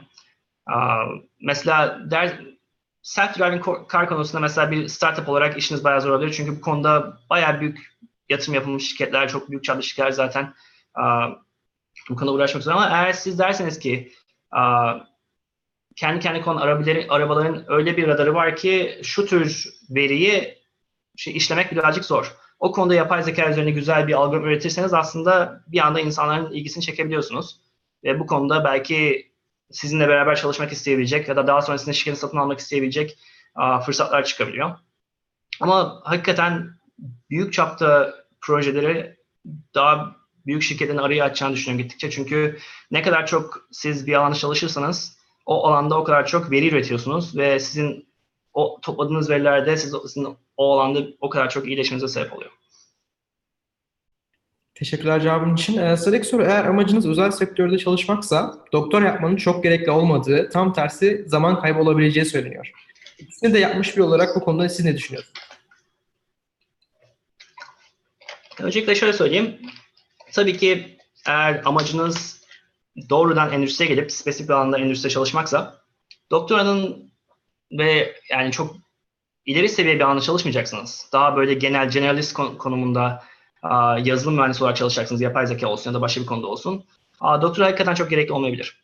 Mesela 1.41 2.11
der, 2.11 2.39
self-driving 3.03 3.91
car 3.91 4.09
konusunda 4.09 4.39
mesela 4.39 4.71
bir 4.71 4.87
startup 4.87 5.29
olarak 5.29 5.57
işiniz 5.57 5.83
bayağı 5.83 6.01
zor 6.01 6.09
olabilir. 6.09 6.33
Çünkü 6.33 6.57
bu 6.57 6.61
konuda 6.61 7.17
bayağı 7.29 7.61
büyük 7.61 7.93
yatırım 8.29 8.53
yapılmış 8.53 8.89
şirketler, 8.89 9.29
çok 9.29 9.49
büyük 9.49 9.63
çaplı 9.63 9.83
şirketler 9.83 10.11
zaten 10.11 10.53
bu 12.09 12.15
konuda 12.15 12.33
uğraşmak 12.33 12.61
üzere. 12.61 12.75
Ama 12.75 12.89
eğer 12.89 13.13
siz 13.13 13.39
derseniz 13.39 13.79
ki 13.79 14.11
kendi 15.95 16.19
kendi 16.19 16.41
konu 16.41 16.61
arabaların, 16.61 17.09
arabaların 17.09 17.65
öyle 17.67 17.97
bir 17.97 18.07
radarı 18.07 18.33
var 18.33 18.55
ki 18.55 18.99
şu 19.03 19.25
tür 19.25 19.69
veriyi 19.89 20.57
şey, 21.17 21.37
işlemek 21.37 21.71
birazcık 21.71 22.05
zor. 22.05 22.42
O 22.63 22.71
konuda 22.71 22.95
yapay 22.95 23.23
zeka 23.23 23.49
üzerine 23.49 23.71
güzel 23.71 24.07
bir 24.07 24.13
algoritma 24.13 24.47
üretirseniz 24.47 24.93
aslında 24.93 25.63
bir 25.67 25.87
anda 25.87 25.99
insanların 25.99 26.51
ilgisini 26.53 26.83
çekebiliyorsunuz. 26.83 27.59
Ve 28.03 28.19
bu 28.19 28.25
konuda 28.25 28.63
belki 28.63 29.31
sizinle 29.71 30.07
beraber 30.07 30.35
çalışmak 30.35 30.71
isteyebilecek 30.71 31.27
ya 31.27 31.35
da 31.35 31.47
daha 31.47 31.61
sonra 31.61 31.77
sizin 31.77 31.91
şirketi 31.91 32.19
satın 32.19 32.37
almak 32.37 32.59
isteyebilecek 32.59 33.17
fırsatlar 33.85 34.23
çıkabiliyor. 34.25 34.71
Ama 35.59 36.01
hakikaten 36.03 36.69
büyük 37.29 37.53
çapta 37.53 38.13
projeleri 38.41 39.17
daha 39.75 40.15
büyük 40.45 40.63
şirketlerin 40.63 40.97
arayı 40.97 41.23
açacağını 41.23 41.53
düşünüyorum 41.53 41.83
gittikçe. 41.83 42.09
Çünkü 42.09 42.59
ne 42.91 43.01
kadar 43.01 43.27
çok 43.27 43.67
siz 43.71 44.07
bir 44.07 44.13
alanda 44.13 44.35
çalışırsanız 44.35 45.17
o 45.45 45.67
alanda 45.67 45.99
o 45.99 46.03
kadar 46.03 46.25
çok 46.25 46.51
veri 46.51 46.69
üretiyorsunuz 46.69 47.37
ve 47.37 47.59
sizin 47.59 48.07
o 48.53 48.79
topladığınız 48.81 49.29
verilerde 49.29 49.77
siz, 49.77 49.95
sizin 50.07 50.37
o 50.63 50.79
alanda 50.79 50.99
o 51.21 51.29
kadar 51.29 51.49
çok 51.49 51.67
iyileşmenize 51.67 52.07
sebep 52.07 52.33
oluyor. 52.33 52.51
Teşekkürler 54.75 55.21
cevabın 55.21 55.53
için. 55.53 55.77
Ee, 55.77 55.97
sıradaki 55.97 56.27
soru 56.27 56.43
eğer 56.43 56.65
amacınız 56.65 57.09
özel 57.09 57.31
sektörde 57.31 57.77
çalışmaksa 57.77 58.65
doktor 58.71 59.01
yapmanın 59.01 59.35
çok 59.35 59.63
gerekli 59.63 59.91
olmadığı, 59.91 60.49
tam 60.49 60.73
tersi 60.73 61.23
zaman 61.27 61.61
kaybı 61.61 61.79
olabileceği 61.79 62.25
söyleniyor. 62.25 62.71
İkisini 63.19 63.53
de 63.53 63.59
yapmış 63.59 63.97
bir 63.97 64.01
olarak 64.01 64.35
bu 64.35 64.39
konuda 64.39 64.69
siz 64.69 64.85
ne 64.85 64.97
düşünüyorsunuz? 64.97 65.39
Öncelikle 68.59 68.95
şöyle 68.95 69.13
söyleyeyim. 69.13 69.57
Tabii 70.31 70.57
ki 70.57 70.97
eğer 71.27 71.61
amacınız 71.65 72.43
doğrudan 73.09 73.51
endüstriye 73.51 73.89
gelip 73.89 74.11
spesifik 74.11 74.49
bir 74.49 74.53
alanda 74.53 74.79
endüstride 74.79 75.13
çalışmaksa 75.13 75.81
doktoranın 76.31 77.11
ve 77.71 78.15
yani 78.29 78.51
çok 78.51 78.75
ileri 79.45 79.69
seviye 79.69 79.95
bir 79.95 80.01
alanda 80.01 80.21
çalışmayacaksınız. 80.21 81.09
Daha 81.13 81.35
böyle 81.35 81.53
genel 81.53 81.89
generalist 81.89 82.33
kon- 82.33 82.57
konumunda 82.57 83.23
yazılım 84.03 84.35
mühendisi 84.35 84.63
olarak 84.63 84.77
çalışacaksınız. 84.77 85.21
Yapay 85.21 85.47
zeka 85.47 85.67
olsun 85.67 85.89
ya 85.91 85.93
da 85.93 86.01
başka 86.01 86.21
bir 86.21 86.25
konuda 86.25 86.47
olsun. 86.47 86.85
Doktora 87.21 87.65
hakikaten 87.65 87.93
çok 87.93 88.09
gerekli 88.09 88.33
olmayabilir. 88.33 88.83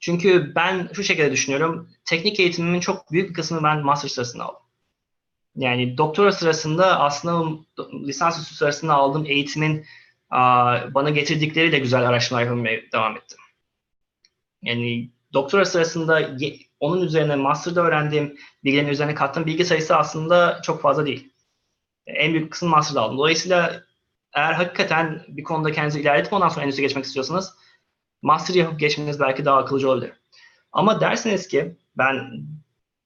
Çünkü 0.00 0.52
ben 0.54 0.90
şu 0.92 1.04
şekilde 1.04 1.32
düşünüyorum. 1.32 1.90
Teknik 2.04 2.40
eğitimimin 2.40 2.80
çok 2.80 3.12
büyük 3.12 3.28
bir 3.28 3.34
kısmını 3.34 3.62
ben 3.62 3.84
master 3.84 4.08
sırasında 4.08 4.44
aldım. 4.44 4.62
Yani 5.56 5.98
doktora 5.98 6.32
sırasında 6.32 7.00
aslında 7.00 7.58
lisansüstü 8.06 8.54
sırasında 8.54 8.94
aldığım 8.94 9.26
eğitimin 9.26 9.86
bana 10.94 11.10
getirdikleri 11.10 11.72
de 11.72 11.78
güzel 11.78 12.08
araştırmalar 12.08 12.46
yapmaya 12.46 12.80
devam 12.92 13.16
ettim. 13.16 13.38
Yani 14.62 15.10
doktora 15.32 15.64
sırasında 15.64 16.20
onun 16.80 17.02
üzerine 17.02 17.36
master'da 17.36 17.82
öğrendiğim 17.82 18.38
bilgilerin 18.64 18.88
üzerine 18.88 19.14
kattığım 19.14 19.46
bilgi 19.46 19.64
sayısı 19.64 19.96
aslında 19.96 20.60
çok 20.62 20.82
fazla 20.82 21.06
değil. 21.06 21.32
En 22.06 22.32
büyük 22.32 22.52
kısmını 22.52 22.70
master'da 22.70 23.00
aldım. 23.00 23.18
Dolayısıyla 23.18 23.82
eğer 24.32 24.52
hakikaten 24.52 25.24
bir 25.28 25.42
konuda 25.42 25.72
kendinizi 25.72 26.00
ilerletip 26.00 26.32
ondan 26.32 26.48
sonra 26.48 26.62
endüstriye 26.62 26.88
geçmek 26.88 27.04
istiyorsanız 27.04 27.54
master 28.22 28.54
yapıp 28.54 28.80
geçmeniz 28.80 29.20
belki 29.20 29.44
daha 29.44 29.56
akıllıca 29.56 29.88
olabilir. 29.88 30.12
Ama 30.72 31.00
derseniz 31.00 31.48
ki 31.48 31.76
ben 31.98 32.42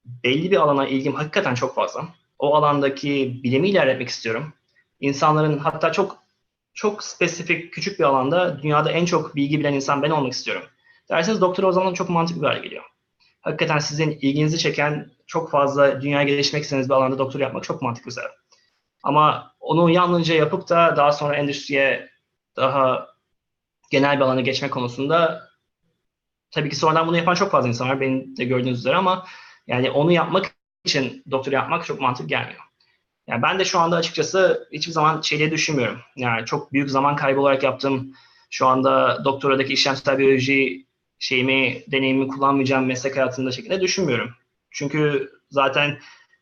belli 0.05 0.51
bir 0.51 0.57
alana 0.57 0.87
ilgim 0.87 1.15
hakikaten 1.15 1.55
çok 1.55 1.75
fazla. 1.75 2.09
O 2.39 2.55
alandaki 2.55 3.41
bilimi 3.45 3.69
ilerletmek 3.69 4.09
istiyorum. 4.09 4.53
İnsanların 5.01 5.59
hatta 5.59 5.93
çok 5.93 6.23
çok 6.75 7.05
spesifik 7.05 7.73
küçük 7.73 7.99
bir 7.99 8.05
alanda 8.05 8.63
dünyada 8.63 8.91
en 8.91 9.05
çok 9.05 9.37
bilgi 9.37 9.59
bilen 9.61 9.73
insan 9.73 10.03
ben 10.03 10.11
olmak 10.11 10.33
istiyorum. 10.33 10.63
Derseniz 11.11 11.41
doktora 11.41 11.67
o 11.67 11.73
zaman 11.73 11.95
çok 11.95 12.09
mantıklı 12.11 12.43
bir 12.43 12.47
hale 12.47 12.61
geliyor. 12.61 12.85
Hakikaten 13.43 13.79
sizin 13.79 14.11
ilginizi 14.11 14.59
çeken 14.59 15.11
çok 15.27 15.51
fazla 15.51 16.03
dünyaya 16.03 16.25
gelişmek 16.25 16.63
istediğiniz 16.63 16.89
bir 16.89 16.95
alanda 16.95 17.19
doktora 17.19 17.43
yapmak 17.43 17.65
çok 17.65 17.83
mantıklı 17.83 18.13
sebep. 18.13 18.31
Ama 19.03 19.55
onu 19.61 19.91
yalnızca 19.91 20.35
yapıp 20.35 20.69
da 20.69 20.95
daha 20.97 21.13
sonra 21.13 21.37
endüstriye 21.37 22.11
daha 22.57 23.09
genel 23.91 24.17
bir 24.17 24.25
alana 24.25 24.41
geçme 24.41 24.71
konusunda 24.71 25.49
tabii 26.51 26.71
ki 26.71 26.77
sonradan 26.77 27.07
bunu 27.07 27.17
yapan 27.17 27.35
çok 27.35 27.51
fazla 27.51 27.69
insan 27.69 27.89
var. 27.89 28.01
Benim 28.01 28.37
de 28.37 28.45
gördüğünüz 28.45 28.79
üzere 28.79 28.97
ama 28.97 29.27
yani 29.67 29.91
onu 29.91 30.13
yapmak 30.13 30.55
için 30.85 31.23
doktora 31.31 31.55
yapmak 31.55 31.85
çok 31.85 32.01
mantık 32.01 32.29
gelmiyor. 32.29 32.61
Yani 33.27 33.43
ben 33.43 33.59
de 33.59 33.65
şu 33.65 33.79
anda 33.79 33.97
açıkçası 33.97 34.69
hiçbir 34.73 34.93
zaman 34.93 35.21
şeyleri 35.21 35.51
düşünmüyorum. 35.51 36.01
Yani 36.17 36.47
çok 36.47 36.73
büyük 36.73 36.91
zaman 36.91 37.17
kaybı 37.17 37.41
olarak 37.41 37.63
yaptığım 37.63 38.13
şu 38.51 38.67
anda 38.67 39.25
doktoradaki 39.25 39.73
işlemsel 39.73 40.19
biyoloji 40.19 40.87
şeyimi, 41.23 41.83
deneyimimi 41.87 42.29
kullanmayacağım 42.29 42.87
meslek 42.87 43.17
hayatında 43.17 43.53
şekilde 43.53 43.81
düşünmüyorum. 43.81 44.31
Çünkü 44.71 45.31
zaten 45.51 45.99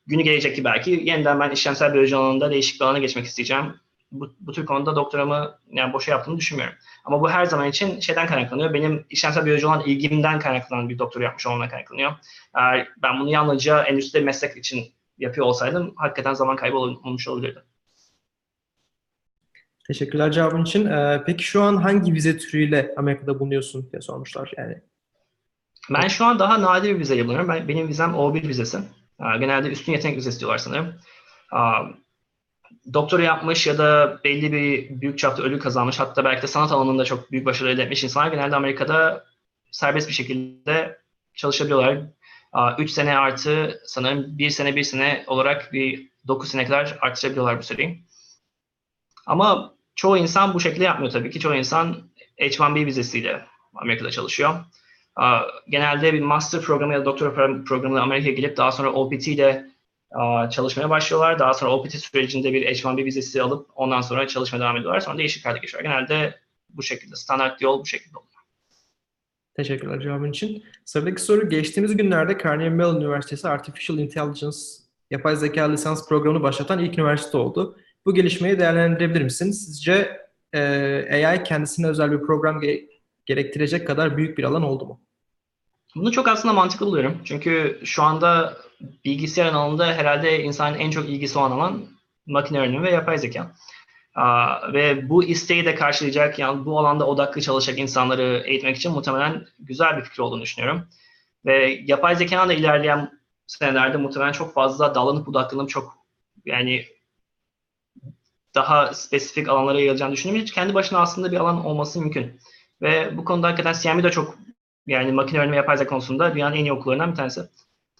günü 0.07 0.23
gelecek 0.23 0.57
ki 0.57 0.65
belki 0.65 0.91
yeniden 0.91 1.41
ben 1.41 1.51
işlemsel 1.51 1.93
biyoloji 1.93 2.17
alanında 2.17 2.51
değişik 2.51 2.81
bir 2.81 2.85
alana 2.85 2.99
geçmek 2.99 3.27
isteyeceğim. 3.27 3.75
Bu, 4.13 4.35
bu 4.41 4.53
tür 4.53 4.67
konuda 4.67 4.97
doktoramı 4.97 5.59
yani 5.71 5.93
boşa 5.93 6.13
yaptığımı 6.13 6.39
düşünmüyorum. 6.39 6.75
Ama 7.05 7.21
bu 7.21 7.31
her 7.31 7.45
zaman 7.45 7.69
için 7.69 8.01
şeyden 8.01 8.27
kaynaklanıyor. 8.27 8.75
Benim 8.75 9.07
işlemsel 9.11 9.45
biyoloji 9.45 9.67
olan 9.67 9.83
ilgimden 9.87 10.39
kaynaklanan 10.39 10.89
bir 10.89 10.99
doktora 10.99 11.25
yapmış 11.25 11.47
olmamdan 11.47 11.69
kaynaklanıyor. 11.69 12.13
Eğer 12.55 12.89
ben 13.03 13.21
bunu 13.21 13.31
yalnızca 13.31 13.83
endüstride 13.83 14.25
meslek 14.25 14.57
için 14.57 14.93
yapıyor 15.19 15.47
olsaydım 15.47 15.93
hakikaten 15.97 16.35
zaman 16.35 16.57
kaybı 16.57 16.77
olmuş 16.79 17.29
olabilirdi. 17.29 17.63
Teşekkürler 19.91 20.33
cevabın 20.33 20.63
için. 20.63 20.87
Ee, 20.87 21.23
peki 21.27 21.45
şu 21.45 21.63
an 21.63 21.77
hangi 21.77 22.15
vize 22.15 22.39
türüyle 22.39 22.95
Amerika'da 22.97 23.41
bulunuyorsun 23.41 23.93
diye 23.93 24.03
sormuşlar 24.03 24.53
yani. 24.57 24.81
Ben 25.91 26.09
şu 26.09 26.25
an 26.25 26.39
daha 26.39 26.63
nadir 26.63 26.95
bir 26.95 26.99
vize 26.99 27.25
bulunuyorum. 27.25 27.49
Ben, 27.49 27.69
benim 27.69 27.89
vizem 27.89 28.11
O1 28.11 28.49
vizesi. 28.49 28.79
Aa, 29.19 29.37
genelde 29.37 29.69
üstün 29.69 29.93
yetenek 29.93 30.17
vizesi 30.17 30.41
diyorlar 30.41 30.59
sanırım. 30.59 30.95
Aa, 31.53 31.83
doktora 32.95 33.23
yapmış 33.23 33.67
ya 33.67 33.79
da 33.79 34.21
belli 34.25 34.53
bir 34.53 35.01
büyük 35.01 35.19
çapta 35.19 35.43
ödül 35.43 35.61
kazanmış 35.61 36.01
hatta 36.01 36.25
belki 36.25 36.43
de 36.43 36.47
sanat 36.47 36.73
alanında 36.73 37.05
çok 37.05 37.33
büyük 37.33 37.47
başarı 37.47 37.71
elde 37.71 37.83
etmiş 37.83 38.05
insanlar 38.05 38.31
genelde 38.31 38.57
Amerika'da 38.57 39.25
serbest 39.71 40.09
bir 40.09 40.15
şekilde 40.15 40.99
çalışabiliyorlar. 41.35 42.01
3 42.79 42.91
sene 42.91 43.19
artı 43.19 43.81
sanırım 43.85 44.39
1 44.39 44.51
sene 44.51 44.77
1 44.77 44.83
sene 44.83 45.25
olarak 45.27 45.73
bir 45.73 46.11
9 46.27 46.49
sene 46.49 46.65
kadar 46.65 46.99
artırabiliyorlar 47.01 47.59
bu 47.59 47.63
süreyi. 47.63 48.05
Ama 49.27 49.80
çoğu 50.01 50.17
insan 50.17 50.55
bu 50.55 50.61
şekilde 50.61 50.85
yapmıyor 50.85 51.13
tabii 51.13 51.31
ki. 51.31 51.41
Çoğu 51.41 51.55
insan 51.55 51.97
H-1B 52.39 52.87
vizesiyle 52.87 53.47
Amerika'da 53.75 54.11
çalışıyor. 54.11 54.55
Genelde 55.69 56.13
bir 56.13 56.21
master 56.21 56.61
programı 56.61 56.93
ya 56.93 57.01
da 57.01 57.05
doktora 57.05 57.63
programıyla 57.65 58.03
Amerika'ya 58.03 58.35
gelip 58.35 58.57
daha 58.57 58.73
sonra 58.73 58.93
OPT 58.93 59.29
ile 59.29 59.67
çalışmaya 60.51 60.91
başlıyorlar. 60.91 61.39
Daha 61.39 61.55
sonra 61.55 61.73
OPT 61.73 61.95
sürecinde 61.95 62.53
bir 62.53 62.67
H-1B 62.67 63.05
vizesi 63.05 63.43
alıp 63.43 63.71
ondan 63.75 64.01
sonra 64.01 64.29
çalışmaya 64.29 64.59
devam 64.59 64.77
ediyorlar. 64.77 65.01
Sonra 65.01 65.19
değişik 65.19 65.45
kartı 65.45 65.61
geçiyorlar. 65.61 65.91
Genelde 65.91 66.39
bu 66.71 66.83
şekilde. 66.83 67.17
Standart 67.17 67.63
yol 67.63 67.81
bu 67.81 67.87
şekilde 67.87 68.19
oluyor. 68.19 68.31
Teşekkürler 69.57 70.01
cevabın 70.01 70.31
için. 70.31 70.65
Sıradaki 70.85 71.23
soru 71.23 71.49
geçtiğimiz 71.49 71.97
günlerde 71.97 72.39
Carnegie 72.45 72.71
Mellon 72.71 73.01
Üniversitesi 73.01 73.49
Artificial 73.49 73.99
Intelligence 73.99 74.57
yapay 75.11 75.37
zeka 75.37 75.71
lisans 75.71 76.09
programını 76.09 76.43
başlatan 76.43 76.79
ilk 76.79 76.99
üniversite 76.99 77.37
oldu. 77.37 77.77
Bu 78.07 78.15
gelişmeyi 78.15 78.59
değerlendirebilir 78.59 79.23
misin? 79.23 79.51
Sizce 79.51 80.21
e, 80.53 81.27
AI 81.27 81.43
kendisine 81.43 81.87
özel 81.87 82.13
bir 82.13 82.21
program 82.21 82.63
ge- 82.63 82.89
gerektirecek 83.27 83.87
kadar 83.87 84.17
büyük 84.17 84.39
bir 84.39 84.45
alan 84.45 84.63
oldu 84.63 84.87
mu? 84.87 85.01
Bunu 85.95 86.13
çok 86.13 86.29
aslında 86.29 86.55
mantıklı 86.55 86.87
buluyorum. 86.87 87.19
Çünkü 87.25 87.81
şu 87.85 88.03
anda 88.03 88.57
bilgisayar 89.05 89.53
alanında 89.53 89.87
herhalde 89.87 90.43
insanın 90.43 90.79
en 90.79 90.91
çok 90.91 91.09
ilgisi 91.09 91.39
olan 91.39 91.51
alan 91.51 91.87
makine 92.27 92.59
öğrenimi 92.59 92.83
ve 92.83 92.91
yapay 92.91 93.19
zeka. 93.19 93.53
Aa, 94.15 94.73
ve 94.73 95.09
bu 95.09 95.25
isteği 95.25 95.65
de 95.65 95.75
karşılayacak, 95.75 96.39
yani 96.39 96.65
bu 96.65 96.79
alanda 96.79 97.07
odaklı 97.07 97.41
çalışacak 97.41 97.79
insanları 97.79 98.43
eğitmek 98.47 98.77
için 98.77 98.93
muhtemelen 98.93 99.47
güzel 99.59 99.97
bir 99.97 100.03
fikir 100.03 100.19
olduğunu 100.19 100.43
düşünüyorum. 100.43 100.89
Ve 101.45 101.81
yapay 101.85 102.17
zekanın 102.17 102.49
da 102.49 102.53
ilerleyen 102.53 103.21
senelerde 103.47 103.97
muhtemelen 103.97 104.33
çok 104.33 104.55
fazla 104.55 104.95
dallanıp 104.95 105.27
budaklanıp 105.27 105.69
çok 105.69 105.95
yani 106.47 106.85
daha 108.55 108.95
spesifik 108.95 109.49
alanlara 109.49 109.79
yayılacağını 109.79 110.13
düşünüyorum. 110.13 110.43
Hiç 110.43 110.53
kendi 110.53 110.75
başına 110.75 110.99
aslında 110.99 111.33
bir 111.33 111.37
alan 111.37 111.65
olması 111.65 112.01
mümkün. 112.01 112.41
Ve 112.83 113.17
bu 113.17 113.25
konuda 113.25 113.47
hakikaten 113.47 113.81
CMU 113.83 114.03
de 114.03 114.11
çok 114.11 114.39
yani 114.87 115.13
makine 115.13 115.39
öğrenimi 115.39 115.57
yapay 115.57 115.77
zeka 115.77 115.91
konusunda 115.91 116.35
dünyanın 116.35 116.57
en 116.57 116.65
iyi 116.65 116.73
okullarından 116.73 117.11
bir 117.11 117.17
tanesi. 117.17 117.41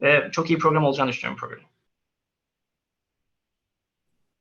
Ve 0.03 0.29
çok 0.33 0.51
iyi 0.51 0.59
program 0.59 0.85
olacağını 0.85 1.11
düşünüyorum 1.11 1.41
programın. 1.41 1.71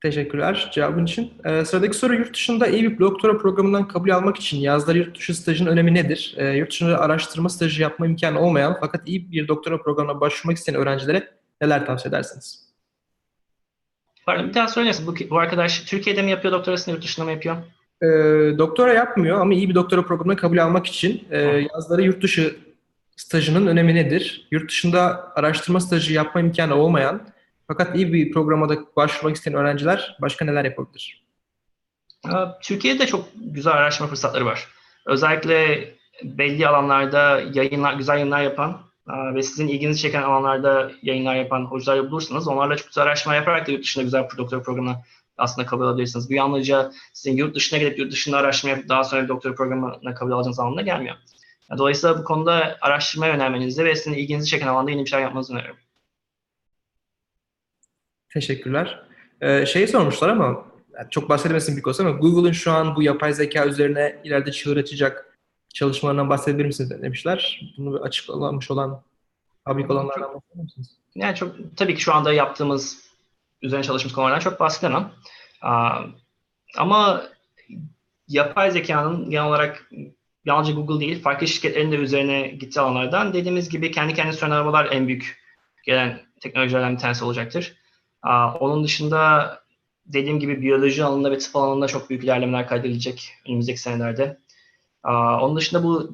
Teşekkürler 0.01 0.69
cevabın 0.73 1.05
için. 1.05 1.33
Ee, 1.45 1.65
sıradaki 1.65 1.97
soru 1.97 2.15
yurt 2.15 2.33
dışında 2.33 2.67
iyi 2.67 2.83
bir 2.83 2.99
doktora 2.99 3.37
programından 3.37 3.87
kabul 3.87 4.09
almak 4.09 4.37
için 4.37 4.57
yazları 4.57 4.97
yurt 4.97 5.17
dışı 5.17 5.35
stajın 5.35 5.65
önemi 5.65 5.93
nedir? 5.93 6.35
Ee, 6.37 6.47
yurt 6.47 6.71
dışında 6.71 6.99
araştırma 6.99 7.49
stajı 7.49 7.81
yapma 7.81 8.07
imkanı 8.07 8.39
olmayan 8.39 8.77
fakat 8.79 9.07
iyi 9.07 9.31
bir 9.31 9.47
doktora 9.47 9.81
programına 9.81 10.21
başvurmak 10.21 10.57
isteyen 10.57 10.77
öğrencilere 10.77 11.31
neler 11.61 11.85
tavsiye 11.85 12.09
edersiniz? 12.09 12.68
Pardon 14.25 14.49
bir 14.49 14.53
daha 14.53 14.67
söyleyesin. 14.67 15.07
Bu, 15.07 15.15
bu 15.29 15.39
arkadaş 15.39 15.79
Türkiye'de 15.79 16.21
mi 16.21 16.31
yapıyor 16.31 16.53
doktorasını 16.53 16.93
yurt 16.93 17.03
dışında 17.03 17.25
mı 17.25 17.31
yapıyor? 17.31 17.57
Ee, 18.01 18.07
doktora 18.57 18.93
yapmıyor 18.93 19.41
ama 19.41 19.53
iyi 19.53 19.69
bir 19.69 19.75
doktora 19.75 20.01
programına 20.01 20.35
kabul 20.35 20.57
almak 20.57 20.85
için 20.87 21.27
e, 21.31 21.39
yazları 21.73 22.01
yurt 22.01 22.23
dışı 22.23 22.55
stajının 23.15 23.67
önemi 23.67 23.95
nedir? 23.95 24.47
Yurt 24.51 24.69
dışında 24.69 25.31
araştırma 25.35 25.79
stajı 25.79 26.13
yapma 26.13 26.41
imkanı 26.41 26.75
olmayan 26.75 27.27
fakat 27.67 27.95
iyi 27.95 28.13
bir 28.13 28.31
programa 28.31 28.69
da 28.69 28.77
başvurmak 28.95 29.35
isteyen 29.35 29.57
öğrenciler 29.57 30.17
başka 30.21 30.45
neler 30.45 30.65
yapabilir? 30.65 31.23
Türkiye'de 32.61 33.07
çok 33.07 33.25
güzel 33.35 33.73
araştırma 33.73 34.09
fırsatları 34.09 34.45
var. 34.45 34.67
Özellikle 35.05 35.89
belli 36.23 36.67
alanlarda 36.67 37.41
yayınlar, 37.53 37.93
güzel 37.93 38.13
yayınlar 38.13 38.41
yapan 38.41 38.88
ve 39.09 39.43
sizin 39.43 39.67
ilginizi 39.67 40.01
çeken 40.01 40.21
alanlarda 40.21 40.91
yayınlar 41.01 41.35
yapan 41.35 41.65
hocalar 41.65 42.11
bulursanız 42.11 42.47
onlarla 42.47 42.77
çok 42.77 42.87
güzel 42.87 43.03
araştırma 43.03 43.35
yaparak 43.35 43.67
da 43.67 43.71
yurt 43.71 43.83
dışında 43.83 44.03
güzel 44.03 44.27
doktora 44.37 44.61
programına 44.61 45.01
aslında 45.37 45.67
kabul 45.67 45.85
alabilirsiniz. 45.85 46.29
Bu 46.29 46.33
yalnızca 46.33 46.91
sizin 47.13 47.37
yurt 47.37 47.55
dışına 47.55 47.79
gidip 47.79 47.99
yurt 47.99 48.11
dışında 48.11 48.37
araştırma 48.37 48.75
yapıp 48.75 48.89
daha 48.89 49.03
sonra 49.03 49.23
bir 49.23 49.27
doktora 49.27 49.55
programına 49.55 50.13
kabul 50.13 50.31
alacağınız 50.31 50.59
anlamına 50.59 50.81
gelmiyor. 50.81 51.15
Dolayısıyla 51.77 52.19
bu 52.19 52.23
konuda 52.23 52.77
araştırmaya 52.81 53.33
yönelmenizi 53.33 53.85
ve 53.85 53.95
sizin 53.95 54.13
ilginizi 54.13 54.49
çeken 54.49 54.67
alanda 54.67 54.91
yeni 54.91 55.05
bir 55.05 55.09
şeyler 55.09 55.23
yapmanızı 55.23 55.53
öneririm. 55.53 55.75
Teşekkürler. 58.29 59.03
Ee, 59.41 59.65
şeyi 59.65 59.87
sormuşlar 59.87 60.29
ama 60.29 60.65
çok 61.09 61.29
bahsedilmesin 61.29 61.77
bir 61.77 61.81
konu 61.81 61.95
ama 61.99 62.09
Google'ın 62.09 62.51
şu 62.51 62.71
an 62.71 62.95
bu 62.95 63.03
yapay 63.03 63.33
zeka 63.33 63.65
üzerine 63.65 64.21
ileride 64.23 64.51
çığır 64.51 64.77
açacak 64.77 65.28
çalışmalarından 65.73 66.29
bahsedebilir 66.29 66.65
misiniz 66.65 66.89
demişler. 66.89 67.61
Bunu 67.77 68.03
açıklamış 68.03 68.71
olan, 68.71 69.01
public 69.65 69.85
olanlardan 69.89 70.33
bahseder 70.33 70.63
misiniz? 70.63 70.97
Yani 71.15 71.35
çok 71.35 71.55
tabii 71.77 71.95
ki 71.95 72.01
şu 72.01 72.13
anda 72.13 72.33
yaptığımız 72.33 73.09
üzerine 73.61 73.83
çalıştığımız 73.83 74.15
konulardan 74.15 74.39
çok 74.39 74.59
bahsedemem. 74.59 75.11
Ama 76.77 77.23
yapay 78.27 78.71
zekanın 78.71 79.29
genel 79.29 79.45
olarak 79.45 79.91
yalnızca 80.45 80.73
Google 80.73 80.99
değil, 80.99 81.21
farklı 81.21 81.47
şirketlerin 81.47 81.91
de 81.91 81.95
üzerine 81.95 82.47
gittiği 82.47 82.81
alanlardan 82.81 83.33
dediğimiz 83.33 83.69
gibi 83.69 83.91
kendi 83.91 84.13
kendine 84.13 84.33
süren 84.33 84.51
arabalar 84.51 84.87
en 84.91 85.07
büyük 85.07 85.39
gelen 85.83 86.19
teknolojilerden 86.39 86.93
bir 86.95 86.99
tanesi 86.99 87.25
olacaktır. 87.25 87.75
Aa, 88.21 88.53
onun 88.53 88.83
dışında 88.83 89.53
dediğim 90.05 90.39
gibi 90.39 90.61
biyoloji 90.61 91.03
alanında 91.03 91.31
ve 91.31 91.37
tıp 91.37 91.55
alanında 91.55 91.87
çok 91.87 92.09
büyük 92.09 92.23
ilerlemeler 92.23 92.67
kaydedilecek 92.67 93.33
önümüzdeki 93.47 93.79
senelerde. 93.79 94.37
Onun 95.03 95.55
dışında 95.55 95.83
bu 95.83 96.13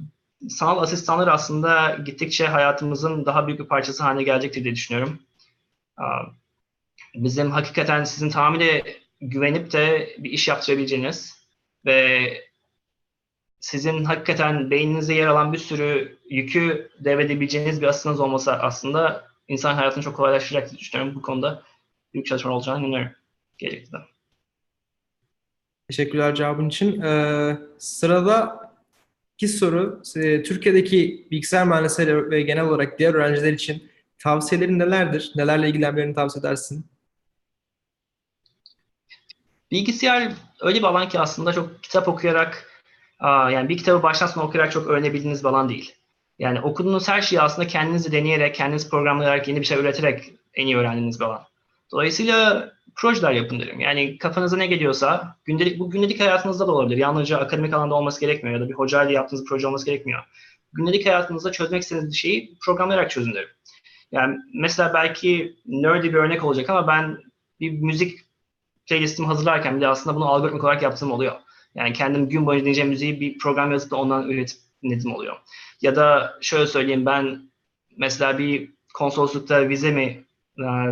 sanal 0.49 0.81
asistanlar 0.81 1.27
aslında 1.27 1.97
gittikçe 2.05 2.47
hayatımızın 2.47 3.25
daha 3.25 3.47
büyük 3.47 3.59
bir 3.59 3.67
parçası 3.67 4.03
haline 4.03 4.23
gelecektir 4.23 4.63
diye 4.63 4.75
düşünüyorum. 4.75 5.19
Bizim 7.15 7.51
hakikaten 7.51 8.03
sizin 8.03 8.29
tamamıyla 8.29 8.81
güvenip 9.21 9.71
de 9.73 10.15
bir 10.17 10.29
iş 10.29 10.47
yaptırabileceğiniz 10.47 11.47
ve 11.85 12.27
sizin 13.59 14.03
hakikaten 14.03 14.71
beyninizde 14.71 15.13
yer 15.13 15.27
alan 15.27 15.53
bir 15.53 15.57
sürü 15.57 16.17
yükü 16.29 16.91
devredebileceğiniz 16.99 17.81
bir 17.81 17.87
asistanınız 17.87 18.19
olması 18.19 18.53
aslında 18.53 19.27
insan 19.47 19.73
hayatını 19.73 20.03
çok 20.03 20.15
kolaylaştıracak 20.15 20.69
diye 20.69 20.79
düşünüyorum. 20.79 21.15
Bu 21.15 21.21
konuda 21.21 21.63
büyük 22.13 22.25
çalışmalar 22.25 22.55
olacağını 22.55 22.79
inanıyorum 22.79 23.11
gelecekte. 23.57 23.97
Teşekkürler 25.87 26.35
cevabın 26.35 26.69
için. 26.69 27.01
Ee, 27.01 27.57
sıradaki 29.39 29.47
soru, 29.47 30.01
e, 30.15 30.43
Türkiye'deki 30.43 31.27
bilgisayar 31.31 31.67
mühendisleri 31.67 32.31
ve 32.31 32.41
genel 32.41 32.63
olarak 32.63 32.99
diğer 32.99 33.13
öğrenciler 33.13 33.53
için 33.53 33.91
tavsiyelerin 34.19 34.79
nelerdir? 34.79 35.31
Nelerle 35.35 35.69
ilgilenmelerini 35.69 36.15
tavsiye 36.15 36.39
edersin? 36.39 36.85
Bilgisayar 39.71 40.33
öyle 40.61 40.79
bir 40.79 40.83
alan 40.83 41.09
ki 41.09 41.19
aslında 41.19 41.53
çok 41.53 41.83
kitap 41.83 42.07
okuyarak, 42.07 42.83
yani 43.21 43.69
bir 43.69 43.77
kitabı 43.77 44.03
baştan 44.03 44.27
sona 44.27 44.43
okuyarak 44.43 44.71
çok 44.71 44.87
öğrenebildiğiniz 44.87 45.43
bir 45.43 45.49
alan 45.49 45.69
değil. 45.69 45.95
Yani 46.39 46.61
okuduğunuz 46.61 47.07
her 47.07 47.21
şeyi 47.21 47.41
aslında 47.41 47.67
kendiniz 47.67 48.11
deneyerek, 48.11 48.55
kendiniz 48.55 48.89
programlayarak, 48.89 49.47
yeni 49.47 49.61
bir 49.61 49.65
şey 49.65 49.77
üreterek 49.77 50.33
en 50.53 50.65
iyi 50.65 50.77
öğrendiğiniz 50.77 51.19
bir 51.19 51.25
alan. 51.25 51.43
Dolayısıyla 51.91 52.71
projeler 52.95 53.31
yapın 53.31 53.59
derim. 53.59 53.79
Yani 53.79 54.17
kafanıza 54.17 54.57
ne 54.57 54.67
geliyorsa, 54.67 55.37
gündelik, 55.45 55.79
bu 55.79 55.89
gündelik 55.89 56.19
hayatınızda 56.19 56.67
da 56.67 56.71
olabilir. 56.71 56.97
Yalnızca 56.97 57.37
akademik 57.37 57.73
alanda 57.73 57.95
olması 57.95 58.21
gerekmiyor 58.21 58.59
ya 58.59 58.65
da 58.65 58.69
bir 58.69 58.73
hocayla 58.73 59.11
yaptığınız 59.11 59.43
bir 59.43 59.49
proje 59.49 59.67
olması 59.67 59.85
gerekmiyor. 59.85 60.23
Gündelik 60.73 61.05
hayatınızda 61.05 61.51
çözmek 61.51 61.83
istediğiniz 61.83 62.15
şeyi 62.15 62.57
programlayarak 62.65 63.11
çözün 63.11 63.33
derim. 63.33 63.49
Yani 64.11 64.37
mesela 64.53 64.93
belki 64.93 65.55
nerdy 65.65 66.07
bir 66.07 66.13
örnek 66.13 66.43
olacak 66.43 66.69
ama 66.69 66.87
ben 66.87 67.17
bir 67.59 67.71
müzik 67.71 68.19
playlistimi 68.87 69.27
hazırlarken 69.27 69.77
bile 69.77 69.87
aslında 69.87 70.15
bunu 70.15 70.25
algoritmik 70.25 70.63
olarak 70.63 70.81
yaptığım 70.83 71.11
oluyor. 71.11 71.35
Yani 71.75 71.93
kendim 71.93 72.29
gün 72.29 72.45
boyunca 72.45 72.61
dinleyeceğim 72.61 72.89
müziği 72.89 73.19
bir 73.19 73.37
program 73.37 73.71
yazıp 73.71 73.91
da 73.91 73.95
ondan 73.95 74.29
üretip 74.29 74.57
dinlediğim 74.83 75.15
oluyor. 75.15 75.35
Ya 75.81 75.95
da 75.95 76.37
şöyle 76.41 76.67
söyleyeyim 76.67 77.05
ben 77.05 77.51
mesela 77.97 78.37
bir 78.37 78.73
konsoloslukta 78.93 79.69
vize 79.69 79.91
mi 79.91 80.25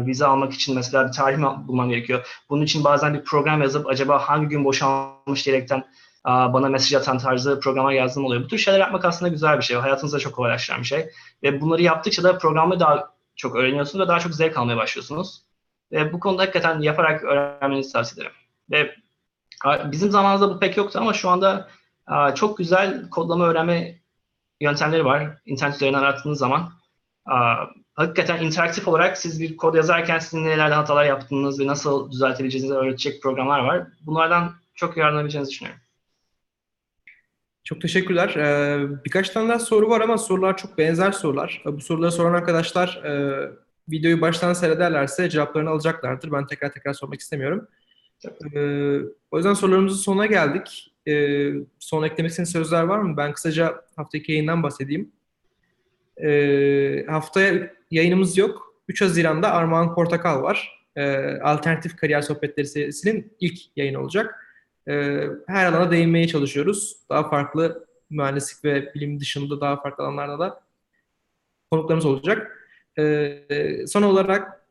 vize 0.06 0.26
almak 0.26 0.54
için 0.54 0.76
mesela 0.76 1.08
bir 1.08 1.12
tarih 1.12 1.38
mi 1.38 1.48
bulmam 1.68 1.90
gerekiyor. 1.90 2.44
Bunun 2.50 2.62
için 2.62 2.84
bazen 2.84 3.14
bir 3.14 3.24
program 3.24 3.62
yazıp 3.62 3.88
acaba 3.88 4.20
hangi 4.20 4.48
gün 4.48 4.66
boşalmış 4.66 5.46
diyerekten 5.46 5.84
bana 6.26 6.70
mesaj 6.70 6.94
atan 6.94 7.18
tarzı 7.18 7.60
programlar 7.60 7.92
yazdığım 7.92 8.26
oluyor. 8.26 8.44
Bu 8.44 8.48
tür 8.48 8.58
şeyler 8.58 8.80
yapmak 8.80 9.06
aslında 9.06 9.32
güzel 9.32 9.58
bir 9.58 9.64
şey. 9.64 9.78
Hayatınızda 9.78 10.20
çok 10.20 10.34
kolaylaştıran 10.34 10.80
bir 10.80 10.86
şey. 10.86 11.10
Ve 11.44 11.62
bunları 11.62 11.82
yaptıkça 11.82 12.24
da 12.24 12.38
programı 12.38 12.80
daha 12.80 13.14
çok 13.36 13.56
öğreniyorsunuz 13.56 14.06
ve 14.06 14.08
daha 14.08 14.20
çok 14.20 14.34
zevk 14.34 14.58
almaya 14.58 14.78
başlıyorsunuz. 14.78 15.44
Ve 15.92 16.14
bu 16.14 16.20
konuda 16.20 16.42
hakikaten 16.42 16.82
yaparak 16.82 17.24
öğrenmenizi 17.24 17.94
tavsiye 17.94 18.26
ederim. 18.26 18.38
Ve 18.72 18.96
bizim 19.92 20.12
zamanımızda 20.12 20.56
bu 20.56 20.60
pek 20.60 20.78
yoktu 20.78 21.00
ama 21.02 21.14
şu 21.14 21.30
anda 21.30 21.70
çok 22.36 22.58
güzel 22.58 23.10
kodlama 23.10 23.46
öğrenme 23.46 24.00
yöntemleri 24.62 25.06
var. 25.06 25.38
İnternet 25.46 25.76
üzerinden 25.76 26.00
arattığınız 26.00 26.40
zaman. 26.40 26.72
Hakikaten 27.94 28.46
interaktif 28.46 28.88
olarak 28.88 29.18
siz 29.18 29.42
bir 29.42 29.58
kod 29.58 29.76
yazarken 29.76 30.20
sizin 30.20 30.46
nelerde 30.46 30.74
hatalar 30.74 31.06
yaptığınız 31.06 31.60
ve 31.60 31.68
nasıl 31.68 32.12
düzeltebileceğinizi 32.12 32.74
öğretecek 32.74 33.22
programlar 33.24 33.60
var. 33.60 33.88
Bunlardan 34.02 34.54
çok 34.76 34.98
yararlanabileceğinizi 34.98 35.52
düşünüyorum. 35.52 35.82
Çok 37.64 37.82
teşekkürler. 37.82 38.30
Ee, 38.36 38.88
birkaç 39.06 39.30
tane 39.30 39.50
daha 39.50 39.60
soru 39.60 39.90
var 39.90 40.02
ama 40.02 40.18
sorular 40.18 40.58
çok 40.58 40.78
benzer 40.78 41.12
sorular. 41.12 41.64
Bu 41.66 41.82
soruları 41.82 42.12
soran 42.12 42.34
arkadaşlar 42.34 43.04
e, 43.04 43.52
videoyu 43.90 44.22
baştan 44.22 44.54
seyrederlerse 44.54 45.30
cevaplarını 45.30 45.70
alacaklardır. 45.70 46.32
Ben 46.32 46.48
tekrar 46.48 46.74
tekrar 46.74 46.94
sormak 46.94 47.20
istemiyorum. 47.20 47.68
Ee, 48.56 49.00
o 49.32 49.38
yüzden 49.38 49.54
sorularımızın 49.54 50.04
sonuna 50.04 50.26
geldik. 50.26 50.94
Ee, 51.08 51.54
son 51.80 52.04
eklemek 52.04 52.30
istediğiniz 52.30 52.52
sözler 52.52 52.84
var 52.84 53.00
mı? 53.00 53.18
Ben 53.18 53.34
kısaca 53.34 53.82
haftaki 53.96 54.32
yayından 54.32 54.64
bahsedeyim. 54.64 55.12
Ee, 56.18 57.06
haftaya 57.10 57.74
yayınımız 57.92 58.38
yok. 58.38 58.74
3 58.88 59.02
Haziran'da 59.02 59.52
Armağan 59.52 59.96
Portakal 59.96 60.44
var. 60.44 60.84
Ee, 60.96 61.40
Alternatif 61.40 61.96
Kariyer 61.96 62.22
Sohbetleri 62.22 62.68
serisinin 62.68 63.34
ilk 63.40 63.60
yayını 63.76 64.02
olacak. 64.02 64.36
Ee, 64.90 65.28
her 65.48 65.66
alana 65.66 65.92
değinmeye 65.92 66.28
çalışıyoruz. 66.28 66.98
Daha 67.10 67.30
farklı 67.30 67.88
mühendislik 68.10 68.66
ve 68.66 68.94
bilim 68.96 69.20
dışında 69.20 69.62
daha 69.62 69.82
farklı 69.82 70.04
alanlarda 70.04 70.40
da 70.40 70.64
konuklarımız 71.72 72.06
olacak. 72.06 72.70
Ee, 73.00 73.88
son 73.88 74.02
olarak 74.02 74.68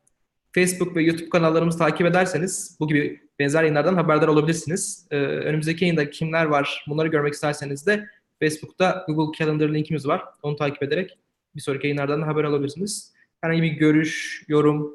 Facebook 0.51 0.95
ve 0.95 1.03
YouTube 1.03 1.29
kanallarımızı 1.29 1.77
takip 1.77 2.07
ederseniz 2.07 2.77
bu 2.79 2.87
gibi 2.87 3.21
benzer 3.39 3.61
yayınlardan 3.61 3.95
haberdar 3.95 4.27
olabilirsiniz. 4.27 5.07
Ee, 5.11 5.17
önümüzdeki 5.17 5.85
yayında 5.85 6.09
kimler 6.09 6.45
var 6.45 6.85
bunları 6.87 7.07
görmek 7.07 7.33
isterseniz 7.33 7.87
de 7.87 8.09
Facebook'ta 8.39 9.05
Google 9.07 9.37
Calendar 9.37 9.69
linkimiz 9.69 10.07
var. 10.07 10.23
Onu 10.43 10.55
takip 10.55 10.83
ederek 10.83 11.17
bir 11.55 11.61
sonraki 11.61 11.87
yayınlardan 11.87 12.21
da 12.21 12.27
haber 12.27 12.43
alabilirsiniz. 12.43 13.13
Herhangi 13.41 13.61
bir 13.61 13.67
görüş, 13.67 14.43
yorum 14.47 14.93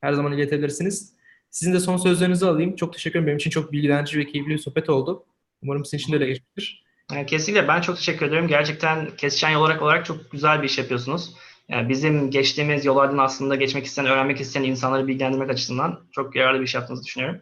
her 0.00 0.12
zaman 0.12 0.32
iletebilirsiniz. 0.32 1.12
Sizin 1.50 1.72
de 1.72 1.80
son 1.80 1.96
sözlerinizi 1.96 2.46
alayım. 2.46 2.76
Çok 2.76 2.92
teşekkür 2.92 3.18
ederim. 3.18 3.26
Benim 3.26 3.36
için 3.36 3.50
çok 3.50 3.72
bilgilendirici 3.72 4.18
ve 4.18 4.26
keyifli 4.26 4.50
bir 4.50 4.58
sohbet 4.58 4.90
oldu. 4.90 5.24
Umarım 5.62 5.84
sizin 5.84 5.98
için 5.98 6.12
de 6.12 6.16
öyle 6.16 6.26
geçmiştir. 6.26 6.84
Yani 7.12 7.26
kesinlikle 7.26 7.68
ben 7.68 7.80
çok 7.80 7.96
teşekkür 7.96 8.26
ederim. 8.26 8.48
Gerçekten 8.48 9.10
kesişen 9.16 9.50
yol 9.50 9.60
olarak 9.60 9.82
olarak 9.82 10.06
çok 10.06 10.30
güzel 10.30 10.62
bir 10.62 10.68
iş 10.68 10.78
yapıyorsunuz. 10.78 11.34
Yani 11.68 11.88
bizim 11.88 12.30
geçtiğimiz 12.30 12.84
yollardan 12.84 13.18
aslında 13.18 13.54
geçmek 13.54 13.84
isteyen, 13.86 14.08
öğrenmek 14.08 14.40
isteyen 14.40 14.64
insanları 14.64 15.06
bilgilendirmek 15.08 15.50
açısından 15.50 16.00
çok 16.12 16.36
yararlı 16.36 16.60
bir 16.60 16.64
iş 16.64 16.74
yaptığınızı 16.74 17.04
düşünüyorum. 17.04 17.40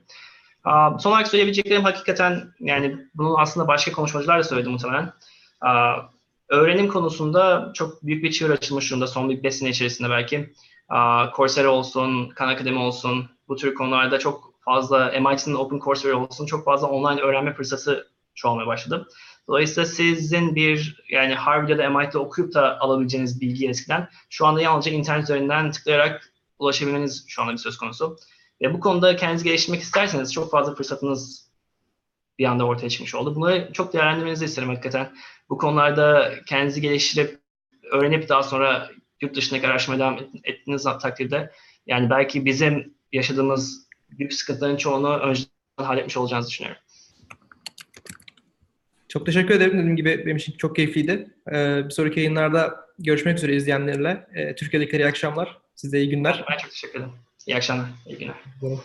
Son 0.99 1.11
olarak 1.11 1.29
söyleyebileceklerim 1.29 1.83
hakikaten 1.83 2.43
yani 2.61 2.97
bunu 3.15 3.39
aslında 3.39 3.69
başka 3.69 3.93
konuşmacılar 3.93 4.39
da 4.39 4.43
söyledi 4.43 4.69
muhtemelen. 4.69 5.13
Öğrenim 6.51 6.89
konusunda 6.89 7.71
çok 7.75 8.03
büyük 8.03 8.25
bir 8.25 8.33
çığır 8.33 8.51
açılmış 8.51 8.91
durumda 8.91 9.07
son 9.07 9.31
bir 9.31 9.43
5 9.43 9.55
sene 9.55 9.69
içerisinde 9.69 10.11
belki. 10.11 10.53
Coursera 11.37 11.71
olsun, 11.71 12.29
Khan 12.29 12.49
Akademi 12.49 12.79
olsun 12.79 13.31
bu 13.49 13.57
tür 13.57 13.75
konularda 13.75 14.19
çok 14.19 14.55
fazla 14.65 15.21
MIT'nin 15.21 15.55
Open 15.55 15.79
Coursera 15.79 16.17
olsun 16.17 16.47
çok 16.47 16.65
fazla 16.65 16.87
online 16.87 17.21
öğrenme 17.21 17.55
fırsatı 17.55 18.11
çoğalmaya 18.35 18.67
başladı. 18.67 19.09
Dolayısıyla 19.49 19.87
sizin 19.87 20.55
bir 20.55 21.05
yani 21.09 21.35
Harvard 21.35 21.69
ya 21.69 21.79
da 21.79 21.91
MIT'de 21.91 22.19
okuyup 22.19 22.55
da 22.55 22.81
alabileceğiniz 22.81 23.41
bilgi 23.41 23.69
eskiden 23.69 24.09
şu 24.31 24.47
anda 24.47 24.61
yalnızca 24.61 24.93
internet 24.93 25.25
üzerinden 25.25 25.71
tıklayarak 25.71 26.33
ulaşabilmeniz 26.59 27.25
şu 27.29 27.43
anda 27.43 27.53
bir 27.53 27.59
söz 27.59 27.79
konusu. 27.79 28.17
Ve 28.63 28.75
bu 28.75 28.81
konuda 28.81 29.17
kendinizi 29.17 29.45
geliştirmek 29.45 29.81
isterseniz 29.81 30.33
çok 30.33 30.51
fazla 30.51 30.75
fırsatınız 30.75 31.50
bir 32.41 32.45
anda 32.45 32.67
ortaya 32.67 32.89
çıkmış 32.89 33.15
oldu. 33.15 33.37
Bunları 33.37 33.73
çok 33.73 33.93
değerlendirmenizi 33.93 34.45
isterim 34.45 34.69
hakikaten. 34.69 35.13
Bu 35.49 35.59
konularda 35.59 36.33
kendinizi 36.47 36.81
geliştirip 36.81 37.39
öğrenip 37.93 38.29
daha 38.29 38.43
sonra 38.43 38.91
yurt 39.21 39.37
dışındaki 39.37 39.67
araştırmaya 39.67 39.99
devam 39.99 40.19
ettiğiniz 40.45 40.83
takdirde 40.83 41.51
yani 41.87 42.11
belki 42.11 42.45
bizim 42.45 42.95
yaşadığımız 43.13 43.89
büyük 44.11 44.33
sıkıntıların 44.33 44.77
çoğunu 44.77 45.17
önceden 45.17 45.51
halletmiş 45.77 46.17
olacağınızı 46.17 46.51
düşünüyorum. 46.51 46.83
Çok 49.09 49.27
teşekkür 49.27 49.55
ederim. 49.55 49.79
Dediğim 49.79 49.97
gibi 49.97 50.23
benim 50.27 50.37
için 50.37 50.53
çok 50.53 50.77
keyifliydi. 50.77 51.31
Ee, 51.53 51.85
bir 51.85 51.91
sonraki 51.91 52.21
yayınlarda 52.21 52.87
görüşmek 52.99 53.37
üzere 53.39 53.57
izleyenlerle. 53.57 54.27
Ee, 54.35 54.55
Türkiye'deki 54.55 54.97
iyi 54.97 55.07
akşamlar. 55.07 55.59
Size 55.75 55.99
iyi 55.99 56.11
günler. 56.11 56.45
Ben 56.51 56.57
çok 56.57 56.71
teşekkür 56.71 56.99
ederim. 56.99 57.13
İyi 57.47 57.57
akşamlar, 57.57 57.87
iyi 58.07 58.19
günler. 58.19 58.35
Evet. 58.63 58.79